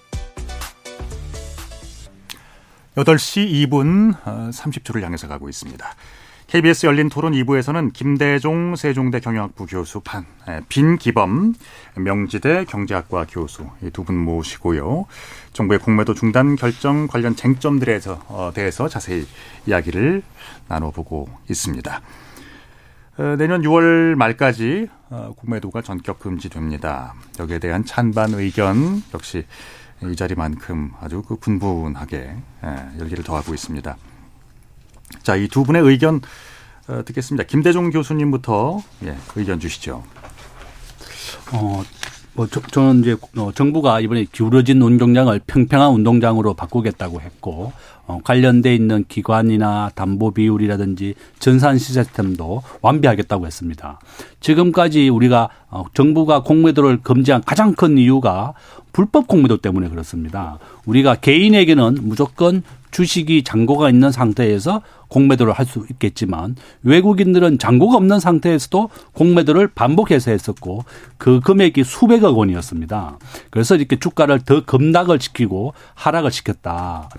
8시 2.95 3.69
2분 3.69 4.21
30초를 4.21 5.01
향해서 5.01 5.27
가고 5.27 5.47
있습니다. 5.47 5.85
KBS 6.47 6.85
열린 6.85 7.07
토론 7.07 7.31
2부에서는 7.31 7.93
김대종 7.93 8.75
세종대 8.75 9.21
경영학부 9.21 9.65
교수, 9.67 10.01
반, 10.01 10.25
빈기범 10.67 11.53
명지대 11.95 12.65
경제학과 12.65 13.25
교수 13.29 13.65
두분 13.93 14.17
모시고요. 14.17 15.05
정부의 15.53 15.79
공매도 15.79 16.13
중단 16.13 16.57
결정 16.57 17.07
관련 17.07 17.37
쟁점들에 17.37 18.01
어, 18.27 18.51
대해서 18.53 18.89
자세히 18.89 19.25
이야기를 19.65 20.23
나눠보고 20.67 21.29
있습니다. 21.49 22.01
어, 23.17 23.35
내년 23.37 23.61
6월 23.61 24.15
말까지 24.15 24.89
어, 25.09 25.33
공매도가 25.37 25.81
전격 25.81 26.19
금지됩니다. 26.19 27.13
여기에 27.39 27.59
대한 27.59 27.85
찬반 27.85 28.33
의견 28.33 29.01
역시 29.13 29.45
이 30.03 30.15
자리만큼 30.15 30.91
아주 30.99 31.21
그 31.21 31.35
분분하게 31.35 32.35
예, 32.63 32.99
열기를 32.99 33.23
더하고 33.23 33.53
있습니다. 33.53 33.97
자, 35.23 35.35
이 35.35 35.47
두 35.47 35.63
분의 35.63 35.81
의견 35.83 36.21
어, 36.87 37.03
듣겠습니다. 37.05 37.43
김대중 37.45 37.91
교수님부터 37.91 38.81
예, 39.03 39.15
의견 39.35 39.59
주시죠. 39.59 40.03
어, 41.53 41.83
뭐 42.33 42.47
저, 42.47 42.61
저는 42.61 43.01
이제 43.01 43.15
어, 43.37 43.51
정부가 43.53 43.99
이번에 43.99 44.25
기울어진 44.31 44.81
운동장을 44.81 45.39
평평한 45.47 45.91
운동장으로 45.91 46.53
바꾸겠다고 46.53 47.21
했고 47.21 47.73
어, 48.07 48.19
관련돼 48.23 48.73
있는 48.73 49.05
기관이나 49.07 49.91
담보 49.95 50.31
비율이라든지 50.31 51.15
전산 51.39 51.77
시스템도 51.77 52.63
완비하겠다고 52.81 53.45
했습니다. 53.45 53.99
지금까지 54.39 55.09
우리가 55.09 55.49
어, 55.69 55.85
정부가 55.93 56.43
공매도를 56.43 57.01
금지한 57.01 57.43
가장 57.45 57.73
큰 57.73 57.97
이유가 57.97 58.53
불법 58.93 59.27
공매도 59.27 59.57
때문에 59.57 59.89
그렇습니다. 59.89 60.57
우리가 60.85 61.15
개인에게는 61.15 61.97
무조건 62.01 62.63
주식이 62.91 63.43
잔고가 63.43 63.89
있는 63.89 64.11
상태에서 64.11 64.81
공매도를 65.07 65.53
할 65.53 65.65
수 65.65 65.85
있겠지만 65.89 66.55
외국인들은 66.83 67.57
잔고가 67.59 67.97
없는 67.97 68.19
상태에서도 68.19 68.89
공매도를 69.13 69.69
반복해서 69.69 70.31
했었고 70.31 70.83
그 71.17 71.39
금액이 71.39 71.83
수백억 71.83 72.37
원이었습니다. 72.37 73.17
그래서 73.49 73.75
이렇게 73.75 73.97
주가를 73.97 74.41
더 74.41 74.65
급락을 74.65 75.19
시키고 75.21 75.73
하락을 75.95 76.31
시켰다. 76.31 77.09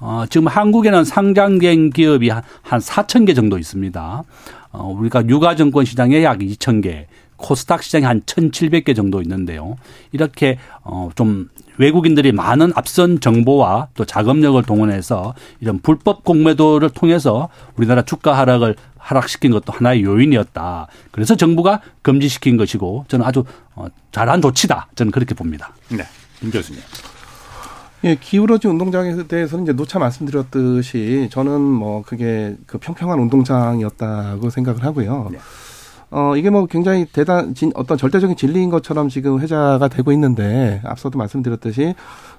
어, 0.00 0.24
지금 0.30 0.46
한국에는 0.46 1.04
상장된 1.04 1.90
기업이 1.90 2.30
한, 2.30 2.42
한 2.62 2.80
4천 2.80 3.26
개 3.26 3.34
정도 3.34 3.58
있습니다. 3.58 4.22
어, 4.70 4.94
우리가 4.98 5.26
유가증권 5.28 5.84
시장에 5.84 6.22
약 6.22 6.38
2천 6.38 6.82
개, 6.82 7.06
코스닥 7.38 7.82
시장에 7.82 8.04
한 8.04 8.20
1,700개 8.22 8.94
정도 8.94 9.22
있는데요. 9.22 9.76
이렇게 10.12 10.58
어, 10.82 11.08
좀 11.14 11.48
외국인들이 11.78 12.32
많은 12.32 12.72
앞선 12.74 13.20
정보와 13.20 13.88
또 13.94 14.04
자금력을 14.04 14.60
동원해서 14.64 15.34
이런 15.60 15.80
불법 15.80 16.24
공매도를 16.24 16.90
통해서 16.90 17.48
우리나라 17.76 18.02
주가 18.02 18.36
하락을 18.36 18.74
하락시킨 18.98 19.52
것도 19.52 19.72
하나의 19.72 20.02
요인이었다. 20.02 20.88
그래서 21.12 21.36
정부가 21.36 21.80
금지시킨 22.02 22.56
것이고 22.56 23.06
저는 23.08 23.24
아주 23.24 23.44
어, 23.74 23.86
잘한 24.12 24.42
조치다. 24.42 24.88
저는 24.96 25.12
그렇게 25.12 25.34
봅니다. 25.34 25.72
네. 25.88 26.04
임 26.42 26.50
교수님. 26.50 26.82
예, 28.04 28.16
기울어진 28.16 28.70
운동장에 28.70 29.26
대해서는 29.26 29.64
이제 29.64 29.72
노차 29.72 29.98
말씀드렸듯이 29.98 31.28
저는 31.32 31.60
뭐 31.60 32.02
그게 32.02 32.56
그 32.66 32.78
평평한 32.78 33.18
운동장이었다고 33.18 34.50
생각을 34.50 34.84
하고요. 34.84 35.30
네. 35.32 35.38
어, 36.10 36.36
이게 36.36 36.48
뭐 36.48 36.64
굉장히 36.66 37.04
대단, 37.04 37.54
진, 37.54 37.70
어떤 37.74 37.98
절대적인 37.98 38.36
진리인 38.36 38.70
것처럼 38.70 39.10
지금 39.10 39.40
회자가 39.40 39.88
되고 39.88 40.10
있는데, 40.12 40.80
앞서도 40.84 41.18
말씀드렸듯이, 41.18 41.94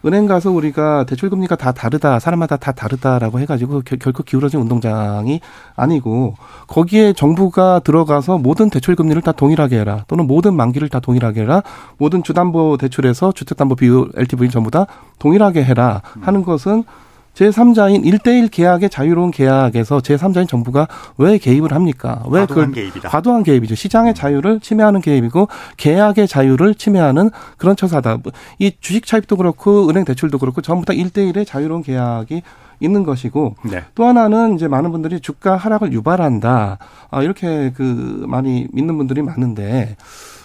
은행 0.06 0.26
가서 0.26 0.50
우리가 0.50 1.04
대출금리가 1.04 1.56
다 1.56 1.72
다르다, 1.72 2.20
사람마다 2.20 2.58
다 2.58 2.72
다르다라고 2.72 3.40
해가지고 3.42 3.82
겨, 3.82 3.96
결코 3.98 4.24
기울어진 4.24 4.60
운동장이 4.60 5.40
아니고, 5.76 6.34
거기에 6.68 7.14
정부가 7.14 7.80
들어가서 7.80 8.40
모든 8.40 8.72
대출금리를 8.72 9.22
다 9.22 9.34
동일하게 9.34 9.80
해라, 9.80 10.04
또는 10.08 10.26
모든 10.26 10.56
만기를 10.56 10.90
다 10.90 11.00
동일하게 11.00 11.42
해라, 11.42 11.62
모든 11.98 12.24
주담보 12.24 12.78
대출에서 12.78 13.34
주택담보 13.34 13.76
비율, 13.76 14.10
LTV 14.16 14.50
전부 14.50 14.72
다 14.72 14.88
동일하게 15.20 15.64
해라 15.64 16.02
하는 16.22 16.44
것은 16.44 16.86
제3자인 17.34 18.04
1대1 18.04 18.52
계약의 18.52 18.90
자유로운 18.90 19.32
계약에서 19.32 20.00
제3자인 20.00 20.48
정부가 20.48 20.88
왜 21.18 21.38
개입을 21.38 21.74
합니까? 21.74 22.24
왜 22.30 22.42
과도한 22.42 22.72
개입이다. 22.74 23.10
과도한 23.10 23.44
개입이죠. 23.44 23.76
시장의 23.76 24.14
자유를 24.14 24.60
침해하는 24.60 25.02
개입이고 25.02 25.48
계약의 25.78 26.28
자유를 26.28 26.76
침해하는 26.76 27.30
그런 27.58 27.76
처사다. 27.76 28.18
이 28.60 28.72
주식 28.80 29.06
차입도 29.06 29.38
그렇고 29.38 29.90
은행 29.90 30.06
대출도 30.06 30.38
그렇고 30.38 30.62
전부 30.62 30.86
다 30.86 30.94
1대1의 30.94 31.46
자유로운 31.48 31.84
계약이 31.84 32.42
있는 32.82 33.04
것이고 33.04 33.56
네. 33.64 33.84
또 33.96 34.06
하나는 34.06 34.56
이제 34.56 34.68
많은 34.68 34.92
분들이 34.92 35.20
주가 35.20 35.58
하락을 35.58 35.92
유발한다. 35.94 36.78
아, 37.12 37.24
이렇게 37.24 37.72
그 37.76 38.26
많이 38.28 38.68
믿는 38.72 38.98
분들이 38.98 39.22
많은데 39.22 39.96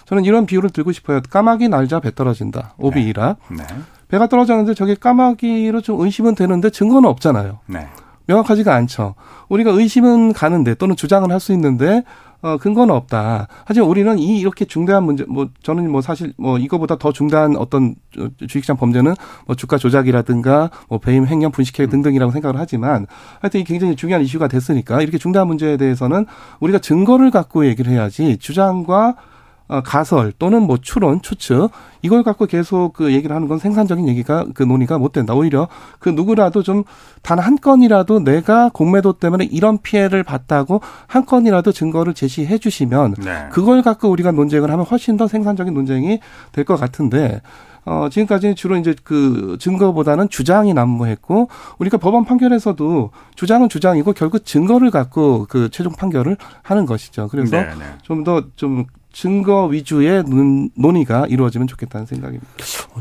저는 0.05 0.25
이런 0.25 0.45
비유를 0.45 0.69
들고 0.69 0.91
싶어요. 0.91 1.21
까마귀 1.29 1.69
날자 1.69 1.99
배 1.99 2.13
떨어진다. 2.13 2.75
오비이라. 2.77 3.37
네. 3.49 3.63
배가 4.07 4.27
떨어졌는데 4.27 4.73
저게 4.73 4.95
까마귀로 4.95 5.81
좀 5.81 6.01
의심은 6.01 6.35
되는데 6.35 6.69
증거는 6.69 7.09
없잖아요. 7.09 7.59
네. 7.67 7.87
명확하지가 8.27 8.73
않죠. 8.73 9.15
우리가 9.49 9.71
의심은 9.71 10.33
가는데 10.33 10.75
또는 10.75 10.95
주장을 10.95 11.29
할수 11.31 11.53
있는데 11.53 12.03
어 12.41 12.57
근거는 12.57 12.93
없다. 12.93 13.47
하지만 13.65 13.89
우리는 13.89 14.19
이 14.19 14.39
이렇게 14.39 14.65
중대한 14.65 15.03
문제 15.03 15.25
뭐 15.27 15.49
저는 15.63 15.89
뭐 15.89 16.01
사실 16.01 16.33
뭐 16.37 16.59
이거보다 16.59 16.97
더 16.97 17.11
중대한 17.11 17.55
어떤 17.55 17.95
주식시장 18.37 18.77
범죄는 18.77 19.15
뭐 19.47 19.55
주가 19.55 19.77
조작이라든가 19.77 20.69
뭐 20.87 20.99
배임 20.99 21.25
횡령 21.25 21.51
분식회 21.51 21.87
등등이라고 21.87 22.31
생각을 22.31 22.59
하지만 22.59 23.07
하여튼 23.41 23.61
이 23.61 23.63
굉장히 23.63 23.95
중요한 23.95 24.23
이슈가 24.23 24.47
됐으니까 24.47 25.01
이렇게 25.01 25.17
중대한 25.17 25.47
문제에 25.47 25.77
대해서는 25.77 26.25
우리가 26.59 26.79
증거를 26.79 27.31
갖고 27.31 27.65
얘기를 27.65 27.91
해야지 27.91 28.37
주장과 28.37 29.09
어, 29.09 29.15
가설 29.83 30.31
또는 30.37 30.61
뭐 30.63 30.77
추론, 30.81 31.21
추측 31.21 31.71
이걸 32.01 32.23
갖고 32.23 32.45
계속 32.45 32.93
그 32.93 33.13
얘기를 33.13 33.35
하는 33.35 33.47
건 33.47 33.57
생산적인 33.57 34.07
얘기가 34.07 34.45
그 34.53 34.63
논의가 34.63 34.97
못 34.99 35.11
된다. 35.11 35.33
오히려 35.33 35.67
그 35.99 36.09
누구라도 36.09 36.61
좀 36.63 36.83
단 37.23 37.39
한 37.39 37.57
건이라도 37.57 38.19
내가 38.23 38.69
공매도 38.69 39.13
때문에 39.13 39.45
이런 39.45 39.79
피해를 39.79 40.23
봤다고 40.23 40.81
한 41.07 41.25
건이라도 41.25 41.71
증거를 41.71 42.13
제시해 42.13 42.59
주시면 42.59 43.15
네. 43.17 43.47
그걸 43.51 43.81
갖고 43.81 44.09
우리가 44.09 44.31
논쟁을 44.31 44.69
하면 44.69 44.85
훨씬 44.85 45.17
더 45.17 45.27
생산적인 45.27 45.73
논쟁이 45.73 46.19
될 46.51 46.65
것 46.65 46.79
같은데 46.79 47.41
어, 47.85 48.09
지금까지는 48.09 48.55
주로 48.55 48.77
이제 48.77 48.95
그 49.03 49.57
증거보다는 49.59 50.29
주장이 50.29 50.73
난무했고, 50.73 51.49
우리가 51.77 51.97
법원 51.97 52.25
판결에서도 52.25 53.11
주장은 53.35 53.69
주장이고 53.69 54.13
결국 54.13 54.43
증거를 54.43 54.89
갖고 54.89 55.45
그 55.47 55.69
최종 55.69 55.93
판결을 55.93 56.35
하는 56.63 56.87
것이죠. 56.87 57.27
그래서 57.27 57.57
네, 57.57 57.65
네. 57.77 57.85
좀더좀 58.01 58.85
증거 59.15 59.65
위주의 59.67 60.21
논, 60.23 60.69
논의가 60.75 61.25
이루어지면 61.27 61.67
좋겠다는 61.67 62.05
생각입니다. 62.05 62.45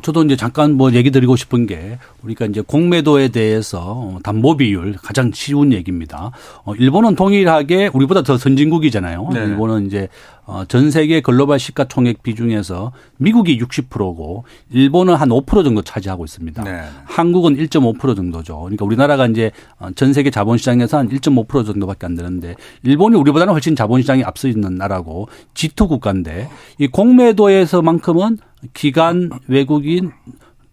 저도 0.01 0.23
이제 0.23 0.37
잠깐 0.37 0.75
뭐 0.75 0.93
얘기 0.93 1.11
드리고 1.11 1.35
싶은 1.35 1.67
게 1.67 1.99
우리가 2.23 2.47
이제 2.47 2.61
공매도에 2.61 3.29
대해서 3.29 4.21
담보 4.23 4.59
비율 4.59 4.93
가장 4.93 5.33
쉬운 5.35 5.73
얘기입니다. 5.73 6.31
어, 6.65 6.73
일본은 6.77 7.17
동일하게 7.17 7.91
우리보다 7.93 8.23
더 8.23 8.39
선진국이잖아요. 8.39 9.29
네. 9.35 9.41
일본은 9.41 9.87
이제 9.87 10.09
어, 10.47 10.65
전 10.67 10.91
세계 10.91 11.21
글로벌 11.21 11.59
시가총액 11.59 12.23
비중에서 12.23 12.93
미국이 13.17 13.59
60%고 13.59 14.45
일본은 14.71 15.15
한 15.15 15.31
5% 15.31 15.65
정도 15.65 15.83
차지하고 15.83 16.25
있습니다. 16.25 16.63
네. 16.65 16.83
한국은 17.05 17.57
1.5% 17.57 18.15
정도죠. 18.15 18.61
그러니까 18.61 18.85
우리나라가 18.85 19.27
이제 19.27 19.51
어, 19.79 19.89
전 19.95 20.13
세계 20.13 20.31
자본시장에서 20.31 20.99
한 20.99 21.09
1.5% 21.09 21.67
정도밖에 21.67 22.07
안 22.07 22.15
되는데 22.15 22.57
일본이 22.83 23.17
우리보다는 23.17 23.53
훨씬 23.53 23.75
자본시장이 23.75 24.23
앞서 24.25 24.49
있는 24.49 24.75
나라고 24.75 25.29
G2 25.55 25.89
국가인데 25.89 26.49
이 26.79 26.89
공매도에서만큼은 26.89 28.39
기관 28.75 29.31
외국인 29.49 30.13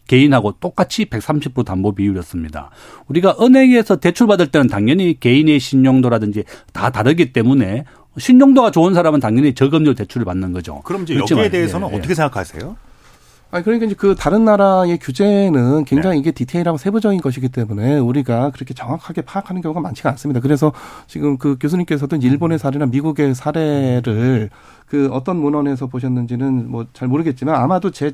개인하고 0.07 0.53
똑같이 0.59 1.05
130% 1.05 1.63
담보 1.63 1.95
비율이었습니다. 1.95 2.69
우리가 3.07 3.37
은행에서 3.39 3.97
대출 3.97 4.27
받을 4.27 4.47
때는 4.47 4.67
당연히 4.67 5.17
개인의 5.17 5.61
신용도라든지 5.61 6.43
다 6.73 6.89
다르기 6.89 7.31
때문에 7.31 7.85
신용도가 8.17 8.71
좋은 8.71 8.93
사람은 8.93 9.19
당연히 9.19 9.53
저금리 9.53 9.95
대출을 9.95 10.25
받는 10.25 10.51
거죠. 10.51 10.81
그럼 10.83 11.03
이제 11.03 11.15
여기에 11.15 11.49
대해서는 11.49 11.87
예, 11.89 11.93
예. 11.93 11.97
어떻게 11.97 12.13
생각하세요? 12.13 12.75
아니 13.51 13.65
그러니까 13.65 13.85
이제 13.85 13.95
그 13.95 14.15
다른 14.15 14.45
나라의 14.45 14.97
규제는 14.97 15.83
굉장히 15.83 16.19
이게 16.19 16.31
디테일하고 16.31 16.77
세부적인 16.77 17.19
것이기 17.19 17.49
때문에 17.49 17.97
우리가 17.97 18.51
그렇게 18.51 18.73
정확하게 18.73 19.21
파악하는 19.23 19.61
경우가 19.61 19.81
많지가 19.81 20.09
않습니다. 20.11 20.39
그래서 20.39 20.71
지금 21.07 21.37
그 21.37 21.57
교수님께서도 21.59 22.15
일본의 22.15 22.59
사례나 22.59 22.85
미국의 22.85 23.35
사례를 23.35 24.49
그 24.91 25.07
어떤 25.13 25.37
문헌에서 25.37 25.87
보셨는지는 25.87 26.69
뭐 26.69 26.91
잘 26.93 27.07
모르겠지만 27.07 27.55
아마도 27.55 27.91
제, 27.91 28.11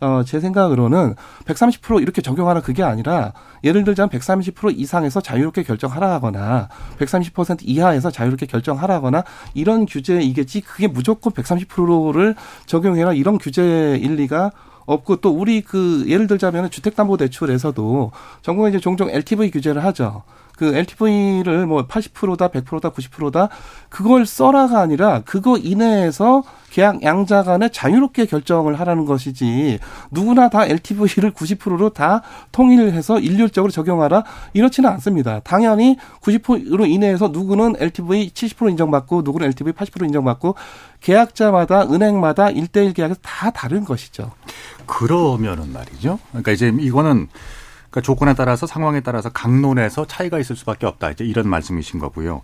어, 0.00 0.22
제 0.24 0.40
생각으로는 0.40 1.14
130% 1.46 2.02
이렇게 2.02 2.20
적용하라 2.20 2.60
그게 2.60 2.82
아니라 2.82 3.32
예를 3.64 3.84
들자면 3.84 4.10
130% 4.10 4.78
이상에서 4.78 5.20
자유롭게 5.20 5.62
결정하라거나 5.62 6.68
130% 6.98 7.58
이하에서 7.62 8.10
자유롭게 8.10 8.46
결정하라거나 8.46 9.24
이런 9.54 9.86
규제이겠지 9.86 10.60
그게 10.60 10.88
무조건 10.88 11.32
130%를 11.32 12.34
적용해라 12.66 13.14
이런 13.14 13.38
규제 13.38 13.98
일 14.00 14.16
리가 14.16 14.52
없고 14.86 15.16
또 15.16 15.30
우리 15.30 15.60
그 15.60 16.04
예를 16.06 16.26
들자면 16.26 16.70
주택담보대출에서도 16.70 18.12
정부가 18.42 18.68
이제 18.68 18.78
종종 18.78 19.10
LTV 19.10 19.50
규제를 19.50 19.84
하죠. 19.84 20.22
그 20.58 20.74
LTV를 20.74 21.66
뭐 21.66 21.86
80%다, 21.86 22.48
100%다, 22.48 22.90
90%다 22.90 23.48
그걸 23.88 24.26
써라가 24.26 24.80
아니라 24.80 25.22
그거 25.24 25.56
이내에서 25.56 26.42
계약 26.70 27.02
양자 27.04 27.44
간에 27.44 27.68
자유롭게 27.68 28.26
결정을 28.26 28.78
하라는 28.80 29.06
것이지 29.06 29.78
누구나 30.10 30.48
다 30.48 30.66
LTV를 30.66 31.30
90%로 31.30 31.90
다 31.90 32.22
통일해서 32.50 33.20
일률적으로 33.20 33.70
적용하라 33.70 34.24
이렇지는 34.52 34.90
않습니다. 34.90 35.38
당연히 35.40 35.96
90% 36.22 36.88
이내에서 36.88 37.28
누구는 37.28 37.76
LTV 37.78 38.30
70% 38.30 38.70
인정받고 38.70 39.22
누구는 39.22 39.46
LTV 39.46 39.72
80% 39.72 40.06
인정받고 40.06 40.56
계약자마다 41.00 41.84
은행마다 41.84 42.48
1대1 42.48 42.94
계약에서 42.94 43.20
다 43.22 43.50
다른 43.50 43.84
것이죠. 43.84 44.32
그러면은 44.86 45.72
말이죠. 45.72 46.18
그러니까 46.30 46.50
이제 46.50 46.74
이거는 46.80 47.28
그러니까 47.90 48.00
조건에 48.02 48.34
따라서 48.34 48.66
상황에 48.66 49.00
따라서 49.00 49.30
강론에서 49.30 50.06
차이가 50.06 50.38
있을 50.38 50.56
수밖에 50.56 50.86
없다. 50.86 51.10
이제 51.10 51.24
이런 51.24 51.48
말씀이신 51.48 52.00
거고요. 52.00 52.42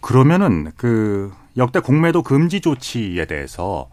그러면은 0.00 0.72
그 0.76 1.32
역대 1.56 1.80
공매도 1.80 2.22
금지 2.22 2.60
조치에 2.60 3.24
대해서 3.26 3.88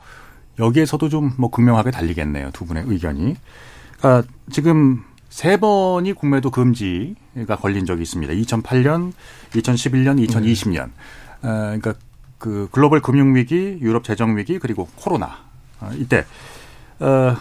여기에서도 0.60 1.10
좀 1.10 1.32
뭐 1.38 1.50
극명하게 1.50 1.92
달리겠네요. 1.92 2.52
두 2.52 2.66
분의 2.66 2.84
의견이. 2.88 3.36
그러니까 3.98 4.28
지금 4.52 5.04
세 5.30 5.58
번이 5.58 6.14
공매도 6.14 6.52
금지가 6.52 7.56
걸린 7.62 7.86
적이 7.86 8.02
있습니다. 8.02 8.34
2008년, 8.34 9.14
2011년, 9.54 10.28
2020년. 10.28 10.86
어, 11.42 11.42
그러니까 11.42 11.94
그 12.38 12.68
글로벌 12.72 13.02
금융 13.02 13.36
위기, 13.36 13.78
유럽 13.82 14.04
재정 14.04 14.36
위기 14.38 14.60
그리고 14.60 14.88
코로나 14.96 15.38
어, 15.80 15.92
이때 15.96 16.26
어, 17.00 17.36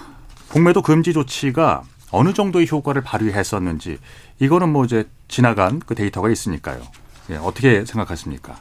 공매도 0.52 0.82
금지 0.82 1.12
조치가 1.12 1.82
어느 2.10 2.32
정도의 2.32 2.68
효과를 2.70 3.02
발휘했었는지 3.02 3.98
이거는 4.38 4.70
뭐 4.70 4.84
이제 4.84 5.08
지나간 5.28 5.80
그 5.80 5.94
데이터가 5.94 6.30
있으니까요. 6.30 6.80
예, 7.30 7.36
어떻게 7.36 7.84
생각하십니까? 7.84 8.58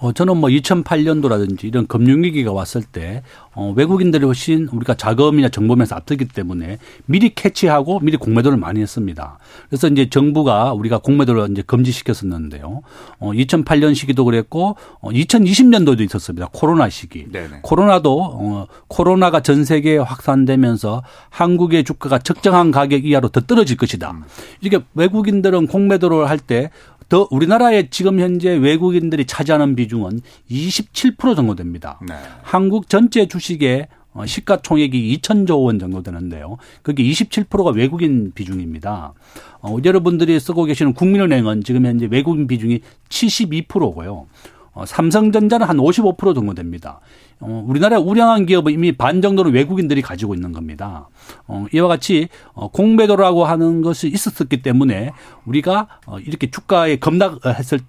어, 0.00 0.12
저는 0.12 0.38
뭐 0.38 0.48
2008년도라든지 0.48 1.64
이런 1.64 1.86
금융위기가 1.86 2.52
왔을 2.52 2.82
때, 2.82 3.22
어, 3.54 3.72
외국인들이 3.76 4.24
훨씬 4.24 4.66
우리가 4.72 4.94
자금이나 4.94 5.50
정보면서 5.50 5.94
앞서기 5.96 6.28
때문에 6.28 6.78
미리 7.04 7.34
캐치하고 7.34 8.00
미리 8.00 8.16
공매도를 8.16 8.56
많이 8.56 8.80
했습니다. 8.80 9.38
그래서 9.68 9.88
이제 9.88 10.08
정부가 10.08 10.72
우리가 10.72 10.98
공매도를 10.98 11.50
이제 11.50 11.62
금지시켰었는데요. 11.62 12.80
어, 13.18 13.32
2008년 13.32 13.94
시기도 13.94 14.24
그랬고, 14.24 14.76
어, 15.00 15.10
2020년도도 15.10 16.00
있었습니다. 16.00 16.48
코로나 16.50 16.88
시기. 16.88 17.30
네네. 17.30 17.60
코로나도, 17.62 18.22
어, 18.22 18.66
코로나가 18.88 19.40
전 19.40 19.66
세계에 19.66 19.98
확산되면서 19.98 21.02
한국의 21.28 21.84
주가가 21.84 22.18
적정한 22.18 22.70
가격 22.70 23.04
이하로 23.04 23.28
더 23.28 23.40
떨어질 23.40 23.76
것이다. 23.76 24.14
이게 24.62 24.80
외국인들은 24.94 25.66
공매도를 25.66 26.28
할 26.28 26.40
때 26.40 26.70
더 27.10 27.26
우리나라의 27.30 27.90
지금 27.90 28.20
현재 28.20 28.50
외국인들이 28.50 29.26
차지하는 29.26 29.74
비중은 29.74 30.20
27% 30.50 31.36
정도 31.36 31.56
됩니다. 31.56 32.00
네. 32.08 32.14
한국 32.42 32.88
전체 32.88 33.26
주식의 33.26 33.88
어, 34.12 34.26
시가총액이 34.26 35.18
2천조 35.18 35.64
원 35.64 35.78
정도 35.78 36.02
되는데요. 36.02 36.56
그게 36.82 37.02
27%가 37.02 37.70
외국인 37.70 38.32
비중입니다. 38.32 39.12
어, 39.60 39.76
여러분들이 39.84 40.38
쓰고 40.38 40.64
계시는 40.64 40.94
국민은행은 40.94 41.64
지금 41.64 41.84
현재 41.84 42.08
외국인 42.10 42.46
비중이 42.46 42.80
72%고요. 43.08 44.26
어, 44.72 44.86
삼성전자는 44.86 45.66
한 45.66 45.76
55% 45.76 46.34
정도 46.34 46.54
됩니다. 46.54 47.00
어, 47.40 47.64
우리나라 47.66 47.98
우량한 47.98 48.46
기업은 48.46 48.72
이미 48.72 48.92
반 48.92 49.22
정도는 49.22 49.52
외국인들이 49.52 50.02
가지고 50.02 50.34
있는 50.34 50.52
겁니다. 50.52 51.08
어, 51.46 51.66
이와 51.72 51.88
같이 51.88 52.28
어, 52.52 52.68
공매도라고 52.68 53.44
하는 53.44 53.82
것이 53.82 54.08
있었기 54.08 54.62
때문에 54.62 55.12
우리가 55.44 55.88
어, 56.06 56.18
이렇게 56.18 56.50
주가에 56.50 56.96
급락했을 56.96 57.80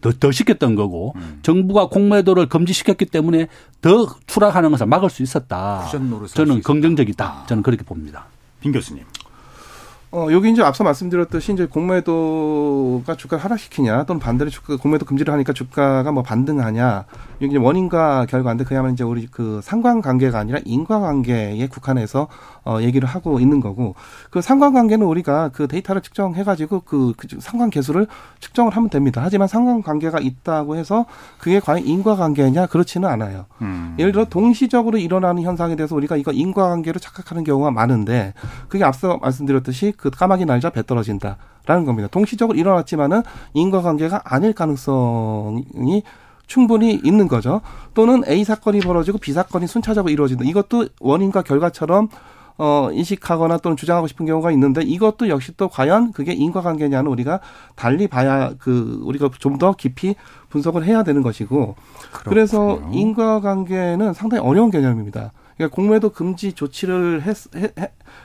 더, 0.00 0.10
더 0.12 0.32
시켰던 0.32 0.74
거고 0.74 1.12
음. 1.16 1.40
정부가 1.42 1.88
공매도를 1.88 2.48
금지시켰기 2.48 3.06
때문에 3.06 3.48
더 3.82 4.06
추락하는 4.26 4.70
것을 4.70 4.86
막을 4.86 5.10
수 5.10 5.22
있었다. 5.22 5.86
저는 6.34 6.62
긍정적이다. 6.62 7.24
아. 7.24 7.46
저는 7.46 7.62
그렇게 7.62 7.84
봅니다. 7.84 8.26
빈 8.60 8.72
교수님. 8.72 9.04
어, 10.12 10.26
여기 10.32 10.50
이제 10.50 10.60
앞서 10.60 10.82
말씀드렸듯이 10.82 11.52
이제 11.52 11.66
공매도가 11.66 13.14
주가를 13.16 13.44
하락시키냐 13.44 14.04
또는 14.04 14.18
반대로 14.18 14.50
주가 14.50 14.76
공매도 14.76 15.06
금지를 15.06 15.32
하니까 15.32 15.52
주가가 15.52 16.10
뭐 16.10 16.24
반등하냐 16.24 17.04
이게 17.38 17.56
원인과 17.56 18.26
결과인데 18.26 18.64
그야말로 18.64 18.92
이제 18.92 19.04
우리 19.04 19.28
그 19.28 19.60
상관관계가 19.62 20.36
아니라 20.36 20.58
인과관계에 20.64 21.64
국한해서 21.68 22.26
어, 22.64 22.80
얘기를 22.80 23.08
하고 23.08 23.38
있는 23.38 23.60
거고 23.60 23.94
그 24.30 24.42
상관관계는 24.42 25.06
우리가 25.06 25.50
그 25.50 25.68
데이터를 25.68 26.02
측정해가지고 26.02 26.80
그, 26.80 27.12
그 27.16 27.28
상관 27.38 27.70
계수를 27.70 28.08
측정을 28.40 28.72
하면 28.72 28.90
됩니다. 28.90 29.20
하지만 29.24 29.46
상관관계가 29.46 30.18
있다고 30.18 30.74
해서 30.74 31.06
그게 31.38 31.60
과연 31.60 31.84
인과관계냐 31.84 32.66
그렇지는 32.66 33.08
않아요. 33.08 33.46
음. 33.62 33.94
예를 33.98 34.10
들어 34.10 34.24
동시적으로 34.24 34.98
일어나는 34.98 35.44
현상에 35.44 35.76
대해서 35.76 35.94
우리가 35.94 36.16
이거 36.16 36.32
인과관계로 36.32 36.98
착각하는 36.98 37.44
경우가 37.44 37.70
많은데 37.70 38.34
그게 38.68 38.82
앞서 38.82 39.18
말씀드렸듯이 39.18 39.92
그 40.00 40.10
까마귀 40.10 40.46
날자 40.46 40.70
배 40.70 40.82
떨어진다 40.84 41.36
라는 41.66 41.84
겁니다. 41.84 42.08
동시적으로 42.10 42.58
일어났지만은 42.58 43.22
인과관계가 43.54 44.22
아닐 44.24 44.52
가능성이 44.54 46.02
충분히 46.46 46.98
있는 47.04 47.28
거죠. 47.28 47.60
또는 47.94 48.24
A 48.26 48.42
사건이 48.44 48.80
벌어지고 48.80 49.18
B 49.18 49.32
사건이 49.32 49.66
순차적으로 49.66 50.10
이루어진다. 50.10 50.44
이것도 50.44 50.86
원인과 51.00 51.42
결과처럼 51.42 52.08
어, 52.62 52.90
인식하거나 52.92 53.58
또는 53.58 53.76
주장하고 53.76 54.06
싶은 54.06 54.26
경우가 54.26 54.50
있는데 54.50 54.82
이것도 54.82 55.28
역시 55.28 55.52
또 55.56 55.68
과연 55.68 56.12
그게 56.12 56.32
인과관계냐는 56.32 57.10
우리가 57.10 57.40
달리 57.74 58.06
봐야 58.06 58.52
그 58.58 59.00
우리가 59.02 59.30
좀 59.38 59.58
더 59.58 59.72
깊이 59.72 60.14
분석을 60.48 60.84
해야 60.84 61.02
되는 61.02 61.22
것이고 61.22 61.74
그렇군요. 62.12 62.28
그래서 62.28 62.80
인과관계는 62.92 64.12
상당히 64.14 64.42
어려운 64.42 64.70
개념입니다. 64.70 65.32
그러니까 65.60 65.74
공매도 65.74 66.10
금지 66.10 66.54
조치를 66.54 67.22
했, 67.22 67.36
했, 67.54 67.74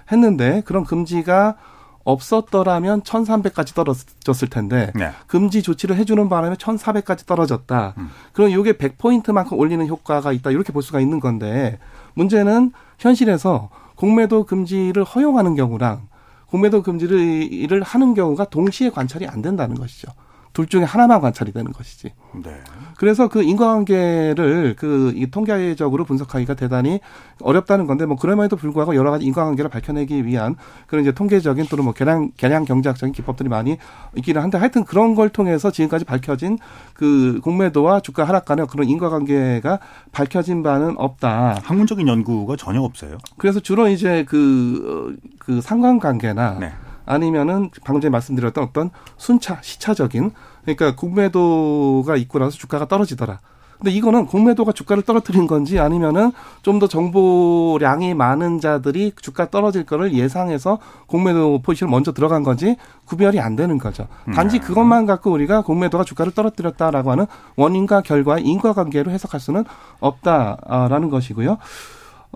했는데 0.10 0.62
그런 0.64 0.86
금지가 0.86 1.58
없었더라면 2.06 3.02
1300까지 3.02 3.76
떨어졌을 3.76 4.50
텐데 4.50 4.94
네. 4.96 5.12
금지 5.28 5.62
조치를 5.62 5.98
해주는 5.98 6.30
바람에 6.30 6.56
1400까지 6.56 7.26
떨어졌다. 7.26 7.96
음. 7.98 8.10
그럼 8.32 8.52
이게 8.52 8.74
100포인트만큼 8.74 9.58
올리는 9.58 9.86
효과가 9.86 10.32
있다. 10.32 10.52
이렇게 10.52 10.72
볼 10.72 10.82
수가 10.82 11.02
있는 11.02 11.20
건데 11.20 11.78
문제는 12.14 12.72
현실에서 13.00 13.70
공매도 13.96 14.46
금지를 14.46 15.04
허용하는 15.04 15.56
경우랑 15.56 16.08
공매도 16.48 16.84
금지를 16.84 17.82
하는 17.84 18.14
경우가 18.14 18.46
동시에 18.46 18.92
관찰이 18.92 19.28
안 19.28 19.42
된다는 19.42 19.76
것이죠. 19.76 20.10
둘 20.54 20.68
중에 20.68 20.84
하나만 20.84 21.20
관찰이 21.20 21.52
되는 21.52 21.74
것이지. 21.74 22.14
네. 22.44 22.64
그래서 22.98 23.28
그 23.28 23.44
인과관계를 23.44 24.76
그 24.78 25.14
통계적으로 25.32 26.06
분석하기가 26.06 26.54
대단히 26.56 27.00
어렵다는 27.42 27.88
건데 27.88 28.06
뭐 28.06 28.18
그럼에도 28.18 28.56
불구하고 28.56 28.96
여러 28.96 29.12
가지 29.12 29.26
인과관계를 29.26 29.70
밝혀내기 29.70 30.26
위한 30.26 30.56
그런 30.88 31.04
이제 31.04 31.12
통계적인 31.12 31.66
또는 31.70 31.84
뭐 31.84 31.94
계량 31.94 32.32
계량 32.38 32.66
경제학적인 32.66 33.14
기법들이 33.14 33.50
많이 33.50 33.78
있기는 34.16 34.42
한데 34.42 34.58
하여튼 34.58 34.86
그런 34.86 35.16
걸 35.16 35.30
통해서 35.30 35.72
지금까지 35.72 36.06
밝혀진 36.06 36.58
그 36.94 37.40
공매도와 37.44 38.00
주가 38.00 38.24
하락 38.24 38.46
간의 38.46 38.68
그런 38.68 38.88
인과관계가 38.88 39.80
밝혀진 40.12 40.64
바는 40.64 40.96
없다. 40.98 41.60
학문적인 41.64 42.08
연구가 42.08 42.56
전혀 42.56 42.82
없어요. 42.82 43.18
그래서 43.38 43.60
주로 43.60 43.88
이제 43.88 44.24
그그 44.24 45.16
어, 45.20 45.30
그 45.40 45.62
상관관계나 45.62 46.58
네. 46.60 46.72
아니면은 47.06 47.70
방금 47.84 48.02
전에 48.02 48.10
말씀드렸던 48.10 48.64
어떤 48.64 48.90
순차 49.18 49.60
시차적인 49.62 50.32
그러니까 50.64 50.96
공매도가 50.96 52.16
있고 52.18 52.40
나서 52.40 52.58
주가가 52.58 52.88
떨어지더라. 52.88 53.40
근데 53.78 53.92
이거는 53.92 54.26
공매도가 54.26 54.72
주가를 54.72 55.04
떨어뜨린 55.04 55.48
건지 55.48 55.80
아니면은 55.80 56.32
좀 56.62 56.80
더 56.80 56.88
정보량이 56.88 58.14
많은 58.14 58.60
자들이 58.60 59.14
주가 59.22 59.50
떨어질 59.50 59.86
거를 59.86 60.14
예상해서 60.14 60.80
공매도 61.08 61.62
포지션을 61.62 61.90
먼저 61.90 62.12
들어간 62.12 62.44
건지 62.44 62.76
구별이 63.06 63.40
안 63.40 63.56
되는 63.56 63.78
거죠. 63.78 64.08
단지 64.34 64.60
네. 64.60 64.66
그것만 64.66 65.06
갖고 65.06 65.32
우리가 65.32 65.62
공매도가 65.62 66.04
주가를 66.04 66.34
떨어뜨렸다라고 66.34 67.12
하는 67.12 67.28
원인과 67.56 68.02
결과의 68.02 68.44
인과관계로 68.46 69.12
해석할 69.12 69.40
수는 69.40 69.64
없다라는 70.00 71.10
것이고요. 71.10 71.58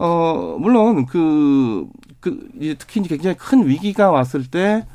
어, 0.01 0.57
물론 0.59 1.05
그, 1.05 1.85
그, 2.19 2.49
이제 2.59 2.75
특히 2.77 3.01
이제 3.01 3.09
굉장히 3.09 3.35
큰 3.37 3.67
위기가 3.67 4.09
왔을 4.11 4.49
때, 4.49 4.85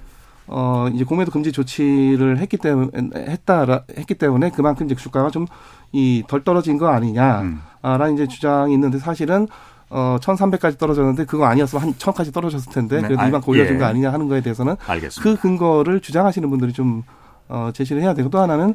어, 0.47 0.89
이제 0.93 1.05
공매도 1.05 1.31
금지 1.31 1.53
조치를 1.53 2.39
했기 2.39 2.57
때문에, 2.57 2.91
했다, 3.15 3.85
했기 3.97 4.15
때문에 4.15 4.51
그만큼 4.51 4.87
이제 4.87 4.95
주가가 4.95 5.31
좀 5.31 5.47
이 5.95 6.25
덜 6.27 6.43
떨어진 6.43 6.77
거 6.77 6.89
아니냐, 6.89 7.43
음. 7.43 7.61
라는 7.83 8.15
이제 8.15 8.27
주장이 8.27 8.75
있는데 8.75 8.99
사실은 8.99 9.47
어, 9.91 10.17
1300까지 10.21 10.77
떨어졌는데 10.77 11.25
그거 11.25 11.45
아니었으면 11.45 11.83
한 11.85 11.95
1000까지 11.95 12.35
떨어졌을 12.35 12.73
텐데 12.73 12.97
네. 12.97 13.03
그래도 13.03 13.23
네. 13.23 13.29
이만큼 13.29 13.51
올려준 13.51 13.77
예. 13.77 13.79
거 13.79 13.85
아니냐 13.85 14.13
하는 14.13 14.27
거에 14.27 14.41
대해서는 14.41 14.75
알겠습니다. 14.87 15.23
그 15.23 15.41
근거를 15.41 16.01
주장하시는 16.01 16.51
분들이 16.51 16.73
좀 16.73 17.05
어, 17.49 17.71
제시를 17.73 18.03
해야 18.03 18.13
되고 18.13 18.29
또 18.29 18.41
하나는 18.41 18.75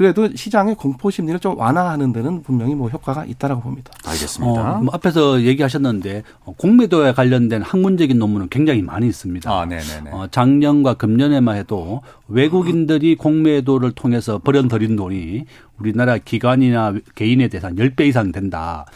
그래도 0.00 0.34
시장의 0.34 0.76
공포 0.76 1.10
심리를 1.10 1.38
좀 1.40 1.58
완화하는 1.58 2.14
데는 2.14 2.42
분명히 2.42 2.74
뭐 2.74 2.88
효과가 2.88 3.26
있다라고 3.26 3.60
봅니다. 3.60 3.92
알겠습니다. 4.06 4.78
어, 4.78 4.80
뭐 4.80 4.94
앞에서 4.94 5.42
얘기하셨는데 5.42 6.22
어, 6.46 6.54
공매도에 6.56 7.12
관련된 7.12 7.60
학문적인 7.60 8.18
논문은 8.18 8.48
굉장히 8.48 8.80
많이 8.80 9.06
있습니다. 9.06 9.52
아, 9.52 9.66
네네네. 9.66 10.10
어, 10.10 10.26
작년과 10.30 10.94
금년에만 10.94 11.54
해도 11.54 12.00
외국인들이 12.28 13.16
공매도를 13.16 13.92
통해서 13.92 14.38
벌어들인 14.38 14.96
돈이 14.96 15.44
우리나라 15.78 16.16
기관이나 16.16 16.94
개인에 17.14 17.48
대해서 17.48 17.66
한 17.66 17.76
10배 17.76 18.06
이상 18.06 18.32
된다. 18.32 18.86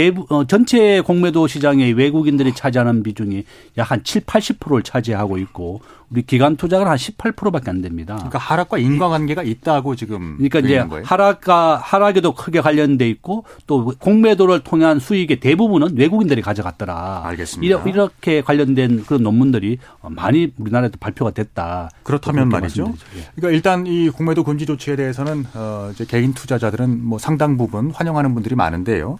대부 0.00 0.24
어, 0.30 0.46
전체 0.46 1.02
공매도 1.02 1.46
시장의 1.46 1.92
외국인들이 1.92 2.54
차지하는 2.54 3.02
비중이 3.02 3.44
약 3.76 3.90
한 3.90 4.04
7, 4.04 4.22
80%를 4.22 4.82
차지하고 4.82 5.36
있고 5.38 5.80
우리 6.10 6.22
기관 6.22 6.56
투자가 6.56 6.88
한 6.88 6.96
18%밖에 6.96 7.70
안 7.70 7.82
됩니다. 7.82 8.14
그러니까 8.14 8.38
하락과 8.38 8.78
인과관계가 8.78 9.42
있다고 9.42 9.96
지금 9.96 10.36
그러니까 10.36 10.60
이제 10.60 10.78
거예요? 10.88 11.04
하락과 11.04 11.76
하락에도 11.76 12.34
크게 12.34 12.60
관련돼 12.60 13.08
있고 13.10 13.44
또 13.66 13.92
공매도를 13.98 14.60
통한 14.60 14.98
수익의 15.00 15.40
대부분은 15.40 15.96
외국인들이 15.96 16.40
가져갔더라. 16.40 17.22
알겠습니다. 17.24 17.82
이렇게 17.84 18.42
관련된 18.42 19.04
그런 19.04 19.22
논문들이 19.22 19.78
많이 20.02 20.52
우리나라에도 20.58 20.96
발표가 20.98 21.30
됐다. 21.32 21.90
그렇다면 22.02 22.48
말이죠. 22.48 22.94
예. 23.16 23.28
그러니까 23.34 23.54
일단 23.54 23.86
이 23.86 24.08
공매도 24.08 24.44
금지 24.44 24.66
조치에 24.66 24.96
대해서는 24.96 25.46
어 25.54 25.90
이제 25.92 26.04
개인 26.04 26.32
투자자들은 26.32 27.04
뭐 27.04 27.18
상당 27.18 27.56
부분 27.56 27.90
환영하는 27.90 28.34
분들이 28.34 28.54
많은데요. 28.54 29.18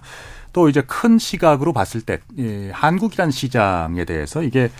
또 0.53 0.69
이제 0.69 0.83
큰 0.83 1.19
시각으로 1.19 1.73
봤을 1.73 2.01
때 2.01 2.19
예, 2.39 2.71
한국이란 2.71 3.31
시장에 3.31 4.05
대해서 4.05 4.43
이게 4.43 4.71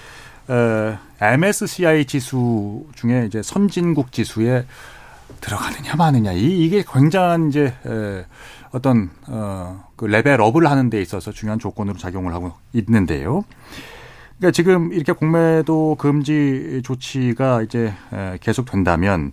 어, 0.49 0.99
MSCI 1.21 2.07
지수 2.07 2.85
중에 2.95 3.27
이제 3.27 3.43
선진국 3.43 4.11
지수에 4.11 4.67
들어가느냐 5.41 5.95
마느냐 5.97 6.33
이 6.33 6.65
이게 6.65 6.83
굉장한 6.87 7.49
이제 7.49 7.73
에, 7.87 8.25
어떤 8.73 9.11
어그 9.29 10.07
레벨업을 10.07 10.69
하는 10.69 10.91
데 10.91 11.01
있어서 11.01 11.33
중요한 11.33 11.59
조건으로 11.59 11.99
작용을 11.99 12.35
하고 12.35 12.53
있는데요. 12.73 13.45
그러니까 14.39 14.53
지금 14.53 14.93
이렇게 14.93 15.13
공매도 15.13 15.97
금지 15.97 16.81
조치가 16.85 17.63
이제 17.63 17.95
에, 18.13 18.39
계속 18.41 18.71
된다면 18.71 19.33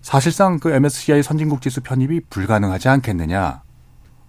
사실상 0.00 0.58
그 0.58 0.72
MSCI 0.72 1.22
선진국 1.22 1.62
지수 1.62 1.80
편입이 1.82 2.22
불가능하지 2.30 2.88
않겠느냐 2.88 3.62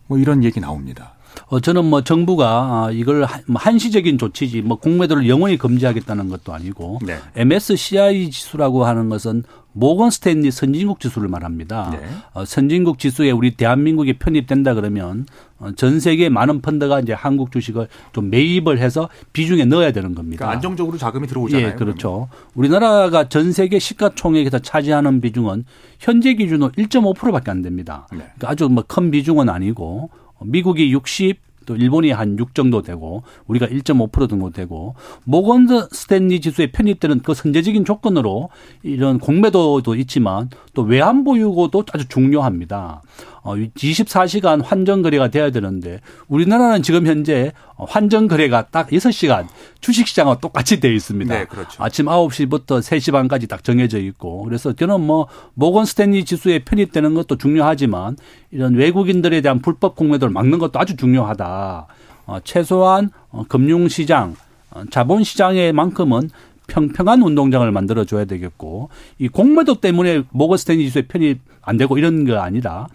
뭐 0.08 0.18
이런 0.18 0.44
얘기 0.44 0.60
나옵니다. 0.60 1.14
어, 1.48 1.60
저는 1.60 1.86
뭐 1.86 2.02
정부가 2.04 2.48
아, 2.48 2.90
이걸 2.92 3.26
뭐 3.48 3.62
한시적인 3.62 4.18
조치지 4.18 4.62
뭐 4.62 4.78
공매도를 4.78 5.28
영원히 5.30 5.58
금지하겠다는 5.58 6.30
것도 6.30 6.54
아니고 6.54 7.00
네. 7.06 7.18
MSCI 7.36 8.32
지수라고 8.32 8.86
하는 8.86 9.10
것은 9.10 9.44
모건 9.76 10.12
스탠리 10.12 10.52
선진국 10.52 11.00
지수를 11.00 11.28
말합니다. 11.30 11.90
네. 11.92 12.00
어, 12.34 12.46
선진국 12.46 13.00
지수에 13.00 13.32
우리 13.32 13.56
대한민국이 13.56 14.14
편입된다 14.20 14.76
그러면 14.76 15.26
어, 15.58 15.72
전 15.76 16.00
세계 16.00 16.30
많은 16.30 16.62
펀드가 16.62 17.00
이제 17.00 17.14
한국 17.14 17.52
주식을 17.52 17.88
좀 18.12 18.30
매입을 18.30 18.78
해서 18.78 19.10
비중에 19.34 19.66
넣어야 19.66 19.92
되는 19.92 20.14
겁니다. 20.14 20.46
그러니까 20.46 20.56
안정적으로 20.58 20.98
자금이 21.00 21.26
들어오잖아요. 21.26 21.68
예, 21.70 21.74
그렇죠. 21.74 22.28
그러면. 22.30 22.30
우리나라가 22.54 23.30
전 23.30 23.52
세계 23.52 23.80
시가총액에서 23.80 24.60
차지하는 24.60 25.22
비중은 25.22 25.66
현재 26.00 26.36
기준으로 26.36 26.72
1.5%밖에 26.74 27.50
안 27.50 27.64
됩니다. 27.64 28.08
네. 28.12 28.20
그러니까 28.20 28.50
아주 28.52 28.70
뭐 28.70 28.84
큰 28.88 29.10
비중은 29.10 29.50
아니고 29.50 30.12
미국이 30.46 30.92
60, 30.92 31.38
또 31.66 31.76
일본이 31.76 32.12
한 32.12 32.38
6 32.38 32.56
정도 32.56 32.82
되고 32.82 33.24
우리가 33.48 33.68
1.5% 33.68 34.30
정도 34.30 34.50
되고 34.50 34.96
모건 35.24 35.68
스탠리 35.92 36.42
지수에 36.42 36.72
편입되는 36.72 37.22
그 37.22 37.34
선제적인 37.34 37.86
조건으로 37.86 38.50
이런 38.82 39.20
공매도도 39.20 39.96
있지만 39.96 40.50
또 40.74 40.82
외환 40.82 41.24
보유고도 41.24 41.86
아주 41.94 42.08
중요합니다. 42.08 43.02
24시간 43.44 44.62
어, 44.62 44.64
환전 44.66 45.02
거래가 45.02 45.28
돼야 45.28 45.50
되는데 45.50 46.00
우리나라는 46.28 46.82
지금 46.82 47.06
현재 47.06 47.52
환전 47.76 48.28
거래가 48.28 48.68
딱 48.72 48.90
6시간 48.90 49.48
주식 49.82 50.08
시장과 50.08 50.40
똑같이 50.40 50.80
되어 50.80 50.92
있습니다. 50.92 51.34
네, 51.34 51.46
그렇죠. 51.46 51.84
아침 51.84 52.06
9시부터 52.06 52.82
3시 52.82 53.12
반까지 53.12 53.48
딱 53.48 53.64
정해져 53.64 54.00
있고 54.00 54.44
그래서 54.44 54.74
저는 54.74 55.02
뭐 55.02 55.28
모건 55.54 55.86
스탠리 55.86 56.24
지수에 56.24 56.60
편입되는 56.60 57.14
것도 57.14 57.38
중요하지만 57.38 58.18
이런 58.52 58.76
외국인들에 58.76 59.42
대한 59.42 59.62
불법 59.62 59.96
공매도를 59.96 60.32
막는 60.32 60.60
것도 60.60 60.80
아주 60.80 60.96
중요하다. 60.96 61.88
어, 62.26 62.38
최소한 62.44 63.10
어, 63.30 63.44
금융 63.48 63.88
시장, 63.90 64.36
어, 64.72 64.84
자본시장에만큼은 64.90 66.30
평평한 66.68 67.22
운동장을 67.22 67.70
만들어 67.72 68.06
줘야 68.06 68.26
되겠고 68.26 68.90
이 69.20 69.28
공매도 69.28 69.76
때문에 69.76 70.24
모건 70.32 70.58
스탠리 70.58 70.86
지수에 70.86 71.04
편입 71.04 71.40
안 71.62 71.78
되고 71.78 71.98
이런 71.98 72.26
게 72.26 72.36
아니라 72.36 72.88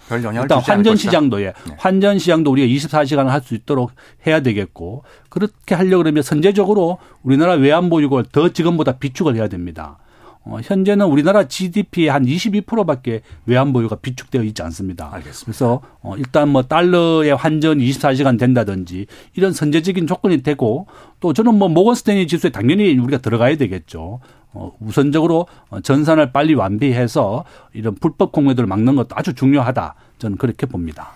일단 0.42 0.58
환전 0.58 0.96
시장도 0.96 1.40
예. 1.42 1.46
네. 1.66 1.74
환전 1.78 2.18
시장도 2.18 2.50
우리가 2.50 2.66
24시간을 2.66 3.26
할수 3.26 3.54
있도록 3.54 3.92
해야 4.26 4.40
되겠고 4.40 5.04
그렇게 5.28 5.74
하려고 5.74 6.02
그러면 6.02 6.22
선제적으로 6.22 6.98
우리나라 7.22 7.54
외환 7.54 7.88
보유고를 7.88 8.26
더 8.30 8.50
지금보다 8.50 8.98
비축을 8.98 9.36
해야 9.36 9.48
됩니다. 9.48 9.98
어, 10.44 10.58
현재는 10.62 11.06
우리나라 11.06 11.46
GDP의 11.46 12.08
한 12.08 12.24
22%밖에 12.24 13.20
외환 13.46 13.72
보유가 13.72 13.96
비축되어 13.96 14.42
있지 14.44 14.62
않습니다. 14.62 15.12
알겠습니다. 15.12 15.44
그래서 15.44 15.80
어, 16.00 16.16
일단 16.16 16.48
뭐 16.48 16.62
달러의 16.62 17.34
환전 17.34 17.78
24시간 17.78 18.38
된다든지 18.38 19.06
이런 19.34 19.52
선제적인 19.52 20.06
조건이 20.06 20.42
되고 20.42 20.86
또 21.20 21.32
저는 21.32 21.54
뭐 21.54 21.68
모건 21.68 21.94
스탠리 21.94 22.26
지수에 22.26 22.50
당연히 22.50 22.96
우리가 22.96 23.18
들어가야 23.18 23.56
되겠죠. 23.56 24.20
어, 24.52 24.72
우선적으로 24.80 25.46
전산을 25.82 26.32
빨리 26.32 26.54
완비해서 26.54 27.44
이런 27.74 27.94
불법 27.94 28.32
공매도를 28.32 28.66
막는 28.66 28.96
것도 28.96 29.08
아주 29.10 29.34
중요하다. 29.34 29.94
저는 30.18 30.38
그렇게 30.38 30.66
봅니다. 30.66 31.12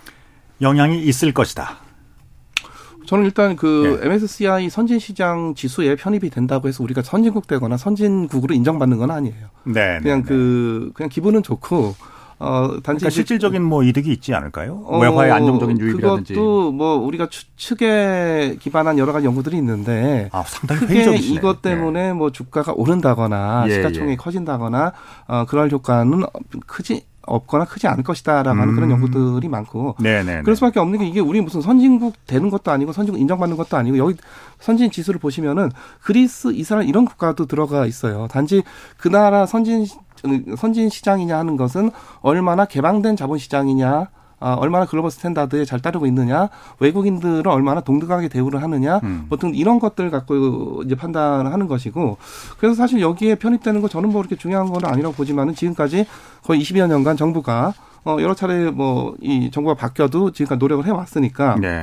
영향이 0.61 1.03
있을 1.03 1.33
것이다. 1.33 1.82
저는 3.13 3.25
일단 3.25 3.55
그 3.55 3.99
네. 4.01 4.07
MSCI 4.07 4.71
선진 4.71 4.97
시장 4.97 5.53
지수에 5.53 5.95
편입이 5.95 6.31
된다고 6.31 6.67
해서 6.67 6.83
우리가 6.83 7.03
선진국 7.03 7.45
되거나 7.45 7.77
선진국으로 7.77 8.55
인정받는 8.55 8.97
건 8.97 9.11
아니에요. 9.11 9.49
네. 9.65 9.99
그냥 10.01 10.23
네, 10.23 10.27
그 10.27 10.91
그냥 10.95 11.09
기분은 11.09 11.43
좋고 11.43 11.93
어 12.39 12.67
단지 12.67 12.81
그러니까 12.81 13.09
실질적인 13.11 13.61
뭐 13.61 13.83
이득이 13.83 14.11
있지 14.11 14.33
않을까요? 14.33 14.83
어, 14.85 14.97
외화의 14.97 15.31
안정적인 15.31 15.79
유입이라든지 15.79 16.33
그것도 16.33 16.71
뭐 16.71 16.95
우리가 16.95 17.29
추측에 17.29 18.57
기반한 18.59 18.97
여러 18.97 19.13
가지 19.13 19.27
연구들이 19.27 19.57
있는데 19.57 20.29
아, 20.31 20.43
상당히 20.47 20.81
크게 20.81 20.95
회의적이시네. 20.95 21.35
이것 21.35 21.61
때문에 21.61 22.07
네. 22.07 22.13
뭐 22.13 22.31
주가가 22.31 22.73
오른다거나 22.75 23.65
예, 23.67 23.75
시가총액이 23.75 24.11
예. 24.13 24.15
커진다거나 24.15 24.91
어 25.27 25.45
그럴 25.47 25.69
효과는 25.69 26.23
크지 26.65 27.05
없거나 27.25 27.65
크지 27.65 27.87
않을 27.87 28.03
것이다라고 28.03 28.59
하는 28.59 28.73
음. 28.73 28.75
그런 28.75 28.91
연구들이 28.91 29.47
많고 29.47 29.95
네네 29.99 30.41
그럴 30.41 30.55
수밖에 30.55 30.79
없는 30.79 30.99
게 30.99 31.07
이게 31.07 31.19
우리 31.19 31.41
무슨 31.41 31.61
선진국 31.61 32.27
되는 32.27 32.49
것도 32.49 32.71
아니고 32.71 32.91
선진국 32.91 33.21
인정받는 33.21 33.57
것도 33.57 33.77
아니고 33.77 33.97
여기 33.97 34.17
선진 34.59 34.91
지수를 34.91 35.19
보시면은 35.19 35.71
그리스, 36.01 36.53
이스라엘 36.53 36.87
이런 36.87 37.05
국가도 37.05 37.45
들어가 37.45 37.85
있어요. 37.85 38.27
단지 38.29 38.63
그 38.97 39.07
나라 39.07 39.45
선진 39.45 39.85
선진 40.57 40.89
시장이냐 40.89 41.37
하는 41.37 41.57
것은 41.57 41.91
얼마나 42.21 42.65
개방된 42.65 43.15
자본 43.15 43.37
시장이냐 43.37 44.07
아, 44.43 44.55
얼마나 44.55 44.85
global 44.85 45.09
standard에 45.09 45.63
잘 45.63 45.79
따르고 45.79 46.05
있느냐, 46.07 46.49
외국인들은 46.79 47.47
얼마나 47.47 47.79
동등하게 47.79 48.27
대우를 48.27 48.61
하느냐, 48.61 48.99
음. 49.03 49.25
보통 49.29 49.55
이런 49.55 49.79
것들 49.79 50.11
갖고 50.11 50.83
이제 50.83 50.95
판단하는 50.95 51.69
것이고, 51.69 52.17
그래서 52.57 52.75
사실 52.75 52.99
여기에 52.99 53.35
편입되는 53.35 53.81
거 53.81 53.87
저는 53.87 54.09
뭐 54.09 54.21
그렇게 54.21 54.35
중요한 54.35 54.69
건 54.69 54.83
아니라고 54.83 55.15
보지만은 55.15 55.55
지금까지 55.55 56.05
거의 56.43 56.61
20여 56.61 56.87
년간 56.87 57.15
정부가 57.15 57.73
어, 58.03 58.17
여러 58.19 58.33
차례 58.35 58.69
뭐, 58.69 59.15
이 59.21 59.49
정부가 59.49 59.75
바뀌어도 59.75 60.31
지금까지 60.31 60.59
노력을 60.59 60.85
해왔으니까, 60.85 61.55
네. 61.61 61.81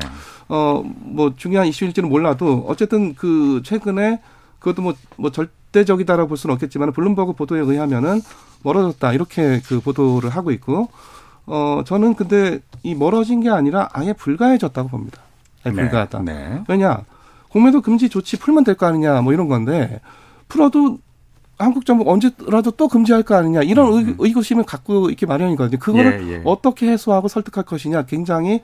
어, 0.50 0.82
뭐 0.84 1.32
중요한 1.34 1.66
이슈일지는 1.66 2.10
몰라도 2.10 2.66
어쨌든 2.68 3.14
그 3.14 3.62
최근에 3.64 4.20
그것도 4.58 4.82
뭐, 4.82 4.92
뭐 5.16 5.30
절대적이다라고 5.30 6.28
볼 6.28 6.36
수는 6.36 6.52
없겠지만 6.54 6.92
블룸버그 6.92 7.32
보도에 7.32 7.60
의하면은 7.60 8.20
멀어졌다. 8.62 9.14
이렇게 9.14 9.62
그 9.66 9.80
보도를 9.80 10.28
하고 10.28 10.50
있고, 10.50 10.90
어, 11.50 11.82
저는 11.84 12.14
근데 12.14 12.60
이 12.82 12.94
멀어진 12.94 13.40
게 13.40 13.50
아니라 13.50 13.88
아예 13.92 14.12
불가해졌다고 14.12 14.88
봅니다. 14.88 15.20
아예 15.64 15.74
네. 15.74 15.82
불가하다. 15.82 16.22
네. 16.22 16.62
왜냐, 16.68 17.02
공매도 17.50 17.80
금지 17.82 18.08
조치 18.08 18.38
풀면 18.38 18.64
될 18.64 18.76
거 18.76 18.86
아니냐, 18.86 19.20
뭐 19.22 19.32
이런 19.32 19.48
건데, 19.48 20.00
풀어도 20.48 20.98
한국 21.58 21.84
정부 21.84 22.10
언제라도 22.10 22.70
또 22.70 22.88
금지할 22.88 23.24
거 23.24 23.34
아니냐, 23.34 23.62
이런 23.62 23.92
음. 23.92 24.16
의, 24.18 24.32
구심을 24.32 24.64
갖고 24.64 25.10
있기 25.10 25.26
마련이거든요. 25.26 25.78
그거를 25.78 26.26
예, 26.28 26.32
예. 26.34 26.42
어떻게 26.44 26.88
해소하고 26.90 27.28
설득할 27.28 27.64
것이냐, 27.64 28.02
굉장히 28.06 28.62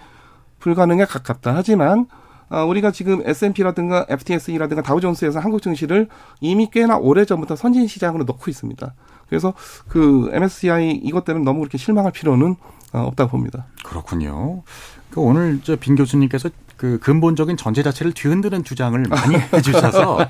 불가능에 0.61 1.05
가깝다. 1.05 1.55
하지만, 1.55 2.07
어, 2.49 2.65
우리가 2.65 2.93
지금 2.93 3.21
S&P라든가 3.25 4.07
FTSE라든가 4.09 4.81
다우존스에서 4.83 5.41
한국 5.41 5.61
증시를 5.61 6.09
이미 6.41 6.69
꽤나 6.71 6.97
오래 6.97 7.25
전부터 7.25 7.57
선진 7.57 7.89
시장으로 7.89 8.23
넣고 8.25 8.49
있습니다. 8.49 8.95
그래서 9.29 9.53
그 9.89 10.31
MSCI 10.33 10.93
이것 11.03 11.25
때문에 11.25 11.45
너무 11.45 11.59
그렇게 11.59 11.77
실망할 11.77 12.13
필요는 12.13 12.53
어, 12.53 12.57
없다고 12.93 13.31
봅니다. 13.31 13.67
그렇군요. 13.85 14.63
그 15.11 15.21
오늘 15.21 15.61
저 15.63 15.77
빈 15.77 15.95
교수님께서 15.97 16.51
그 16.77 16.99
근본적인 16.99 17.57
전제 17.57 17.83
자체를 17.83 18.13
뒤흔드는 18.13 18.65
주장을 18.65 19.01
많이 19.09 19.35
해주셔서 19.53 20.29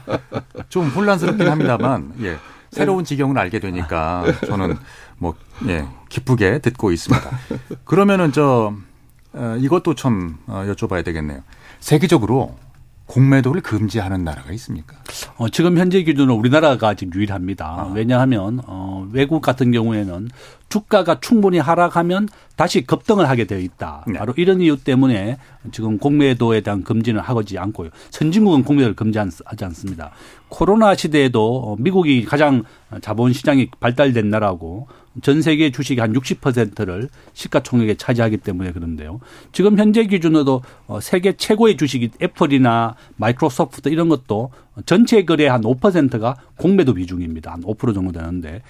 좀 0.68 0.88
혼란스럽긴 0.88 1.48
합니다만, 1.48 2.12
예. 2.22 2.36
새로운 2.70 3.04
지경을 3.04 3.38
알게 3.38 3.58
되니까 3.58 4.24
저는 4.46 4.76
뭐, 5.18 5.34
예, 5.68 5.86
기쁘게 6.08 6.58
듣고 6.58 6.92
있습니다. 6.92 7.30
그러면은 7.84 8.32
저, 8.32 8.74
어, 9.32 9.56
이것도 9.58 9.94
좀 9.94 10.38
어, 10.46 10.64
여쭤봐야 10.68 11.04
되겠네요. 11.04 11.40
세계적으로 11.80 12.56
공매도를 13.06 13.62
금지하는 13.62 14.24
나라가 14.24 14.50
있습니까? 14.52 14.96
어, 15.36 15.48
지금 15.48 15.78
현재 15.78 16.02
기준으로 16.02 16.34
우리나라가 16.34 16.94
지금 16.94 17.14
유일합니다. 17.14 17.64
아. 17.64 17.92
왜냐하면 17.94 18.60
어, 18.66 19.08
외국 19.12 19.40
같은 19.42 19.70
경우에는 19.72 20.28
주가가 20.68 21.20
충분히 21.20 21.58
하락하면 21.58 22.28
다시 22.56 22.82
급등을 22.82 23.28
하게 23.28 23.44
되어 23.44 23.58
있다. 23.58 24.04
네. 24.06 24.18
바로 24.18 24.32
이런 24.36 24.60
이유 24.60 24.76
때문에 24.76 25.38
지금 25.72 25.98
공매도에 25.98 26.62
대한 26.62 26.82
금지는 26.82 27.20
하지 27.20 27.58
않고요. 27.58 27.90
선진국은 28.10 28.64
공매도를 28.64 28.96
금지하지 28.96 29.64
않습니다. 29.64 30.10
코로나 30.48 30.94
시대에도 30.94 31.76
미국이 31.80 32.24
가장 32.24 32.64
자본시장이 33.00 33.70
발달된 33.80 34.30
나라고 34.30 34.88
전 35.22 35.40
세계 35.42 35.70
주식의 35.70 36.00
한 36.00 36.12
60%를 36.12 37.08
시가총액에 37.32 37.94
차지하기 37.94 38.38
때문에 38.38 38.72
그런데요. 38.72 39.20
지금 39.52 39.78
현재 39.78 40.04
기준으로도 40.04 40.62
어, 40.86 41.00
세계 41.00 41.32
최고의 41.32 41.76
주식이 41.76 42.10
애플이나 42.22 42.94
마이크로소프트 43.16 43.88
이런 43.88 44.08
것도 44.08 44.50
전체 44.84 45.24
거래 45.24 45.46
한 45.46 45.62
5%가 45.62 46.36
공매도 46.56 46.94
비중입니다. 46.94 47.52
한 47.52 47.62
5% 47.62 47.94
정도 47.94 48.12
되는데 48.12 48.62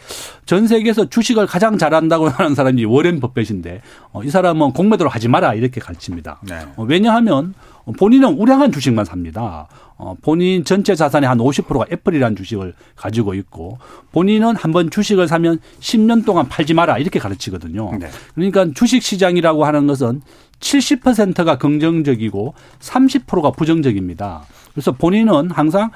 전 0.44 0.66
세계에서 0.66 1.09
주식을 1.09 1.46
가장 1.46 1.78
잘한다고 1.78 2.28
하는 2.30 2.54
사람이 2.54 2.84
워렌 2.84 3.18
버펫인데 3.20 3.82
어, 4.12 4.22
이 4.22 4.30
사람은 4.30 4.72
공매도를 4.72 5.11
하지 5.11 5.28
마라 5.28 5.54
이렇게 5.54 5.80
가르칩니다. 5.80 6.40
네. 6.48 6.61
어, 6.76 6.84
왜냐하면 6.84 7.54
본인은 7.98 8.34
우량한 8.34 8.72
주식만 8.72 9.04
삽니다. 9.04 9.68
어, 9.96 10.14
본인 10.20 10.64
전체 10.64 10.94
자산의 10.94 11.28
한 11.28 11.38
50%가 11.38 11.86
애플이라는 11.90 12.36
주식을 12.36 12.74
가지고 12.96 13.34
있고 13.34 13.78
본인은 14.12 14.57
한번 14.57 14.90
주식을 14.90 15.26
사면 15.28 15.59
10년 15.80 16.24
동안 16.24 16.48
팔지 16.48 16.74
마라 16.74 16.98
이렇게 16.98 17.18
가르치거든요. 17.18 17.92
네. 17.98 18.09
그러니까 18.34 18.66
주식 18.74 19.02
시장이라고 19.02 19.64
하는 19.64 19.86
것은 19.86 20.20
70%가 20.61 21.59
긍정적이고 21.59 22.54
30%가 22.80 23.52
부정적입니다. 23.52 24.44
그래서 24.77 24.93
본인은 24.93 25.51
항상 25.53 25.91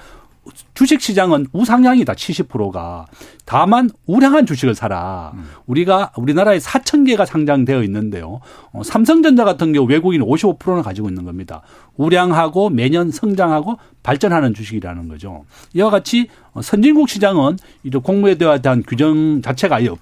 주식 0.72 1.02
시장은 1.02 1.48
우상향이다. 1.52 2.14
70%가. 2.14 3.04
다만 3.44 3.90
우량한 4.06 4.46
주식을 4.46 4.74
사라. 4.74 5.32
음. 5.34 5.44
우리가 5.66 6.12
우리나라에 6.16 6.56
4천 6.56 7.06
개가 7.06 7.26
상장되어 7.26 7.82
있는데요. 7.84 8.40
어, 8.72 8.82
삼성전자 8.82 9.44
같은 9.44 9.74
경우 9.74 9.86
외국인 9.86 10.22
55%는 10.22 10.82
가지고 10.82 11.10
있는 11.10 11.24
겁니다. 11.24 11.60
우량하고 11.98 12.70
매년 12.70 13.10
성장하고 13.10 13.76
발전하는 14.02 14.54
주식이라는 14.54 15.08
거죠. 15.08 15.44
이와 15.74 15.90
같이 15.90 16.28
선진국 16.60 17.10
시장은 17.10 17.58
이제 17.84 17.98
공매도에 17.98 18.62
대한 18.62 18.82
규정 18.82 19.42
자체가 19.42 19.76
아예 19.76 19.88
없, 19.88 19.98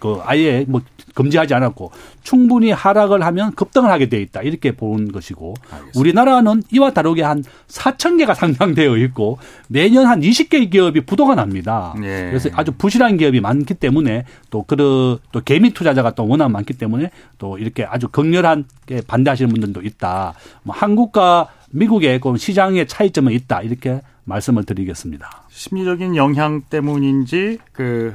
그 0.00 0.18
아예 0.24 0.64
뭐 0.66 0.80
금지하지 1.14 1.54
않았고 1.54 1.90
충분히 2.22 2.70
하락을 2.70 3.22
하면 3.24 3.54
급등을 3.54 3.90
하게 3.90 4.08
돼 4.08 4.20
있다 4.20 4.42
이렇게 4.42 4.72
보는 4.72 5.12
것이고 5.12 5.54
알겠습니다. 5.70 6.00
우리나라는 6.00 6.62
이와 6.72 6.92
다르게 6.92 7.22
한 7.22 7.44
4천 7.68 8.18
개가 8.18 8.34
상장되어 8.34 8.96
있고 8.98 9.38
매년 9.68 10.06
한 10.06 10.20
20개의 10.20 10.70
기업이 10.70 11.02
부도가 11.02 11.34
납니다. 11.34 11.94
예. 11.98 12.28
그래서 12.28 12.48
아주 12.54 12.72
부실한 12.72 13.16
기업이 13.16 13.40
많기 13.40 13.74
때문에 13.74 14.24
또그또 14.50 15.18
개미 15.44 15.70
투자자가 15.70 16.14
또 16.14 16.26
워낙 16.26 16.48
많기 16.48 16.74
때문에 16.74 17.10
또 17.38 17.58
이렇게 17.58 17.84
아주 17.84 18.08
극렬하게 18.08 19.02
반대하시는 19.06 19.50
분들도 19.50 19.82
있다. 19.82 20.34
뭐 20.62 20.74
한국과 20.74 21.48
미국의 21.70 22.20
그 22.20 22.36
시장의 22.36 22.86
차이점은 22.86 23.32
있다 23.32 23.62
이렇게 23.62 24.02
말씀을 24.24 24.64
드리겠습니다. 24.64 25.44
심리적인 25.48 26.16
영향 26.16 26.62
때문인지 26.62 27.58
그 27.72 28.14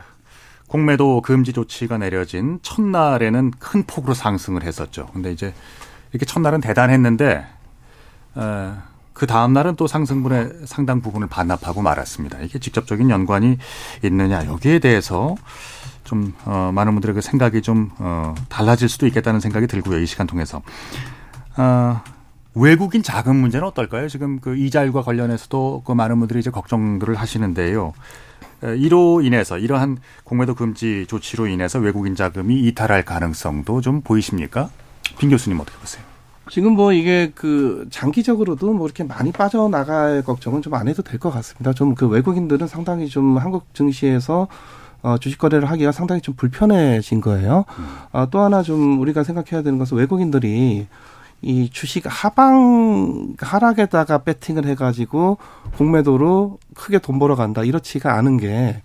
공매도 0.68 1.22
금지 1.22 1.54
조치가 1.54 1.98
내려진 1.98 2.60
첫날에는 2.62 3.52
큰 3.60 3.84
폭으로 3.84 4.14
상승을 4.14 4.64
했었죠. 4.64 5.08
근데 5.14 5.32
이제 5.32 5.54
이렇게 6.12 6.26
첫날은 6.26 6.62
대단했는데 6.62 7.46
어, 8.36 8.78
그 9.14 9.26
다음 9.26 9.54
날은 9.54 9.76
또 9.76 9.88
상승분의 9.88 10.66
상당 10.66 11.02
부분을 11.02 11.28
반납하고 11.28 11.82
말았습니다. 11.82 12.40
이게 12.42 12.60
직접적인 12.60 13.10
연관이 13.10 13.58
있느냐 14.04 14.46
여기에 14.46 14.80
대해서 14.80 15.36
좀 16.04 16.34
어, 16.46 16.72
많은 16.74 16.94
분들의 16.94 17.16
그 17.16 17.22
생각이 17.22 17.62
좀 17.62 17.90
어, 17.98 18.36
달라질 18.50 18.90
수도 18.90 19.08
있겠다는 19.08 19.40
생각이 19.40 19.68
들고요. 19.68 20.00
이 20.00 20.06
시간 20.06 20.28
통해서 20.28 20.62
어, 21.58 22.02
외국인 22.54 23.04
자금 23.04 23.38
문제는 23.38 23.68
어떨까요? 23.68 24.08
지금 24.08 24.40
그 24.40 24.56
이자율과 24.58 25.02
관련해서도 25.02 25.84
그 25.86 25.92
많은 25.94 26.20
분들이 26.20 26.40
이제 26.40 26.50
걱정들을 26.50 27.16
하시는데요. 27.16 27.94
이로 28.62 29.22
인해서 29.22 29.58
이러한 29.58 29.98
공매도 30.24 30.56
금지 30.56 31.06
조치로 31.08 31.48
인해서 31.48 31.80
외국인 31.80 32.16
자금이 32.16 32.60
이탈할 32.68 33.04
가능성도 33.06 33.82
좀 33.82 34.02
보이십니까? 34.02 34.70
빈 35.20 35.30
교수님 35.30 35.60
어떻게 35.60 35.78
보세요? 35.80 36.04
지금 36.50 36.74
뭐 36.74 36.94
이게 36.94 37.32
그 37.36 37.88
장기적으로도 37.92 38.74
뭐 38.74 38.88
이렇게 38.88 39.04
많이 39.04 39.32
빠져나갈 39.32 40.24
걱정은 40.24 40.62
좀 40.62 40.74
안 40.74 40.88
해도 40.88 41.02
될 41.04 41.20
것 41.20 41.30
같습니다. 41.32 41.74
좀 41.74 41.94
그 41.96 42.08
외국인들은 42.08 42.68
상당히 42.68 43.08
좀 43.10 43.38
한국 43.38 43.74
증시에서 43.74 44.48
어, 45.04 45.18
주식 45.20 45.38
거래를 45.38 45.70
하기가 45.70 45.92
상당히 45.92 46.22
좀 46.22 46.34
불편해진 46.36 47.22
거예요. 47.22 47.66
음. 47.78 47.86
어, 48.12 48.28
또 48.32 48.40
하나 48.40 48.64
좀 48.64 49.00
우리가 49.00 49.24
생각해야 49.24 49.62
되는 49.62 49.78
것은 49.78 49.98
외국인들이 49.98 50.88
이 51.42 51.70
주식 51.70 52.04
하방 52.08 53.36
하락에다가 53.40 54.20
배팅을 54.20 54.66
해가지고 54.66 55.38
공매도로 55.78 56.58
크게 56.76 57.00
돈 57.00 57.20
벌어간다. 57.20 57.64
이렇지가 57.64 58.14
않은 58.16 58.38
게 58.38 58.82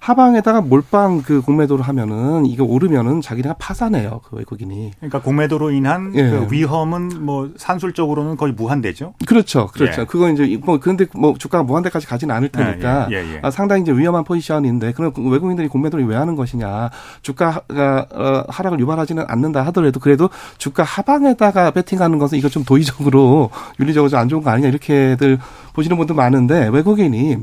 하방에다가 0.00 0.60
몰빵 0.60 1.22
그 1.22 1.40
공매도를 1.40 1.84
하면은 1.86 2.46
이게 2.46 2.62
오르면은 2.62 3.20
자기네가 3.20 3.56
파산해요 3.58 4.20
그 4.24 4.36
외국인이. 4.36 4.92
그러니까 4.96 5.20
공매도로 5.20 5.70
인한 5.70 6.12
예. 6.14 6.30
그 6.30 6.48
위험은 6.50 7.24
뭐 7.24 7.50
산술적으로는 7.56 8.36
거의 8.36 8.52
무한대죠. 8.52 9.14
그렇죠, 9.26 9.66
그렇죠. 9.68 10.02
예. 10.02 10.06
그거 10.06 10.30
이제 10.30 10.58
뭐 10.62 10.78
그런데 10.80 11.06
뭐 11.14 11.34
주가가 11.38 11.64
무한대까지 11.64 12.06
가지는 12.06 12.34
않을 12.34 12.48
테니까 12.50 13.08
예, 13.10 13.16
예, 13.16 13.34
예, 13.34 13.40
아, 13.42 13.50
상당히 13.50 13.82
이제 13.82 13.92
위험한 13.92 14.24
포지션인데 14.24 14.92
그럼 14.92 15.12
외국인들이 15.16 15.68
공매도를 15.68 16.06
왜 16.06 16.16
하는 16.16 16.36
것이냐? 16.36 16.90
주가가 17.22 18.06
어, 18.10 18.44
하락을 18.48 18.80
유발하지는 18.80 19.24
않는다 19.26 19.64
하더라도 19.66 20.00
그래도 20.00 20.30
주가 20.58 20.82
하방에다가 20.82 21.70
베팅하는 21.70 22.18
것은 22.18 22.38
이거 22.38 22.48
좀 22.48 22.64
도의적으로 22.64 23.50
윤리적으로 23.80 24.08
좀안 24.08 24.28
좋은 24.28 24.42
거 24.42 24.50
아니냐 24.50 24.68
이렇게들 24.68 25.38
보시는 25.72 25.96
분들 25.96 26.14
많은데 26.14 26.68
외국인이 26.68 27.36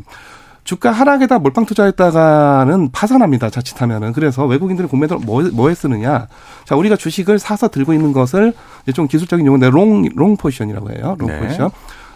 주가 0.65 0.91
하락에다 0.91 1.37
몰빵 1.39 1.65
투자했다가는 1.65 2.91
파산합니다. 2.91 3.51
자칫하면은. 3.51 4.13
그래서 4.13 4.45
외국인들이 4.45 4.87
공매도 4.87 5.19
뭐, 5.19 5.43
뭐에 5.43 5.75
쓰느냐. 5.75 6.27
자, 6.65 6.75
우리가 6.75 6.97
주식을 6.97 7.37
사서 7.37 7.69
들고 7.69 7.93
있는 7.93 8.11
것을 8.11 8.51
이제 8.83 8.91
좀 8.91 9.07
기술적인 9.07 9.45
용어인데 9.45 9.69
long, 9.69 10.09
long 10.15 10.35
position이라고 10.35 10.91
해요. 10.91 11.15
long 11.19 11.29
네. 11.29 11.39
포지션. 11.39 11.69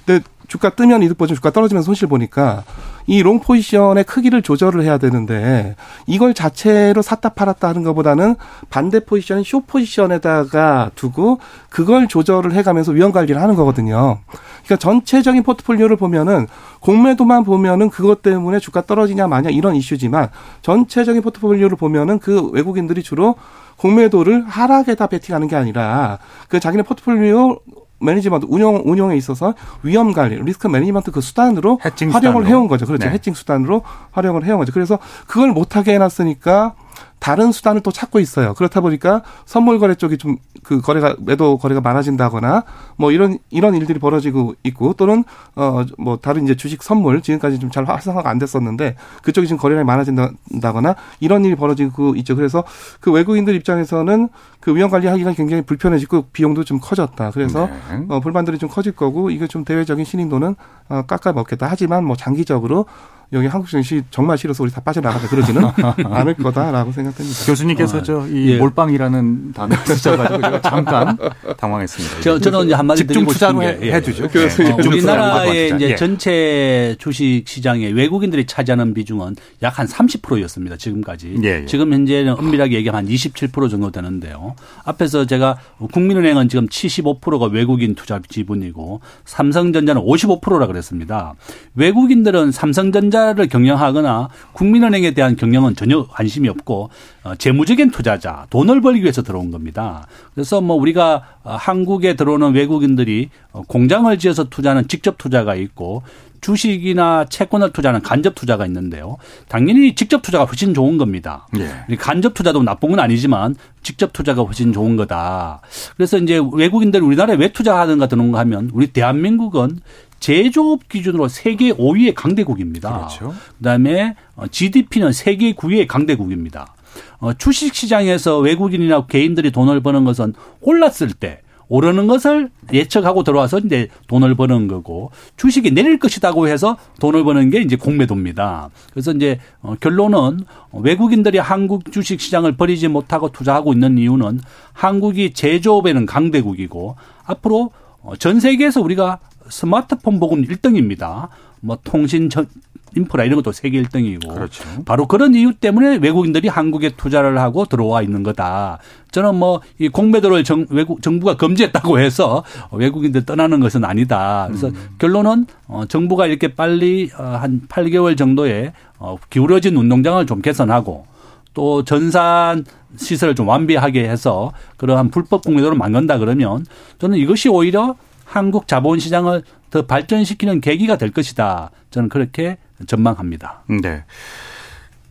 근데 0.03 0.25
주가 0.47 0.71
뜨면 0.71 1.03
이득 1.03 1.17
보죠. 1.17 1.35
주가 1.35 1.51
떨어지면 1.51 1.83
손실 1.83 2.07
보니까 2.07 2.63
이 3.09 3.23
long 3.23 3.39
position의 3.39 4.03
크기를 4.03 4.43
조절을 4.43 4.83
해야 4.83 4.99
되는데 4.99 5.75
이걸 6.05 6.35
자체로 6.35 7.01
샀다 7.01 7.29
팔았다 7.29 7.67
하는 7.67 7.81
것보다는 7.83 8.35
반대 8.69 8.99
position, 8.99 9.41
short 9.41 9.61
position에다가 9.61 10.91
두고 10.93 11.39
그걸 11.71 12.07
조절을 12.07 12.53
해가면서 12.53 12.91
위험 12.91 13.11
관리를 13.11 13.41
하는 13.41 13.55
거거든요. 13.55 14.19
그러니까 14.63 14.75
전체적인 14.75 15.41
포트폴리오를 15.41 15.95
보면은 15.95 16.45
공매도만 16.81 17.45
보면은 17.45 17.89
그것 17.89 18.21
때문에 18.21 18.59
주가 18.59 18.83
떨어지냐 18.83 19.27
마냐 19.27 19.49
이런 19.49 19.75
이슈지만 19.75 20.29
전체적인 20.61 21.23
포트폴리오를 21.23 21.77
보면은 21.77 22.19
그 22.19 22.49
외국인들이 22.51 23.01
주로 23.01 23.33
공매도를 23.77 24.45
하락에다 24.45 25.07
베팅하는 25.07 25.47
게 25.47 25.55
아니라 25.55 26.19
그 26.47 26.59
자기네 26.59 26.83
포트폴리오 26.83 27.57
매니지먼트 27.99 28.45
운영 28.49 28.81
운영에 28.85 29.15
있어서 29.17 29.53
위험 29.83 30.13
관리, 30.13 30.41
리스크 30.41 30.67
매니지먼트 30.67 31.11
그 31.11 31.21
수단으로 31.21 31.79
활용을 31.81 32.13
수단으로. 32.13 32.45
해온 32.47 32.67
거죠. 32.67 32.85
그렇죠. 32.85 33.07
네. 33.07 33.13
해칭 33.13 33.33
수단으로 33.33 33.83
활용을 34.11 34.45
해온 34.45 34.57
거죠. 34.59 34.71
그래서 34.71 34.99
그걸 35.27 35.51
못하게 35.51 35.93
해놨으니까 35.95 36.75
다른 37.19 37.51
수단을 37.51 37.81
또 37.81 37.91
찾고 37.91 38.19
있어요. 38.19 38.53
그렇다 38.53 38.81
보니까 38.81 39.23
선물 39.45 39.79
거래 39.79 39.95
쪽이 39.95 40.17
좀 40.17 40.37
그 40.63 40.81
거래가 40.81 41.15
매도 41.19 41.57
거래가 41.57 41.81
많아진다거나 41.81 42.63
뭐 42.97 43.11
이런 43.11 43.37
이런 43.49 43.75
일들이 43.75 43.97
벌어지고 43.99 44.55
있고 44.63 44.93
또는 44.93 45.23
어 45.55 45.83
뭐 45.97 46.17
다른 46.17 46.43
이제 46.43 46.55
주식 46.55 46.83
선물 46.83 47.21
지금까지 47.21 47.59
좀 47.59 47.69
잘 47.71 47.85
활성화가 47.85 48.29
안 48.29 48.39
됐었는데 48.39 48.95
그쪽이 49.23 49.47
지금 49.47 49.59
거래량이 49.59 49.85
많아진다거나 49.85 50.95
이런 51.19 51.45
일이 51.45 51.55
벌어지고 51.55 52.15
있죠. 52.15 52.35
그래서 52.35 52.63
그 52.99 53.11
외국인들 53.11 53.55
입장에서는 53.55 54.29
그 54.59 54.75
위험 54.75 54.89
관리하기가 54.89 55.33
굉장히 55.33 55.61
불편해지고 55.63 56.25
비용도 56.33 56.63
좀 56.63 56.79
커졌다. 56.81 57.31
그래서 57.31 57.67
네. 57.67 58.05
어 58.09 58.19
불만들이 58.19 58.57
좀 58.57 58.69
커질 58.69 58.91
거고 58.91 59.29
이게 59.29 59.47
좀 59.47 59.63
대외적인 59.63 60.03
신인도는 60.03 60.55
어 60.89 61.01
깎아 61.03 61.33
먹겠다. 61.33 61.67
하지만 61.69 62.03
뭐 62.05 62.15
장기적으로 62.15 62.85
여기 63.33 63.47
한국 63.47 63.69
정시 63.69 64.03
정말 64.11 64.37
싫어서 64.37 64.63
우리 64.63 64.71
다 64.71 64.81
빠져나가자 64.81 65.27
그러지는 65.27 65.63
않을 66.05 66.35
거다라고 66.35 66.91
생각됩니다. 66.91 67.45
교수님께서 67.45 67.99
아, 67.99 68.03
저이 68.03 68.51
예. 68.51 68.57
몰빵이라는 68.57 69.53
단어를 69.53 69.85
쓰셔가지고 69.85 70.41
제가 70.41 70.61
잠깐 70.61 71.17
당황했습니다. 71.57 72.21
저, 72.21 72.39
저는 72.39 72.65
이제 72.65 72.73
한마디 72.75 73.07
드리고 73.07 73.33
싶은 73.33 73.59
게 73.59 73.79
예. 73.81 73.93
해주죠. 73.93 74.27
예. 74.35 74.71
어, 74.71 74.77
우리나라의 74.77 75.75
이제 75.75 75.91
예. 75.91 75.95
전체 75.95 76.95
주식 76.99 77.43
시장에 77.47 77.87
외국인들이 77.89 78.45
차지하는 78.45 78.93
비중은 78.93 79.35
약 79.63 79.79
한 79.79 79.87
30%였습니다. 79.87 80.75
지금까지. 80.75 81.37
예, 81.43 81.61
예. 81.61 81.65
지금 81.65 81.93
현재는 81.93 82.33
엄밀하게 82.37 82.75
얘기하면 82.75 83.05
한 83.05 83.09
27% 83.13 83.69
정도 83.69 83.91
되는데요. 83.91 84.55
앞에서 84.83 85.25
제가 85.25 85.57
국민은행은 85.93 86.49
지금 86.49 86.67
75%가 86.67 87.45
외국인 87.45 87.95
투자 87.95 88.19
지분이고 88.27 88.99
삼성전자는 89.23 90.01
55%라 90.01 90.67
그랬습니다. 90.67 91.35
외국인들은 91.75 92.51
삼성전자 92.51 93.18
투자를 93.19 93.47
경영하거나 93.47 94.29
국민은행에 94.53 95.11
대한 95.11 95.35
경영은 95.35 95.75
전혀 95.75 96.05
관심이 96.07 96.47
없고 96.47 96.89
어, 97.23 97.35
재무적인 97.35 97.91
투자자, 97.91 98.45
돈을 98.49 98.81
벌기 98.81 99.01
위해서 99.01 99.21
들어온 99.21 99.51
겁니다. 99.51 100.07
그래서 100.33 100.61
뭐 100.61 100.77
우리가 100.77 101.23
어, 101.43 101.55
한국에 101.55 102.15
들어오는 102.15 102.53
외국인들이 102.53 103.29
어, 103.51 103.63
공장을 103.67 104.17
지어서 104.17 104.45
투자하는 104.45 104.87
직접 104.87 105.17
투자가 105.17 105.55
있고 105.55 106.03
주식이나 106.41 107.25
채권을 107.25 107.73
투자하는 107.73 108.01
간접 108.01 108.33
투자가 108.33 108.65
있는데요. 108.65 109.17
당연히 109.49 109.93
직접 109.95 110.21
투자가 110.21 110.45
훨씬 110.45 110.73
좋은 110.73 110.97
겁니다. 110.97 111.47
예. 111.57 111.95
간접 111.97 112.33
투자도 112.33 112.63
나쁜 112.63 112.91
건 112.91 113.01
아니지만 113.01 113.55
직접 113.83 114.13
투자가 114.13 114.43
훨씬 114.43 114.71
좋은 114.71 114.95
거다. 114.95 115.59
그래서 115.97 116.17
이제 116.17 116.39
외국인들이 116.53 117.03
우리나라에 117.03 117.35
왜 117.35 117.51
투자하는가 117.51 118.07
드는가 118.07 118.39
하면 118.39 118.69
우리 118.73 118.87
대한민국은 118.87 119.81
제조업 120.19 120.87
기준으로 120.89 121.27
세계 121.27 121.71
5위의 121.71 122.13
강대국입니다. 122.15 122.97
그렇죠. 122.97 123.35
그다음에 123.57 124.15
GDP는 124.51 125.07
어, 125.09 125.11
세계 125.11 125.53
9위의 125.53 125.87
강대국입니다. 125.87 126.75
어, 127.19 127.33
주식 127.33 127.75
시장에서 127.75 128.39
외국인이나 128.39 129.05
개인들이 129.05 129.51
돈을 129.51 129.81
버는 129.81 130.05
것은 130.05 130.33
올랐을 130.61 131.13
때 131.19 131.41
오르는 131.69 132.07
것을 132.07 132.49
예측하고 132.73 133.23
들어와서 133.23 133.59
이제 133.59 133.89
돈을 134.07 134.33
버는 134.35 134.67
거고 134.67 135.11
주식이 135.37 135.71
내릴 135.71 135.99
것이다고 135.99 136.47
해서 136.47 136.77
돈을 136.99 137.23
버는 137.23 137.51
게 137.51 137.61
이제 137.61 137.75
공매도입니다. 137.75 138.69
그래서 138.91 139.11
이제 139.11 139.39
어, 139.61 139.75
결론은 139.79 140.41
외국인들이 140.73 141.37
한국 141.37 141.91
주식 141.91 142.19
시장을 142.19 142.57
버리지 142.57 142.87
못하고 142.87 143.31
투자하고 143.31 143.73
있는 143.73 143.97
이유는 143.97 144.41
한국이 144.73 145.33
제조업에는 145.33 146.05
강대국이고 146.05 146.95
앞으로 147.25 147.71
전 148.17 148.39
세계에서 148.39 148.81
우리가 148.81 149.19
스마트폰 149.49 150.19
보급 150.19 150.39
1등입니다. 150.39 151.29
뭐 151.61 151.77
통신 151.83 152.29
전, 152.29 152.47
인프라 152.95 153.23
이런 153.23 153.35
것도 153.37 153.51
세계 153.51 153.81
1등이고 153.81 154.33
그렇죠. 154.33 154.63
바로 154.85 155.07
그런 155.07 155.35
이유 155.35 155.53
때문에 155.53 155.97
외국인들이 155.97 156.47
한국에 156.47 156.91
투자를 156.95 157.39
하고 157.39 157.65
들어와 157.65 158.01
있는 158.01 158.23
거다. 158.23 158.79
저는 159.11 159.35
뭐 159.35 159.61
이 159.79 159.87
공매도를 159.89 160.43
정, 160.43 160.65
외국 160.69 161.01
정부가 161.01 161.37
금지했다고 161.37 161.99
해서 161.99 162.43
외국인들 162.71 163.25
떠나는 163.25 163.59
것은 163.59 163.85
아니다. 163.85 164.45
그래서 164.47 164.67
음. 164.67 164.89
결론은 164.97 165.45
어, 165.67 165.83
정부가 165.87 166.27
이렇게 166.27 166.49
빨리 166.49 167.09
어, 167.17 167.23
한 167.23 167.61
8개월 167.69 168.17
정도에 168.17 168.73
어, 168.97 169.17
기울어진 169.29 169.75
운동장을 169.77 170.25
좀 170.25 170.41
개선하고 170.41 171.05
또 171.53 171.83
전산 171.83 172.65
시설을 172.97 173.35
좀 173.35 173.47
완비하게 173.47 174.07
해서 174.07 174.51
그러한 174.77 175.09
불법 175.09 175.43
공매도를 175.43 175.77
막는다 175.77 176.17
그러면 176.17 176.65
저는 176.99 177.17
이것이 177.17 177.49
오히려 177.49 177.95
한국 178.29 178.67
자본 178.67 178.99
시장을 178.99 179.43
더 179.71 179.85
발전시키는 179.87 180.61
계기가 180.61 180.97
될 180.97 181.11
것이다. 181.11 181.71
저는 181.89 182.09
그렇게 182.09 182.57
전망합니다. 182.85 183.63
네. 183.81 184.03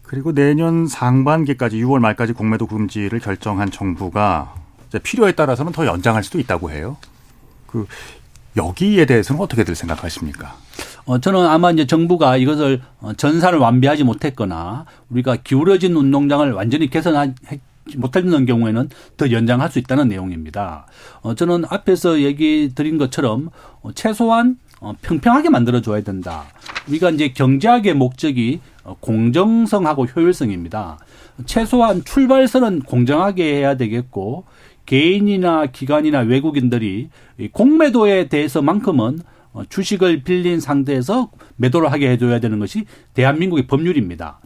그리고 0.05 0.33
내년 0.33 0.87
상반기까지 0.87 1.77
6월 1.83 1.99
말까지 1.99 2.33
공매도 2.33 2.69
금지를 2.69 3.19
결정한 3.19 3.71
정부가 3.71 4.55
필요에 5.03 5.33
따라서는 5.33 5.73
더 5.73 5.85
연장할 5.85 6.23
수도 6.23 6.39
있다고 6.39 6.71
해요. 6.71 6.97
그 7.66 7.87
여기에 8.57 9.05
대해서는 9.07 9.43
어떻게들 9.43 9.75
생각하십니까? 9.75 10.57
어, 11.05 11.19
저는 11.19 11.45
아마 11.47 11.73
이제 11.73 11.87
정부가 11.87 12.37
이것을 12.37 12.81
어, 13.01 13.12
전산을 13.12 13.59
완비하지 13.59 14.05
못했거나 14.05 14.87
우리가 15.11 15.37
기울어진 15.37 15.97
운동장을 15.97 16.51
완전히 16.53 16.89
개선하지 16.89 17.35
못하는 17.97 18.47
경우에는 18.47 18.89
더 19.16 19.30
연장할 19.30 19.70
수 19.70 19.78
있다는 19.78 20.09
내용입니다. 20.09 20.86
어, 21.22 21.34
저는 21.34 21.64
앞에서 21.68 22.20
얘기 22.20 22.72
드린 22.74 22.99
것처럼 22.99 23.51
어, 23.82 23.93
최소한 23.95 24.59
어, 24.80 24.95
평평하게 25.03 25.49
만들어줘야 25.49 26.03
된다. 26.03 26.45
우리가 26.89 27.11
이제 27.11 27.28
경제학의 27.28 27.95
목적이 27.95 28.61
어, 28.84 28.97
공정성하고 29.01 30.07
효율성입니다. 30.07 30.99
최소한 31.47 32.05
출발선은 32.05 32.80
공정하게 32.80 33.57
해야 33.57 33.76
되겠고 33.76 34.45
개인이나 34.86 35.66
기관이나 35.66 36.20
외국인들이 36.20 37.11
공매도에 37.53 38.28
대해서만큼은 38.28 39.20
어, 39.53 39.62
주식을 39.68 40.22
빌린 40.22 40.61
상태에서 40.61 41.30
매도를 41.57 41.93
하게 41.93 42.11
해줘야 42.11 42.39
되는 42.39 42.59
것이 42.59 42.84
대한민국의 43.14 43.66
법률입니다. 43.66 44.41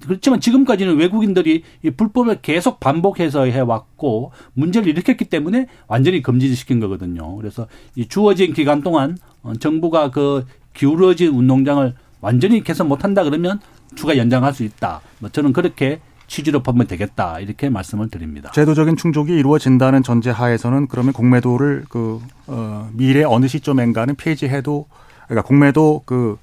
그렇지만 0.00 0.40
지금까지는 0.40 0.96
외국인들이 0.96 1.62
이 1.82 1.90
불법을 1.90 2.40
계속 2.42 2.80
반복해서 2.80 3.46
해왔고 3.46 4.32
문제를 4.54 4.88
일으켰기 4.88 5.26
때문에 5.26 5.66
완전히 5.88 6.22
금지시킨 6.22 6.80
거거든요. 6.80 7.36
그래서 7.36 7.66
이 7.94 8.06
주어진 8.06 8.52
기간 8.52 8.82
동안 8.82 9.16
어, 9.42 9.54
정부가 9.54 10.10
그 10.10 10.46
기울어진 10.74 11.34
운동장을 11.34 11.94
완전히 12.20 12.62
개선 12.62 12.88
못한다 12.88 13.24
그러면 13.24 13.60
추가 13.94 14.16
연장할 14.16 14.54
수 14.54 14.62
있다. 14.62 15.00
뭐 15.18 15.28
저는 15.28 15.52
그렇게 15.52 16.00
취지로 16.28 16.62
보면 16.62 16.86
되겠다 16.86 17.40
이렇게 17.40 17.68
말씀을 17.68 18.08
드립니다. 18.08 18.50
제도적인 18.54 18.96
충족이 18.96 19.32
이루어진다는 19.34 20.02
전제 20.02 20.30
하에서는 20.30 20.86
그러면 20.86 21.12
공매도를 21.12 21.84
그 21.88 22.20
어, 22.46 22.88
미래 22.94 23.22
어느 23.24 23.48
시점엔가는 23.48 24.14
폐지해도 24.14 24.86
그러니까 25.26 25.46
공매도 25.46 26.02
그 26.06 26.38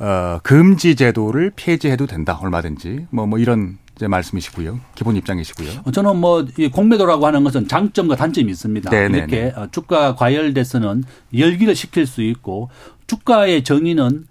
어, 0.00 0.40
금지 0.42 0.96
제도를 0.96 1.52
폐지해도 1.54 2.06
된다 2.06 2.38
얼마든지 2.40 3.06
뭐뭐 3.10 3.26
뭐 3.28 3.38
이런 3.38 3.78
이제 3.94 4.08
말씀이시고요. 4.08 4.80
기본 4.94 5.14
입장이시고요. 5.16 5.82
어, 5.84 5.90
저는 5.90 6.16
뭐이 6.16 6.70
공매도라고 6.72 7.26
하는 7.26 7.44
것은 7.44 7.68
장점과 7.68 8.16
단점이 8.16 8.50
있습니다. 8.50 8.90
네네네. 8.90 9.18
이렇게 9.18 9.52
어, 9.54 9.68
주가 9.70 10.14
과열돼서는 10.14 11.04
열기를 11.36 11.74
시킬 11.74 12.06
수 12.06 12.22
있고 12.22 12.70
주가의 13.06 13.62
정의는 13.62 14.26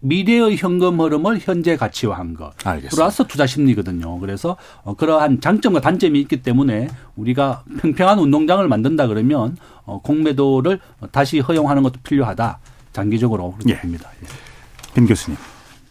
미래의 0.00 0.56
현금 0.56 1.00
흐름을 1.00 1.38
현재 1.40 1.76
가치화한 1.76 2.34
것. 2.34 2.52
알겠습니다. 2.66 2.94
플러스 2.94 3.26
투자 3.26 3.46
심리거든요. 3.46 4.18
그래서 4.18 4.58
어, 4.82 4.94
그러한 4.94 5.40
장점과 5.40 5.80
단점이 5.80 6.20
있기 6.20 6.42
때문에 6.42 6.88
우리가 7.16 7.64
평평한 7.80 8.18
운동장을 8.18 8.66
만든다 8.68 9.06
그러면 9.06 9.56
어, 9.86 10.02
공매도를 10.02 10.80
다시 11.12 11.38
허용하는 11.38 11.82
것도 11.82 12.00
필요하다. 12.02 12.58
장기적으로 12.92 13.52
그렇게 13.52 13.72
예. 13.72 13.80
봅니다. 13.80 14.10
예. 14.22 14.47
김 14.98 15.06
교수님. 15.06 15.38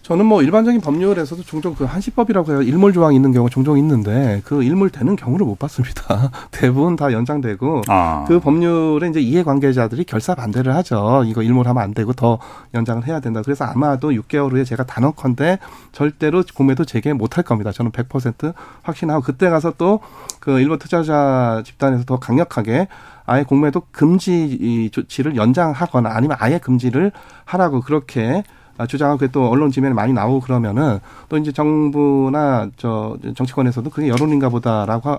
저는 0.02 0.26
뭐 0.26 0.42
일반적인 0.42 0.80
법률에서도 0.80 1.44
종종 1.44 1.76
그 1.76 1.84
한시법이라고 1.84 2.52
해요. 2.54 2.62
일몰 2.62 2.94
조항이 2.94 3.16
있는 3.18 3.34
경우 3.34 3.50
종종 3.50 3.78
있는데 3.78 4.42
그 4.46 4.64
일몰 4.64 4.90
되는 4.90 5.18
경우를 5.18 5.46
못 5.46 5.60
봤습니다. 5.60 6.32
대부분 6.52 6.96
다 6.96 7.12
연장되고 7.12 7.82
아. 7.90 8.24
그 8.26 8.40
법률에 8.40 9.10
이제 9.10 9.20
이해관계자들이 9.20 10.06
결사 10.06 10.34
반대를 10.34 10.74
하죠. 10.76 11.24
이거 11.26 11.44
일몰하면 11.44 11.84
안 11.84 11.94
되고 11.94 12.14
더 12.14 12.40
연장을 12.74 13.06
해야 13.06 13.20
된다. 13.20 13.42
그래서 13.44 13.66
아마도 13.66 14.12
6개월 14.12 14.52
후에 14.54 14.64
제가 14.64 14.86
단언컨대 14.86 15.60
절대로 15.92 16.42
공매도 16.54 16.86
재개 16.86 17.12
못 17.12 17.38
할 17.38 17.44
겁니다. 17.44 17.74
저는 17.74 17.92
100% 17.92 18.54
확신하고 18.84 19.22
그때 19.22 19.50
가서 19.50 19.74
또 19.78 20.00
그 20.48 20.62
일본 20.62 20.80
투자자 20.80 21.62
집단에서 21.66 22.06
더 22.06 22.20
강력하게 22.20 22.88
아예 23.26 23.44
공매도 23.44 23.82
금지 23.92 24.90
조치를 24.94 25.36
연장하거나 25.36 26.10
아니면 26.10 26.38
아예 26.40 26.58
금지를 26.58 27.12
하라고 27.44 27.82
그렇게 27.82 28.44
아, 28.67 28.67
주장하고 28.86 29.28
또 29.28 29.50
언론 29.50 29.72
지면에 29.72 29.94
많이 29.94 30.14
나오고 30.14 30.42
그러면은 30.42 31.00
또 31.30 31.38
이제 31.38 31.52
정부나 31.52 32.70
저 32.78 33.18
정치권에서도 33.36 33.90
그게 33.90 34.08
여론인가 34.10 34.50
보다라고 34.50 35.18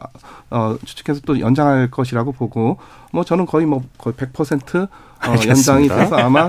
어 0.51 0.77
추측해서 0.85 1.21
또 1.27 1.41
연장할 1.41 1.91
것이라고 1.91 2.33
보고 2.33 2.79
뭐 3.13 3.25
저는 3.25 3.47
거의 3.47 3.67
뭐 3.67 3.83
거의 3.99 4.15
100% 4.15 4.89
어, 5.27 5.35
연장이 5.49 5.89
돼서 5.89 6.17
아마 6.17 6.49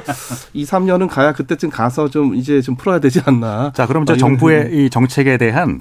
2, 0.53 0.63
3년은 0.63 1.09
가야 1.09 1.33
그때쯤 1.33 1.69
가서 1.69 2.09
좀 2.09 2.35
이제 2.35 2.61
좀 2.61 2.75
풀어야 2.75 2.99
되지 2.99 3.21
않나. 3.25 3.71
자, 3.73 3.87
그럼 3.87 4.05
저 4.05 4.13
어, 4.13 4.17
정부의 4.17 4.69
이 4.71 4.89
정책에 4.89 5.37
대한 5.37 5.79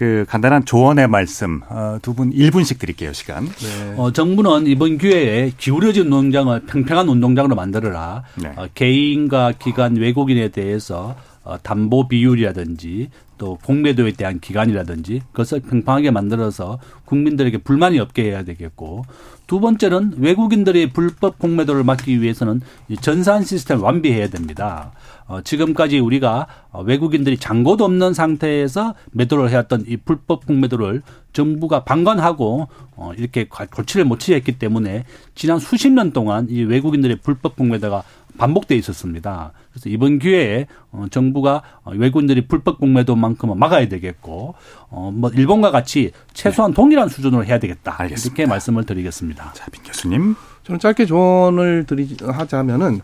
그 0.00 0.24
간단한 0.26 0.64
조언의 0.64 1.08
말씀 1.08 1.60
어, 1.68 1.98
두분 2.00 2.32
1분씩 2.32 2.78
드릴게요 2.78 3.12
시간. 3.12 3.44
네. 3.44 3.94
어, 3.98 4.10
정부는 4.10 4.66
이번 4.66 4.96
기회에 4.96 5.52
기울어진 5.58 6.04
운동장을 6.04 6.58
평평한 6.60 7.06
운동장으로 7.06 7.54
만들어라. 7.54 8.24
네. 8.36 8.50
어, 8.56 8.66
개인과 8.74 9.52
기관 9.58 9.96
외국인에 9.96 10.48
대해서 10.48 11.16
어, 11.44 11.58
담보 11.62 12.08
비율이라든지 12.08 13.10
또 13.36 13.58
공매도에 13.62 14.12
대한 14.12 14.40
기간이라든지 14.40 15.20
그것을 15.32 15.60
평평하게 15.60 16.12
만들어서 16.12 16.78
국민들에게 17.04 17.58
불만이 17.58 17.98
없게 17.98 18.22
해야 18.22 18.42
되겠고 18.42 19.04
두 19.50 19.58
번째는 19.58 20.12
외국인들의 20.18 20.92
불법 20.92 21.40
공매도를 21.40 21.82
막기 21.82 22.22
위해서는 22.22 22.60
전산 23.00 23.42
시스템을 23.42 23.82
완비해야 23.82 24.28
됩니다. 24.28 24.92
어, 25.26 25.40
지금까지 25.42 25.98
우리가 25.98 26.46
외국인들이 26.84 27.36
잔고도 27.36 27.84
없는 27.84 28.14
상태에서 28.14 28.94
매도를 29.10 29.50
해왔던 29.50 29.86
이 29.88 29.96
불법 29.96 30.46
공매도를 30.46 31.02
정부가 31.32 31.82
방관하고 31.82 32.68
어, 32.94 33.12
이렇게 33.18 33.48
고치를 33.48 34.04
못 34.04 34.20
취했기 34.20 34.56
때문에 34.60 35.04
지난 35.34 35.58
수십 35.58 35.90
년 35.90 36.12
동안 36.12 36.46
이 36.48 36.62
외국인들의 36.62 37.16
불법 37.16 37.56
공매도가 37.56 38.04
반복돼 38.40 38.74
있었습니다. 38.76 39.52
그래서 39.70 39.90
이번 39.90 40.18
기회에 40.18 40.66
어, 40.92 41.04
정부가 41.10 41.62
외국인들이 41.84 42.46
불법 42.48 42.80
공매도만큼은 42.80 43.58
막아야 43.58 43.86
되겠고 43.86 44.54
어뭐 44.88 45.30
일본과 45.34 45.70
같이 45.70 46.12
최소한 46.32 46.72
동일한 46.72 47.10
수준으로 47.10 47.44
해야 47.44 47.58
되겠다. 47.58 47.94
알겠습니다. 47.98 48.34
이렇게 48.34 48.48
말씀을 48.48 48.84
드리겠습니다. 48.86 49.52
자, 49.52 49.66
빈 49.70 49.82
교수님. 49.82 50.36
저는 50.64 50.78
짧게 50.80 51.04
조언을 51.04 51.84
드리 51.86 52.16
하자면은 52.22 53.00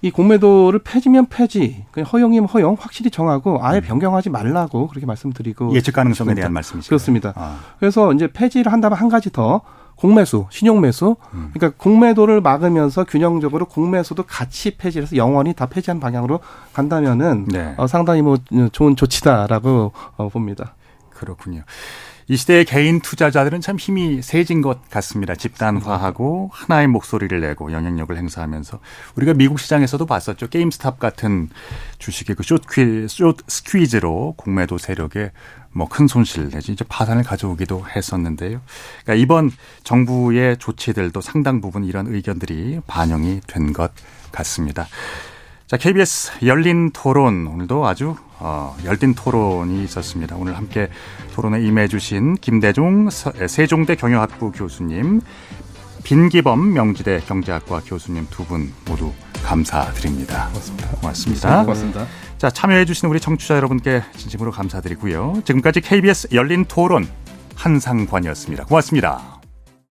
이 0.00 0.10
공매도를 0.10 0.78
폐지면 0.84 1.26
폐지, 1.26 1.84
허용이면 2.10 2.48
허용 2.48 2.76
확실히 2.78 3.10
정하고 3.10 3.58
아예 3.60 3.80
음. 3.80 3.82
변경하지 3.82 4.30
말라고 4.30 4.86
그렇게 4.86 5.04
말씀드리고 5.06 5.74
예측 5.74 5.92
가능성에 5.92 6.34
대한 6.34 6.52
말씀이시죠. 6.52 6.88
그렇습니다. 6.88 7.32
아. 7.36 7.58
그래서 7.78 8.12
이제 8.14 8.28
폐지를 8.28 8.72
한다면 8.72 8.96
한 8.96 9.08
가지 9.08 9.30
더 9.30 9.60
공매수, 9.98 10.46
신용매수. 10.50 11.16
음. 11.34 11.50
그러니까 11.52 11.76
공매도를 11.76 12.40
막으면서 12.40 13.04
균형적으로 13.04 13.66
공매수도 13.66 14.22
같이 14.22 14.76
폐지해서 14.76 15.16
영원히 15.16 15.52
다 15.54 15.66
폐지한 15.66 15.98
방향으로 15.98 16.40
간다면은 16.72 17.46
네. 17.48 17.74
어, 17.76 17.86
상당히 17.86 18.22
뭐 18.22 18.38
좋은 18.72 18.94
조치다라고 18.94 19.92
어, 20.16 20.28
봅니다. 20.28 20.74
그렇군요. 21.10 21.64
이 22.30 22.36
시대의 22.36 22.66
개인 22.66 23.00
투자자들은 23.00 23.62
참 23.62 23.76
힘이 23.76 24.20
세진 24.20 24.60
것 24.60 24.88
같습니다. 24.90 25.34
집단화하고 25.34 26.50
하나의 26.52 26.86
목소리를 26.86 27.40
내고 27.40 27.72
영향력을 27.72 28.14
행사하면서 28.14 28.80
우리가 29.16 29.32
미국 29.32 29.58
시장에서도 29.58 30.04
봤었죠. 30.04 30.48
게임스탑 30.48 30.98
같은 30.98 31.48
주식의 31.98 32.36
그 32.36 32.42
숏퀴, 32.42 33.08
숏 33.08 33.38
스퀴즈로 33.48 34.34
공매도 34.36 34.76
세력에 34.76 35.32
뭐 35.72 35.86
큰 35.88 36.06
손실 36.06 36.50
내지 36.50 36.72
이제 36.72 36.84
파산을 36.88 37.22
가져오기도 37.22 37.84
했었는데요. 37.94 38.60
그러니까 39.04 39.14
이번 39.22 39.50
정부의 39.84 40.56
조치들도 40.58 41.20
상당 41.20 41.60
부분 41.60 41.84
이런 41.84 42.06
의견들이 42.06 42.80
반영이 42.86 43.40
된 43.46 43.72
것 43.72 43.92
같습니다. 44.32 44.86
자, 45.66 45.76
KBS 45.76 46.46
열린 46.46 46.90
토론 46.92 47.46
오늘도 47.46 47.86
아주 47.86 48.16
어, 48.38 48.74
열띤 48.84 49.14
토론이 49.14 49.84
있었습니다. 49.84 50.36
오늘 50.36 50.56
함께 50.56 50.88
토론에 51.34 51.60
임해 51.62 51.88
주신 51.88 52.34
김대중 52.36 53.08
세종대 53.10 53.94
경영학부 53.96 54.52
교수님, 54.52 55.20
빈기범 56.08 56.72
명지대 56.72 57.20
경제학과 57.26 57.82
교수님 57.84 58.26
두 58.30 58.44
분 58.44 58.72
모두 58.86 59.12
감사드립니다. 59.44 60.48
고맙습니다. 60.48 60.88
고맙습니다. 60.88 61.60
고맙습니다. 61.64 62.06
자, 62.38 62.48
참여해주신 62.50 63.08
우리 63.10 63.20
청취자 63.20 63.56
여러분께 63.56 64.02
진심으로 64.16 64.50
감사드리고요. 64.50 65.42
지금까지 65.44 65.82
KBS 65.82 66.28
열린 66.32 66.64
토론 66.64 67.06
한상관이었습니다. 67.56 68.64
고맙습니다. 68.64 69.37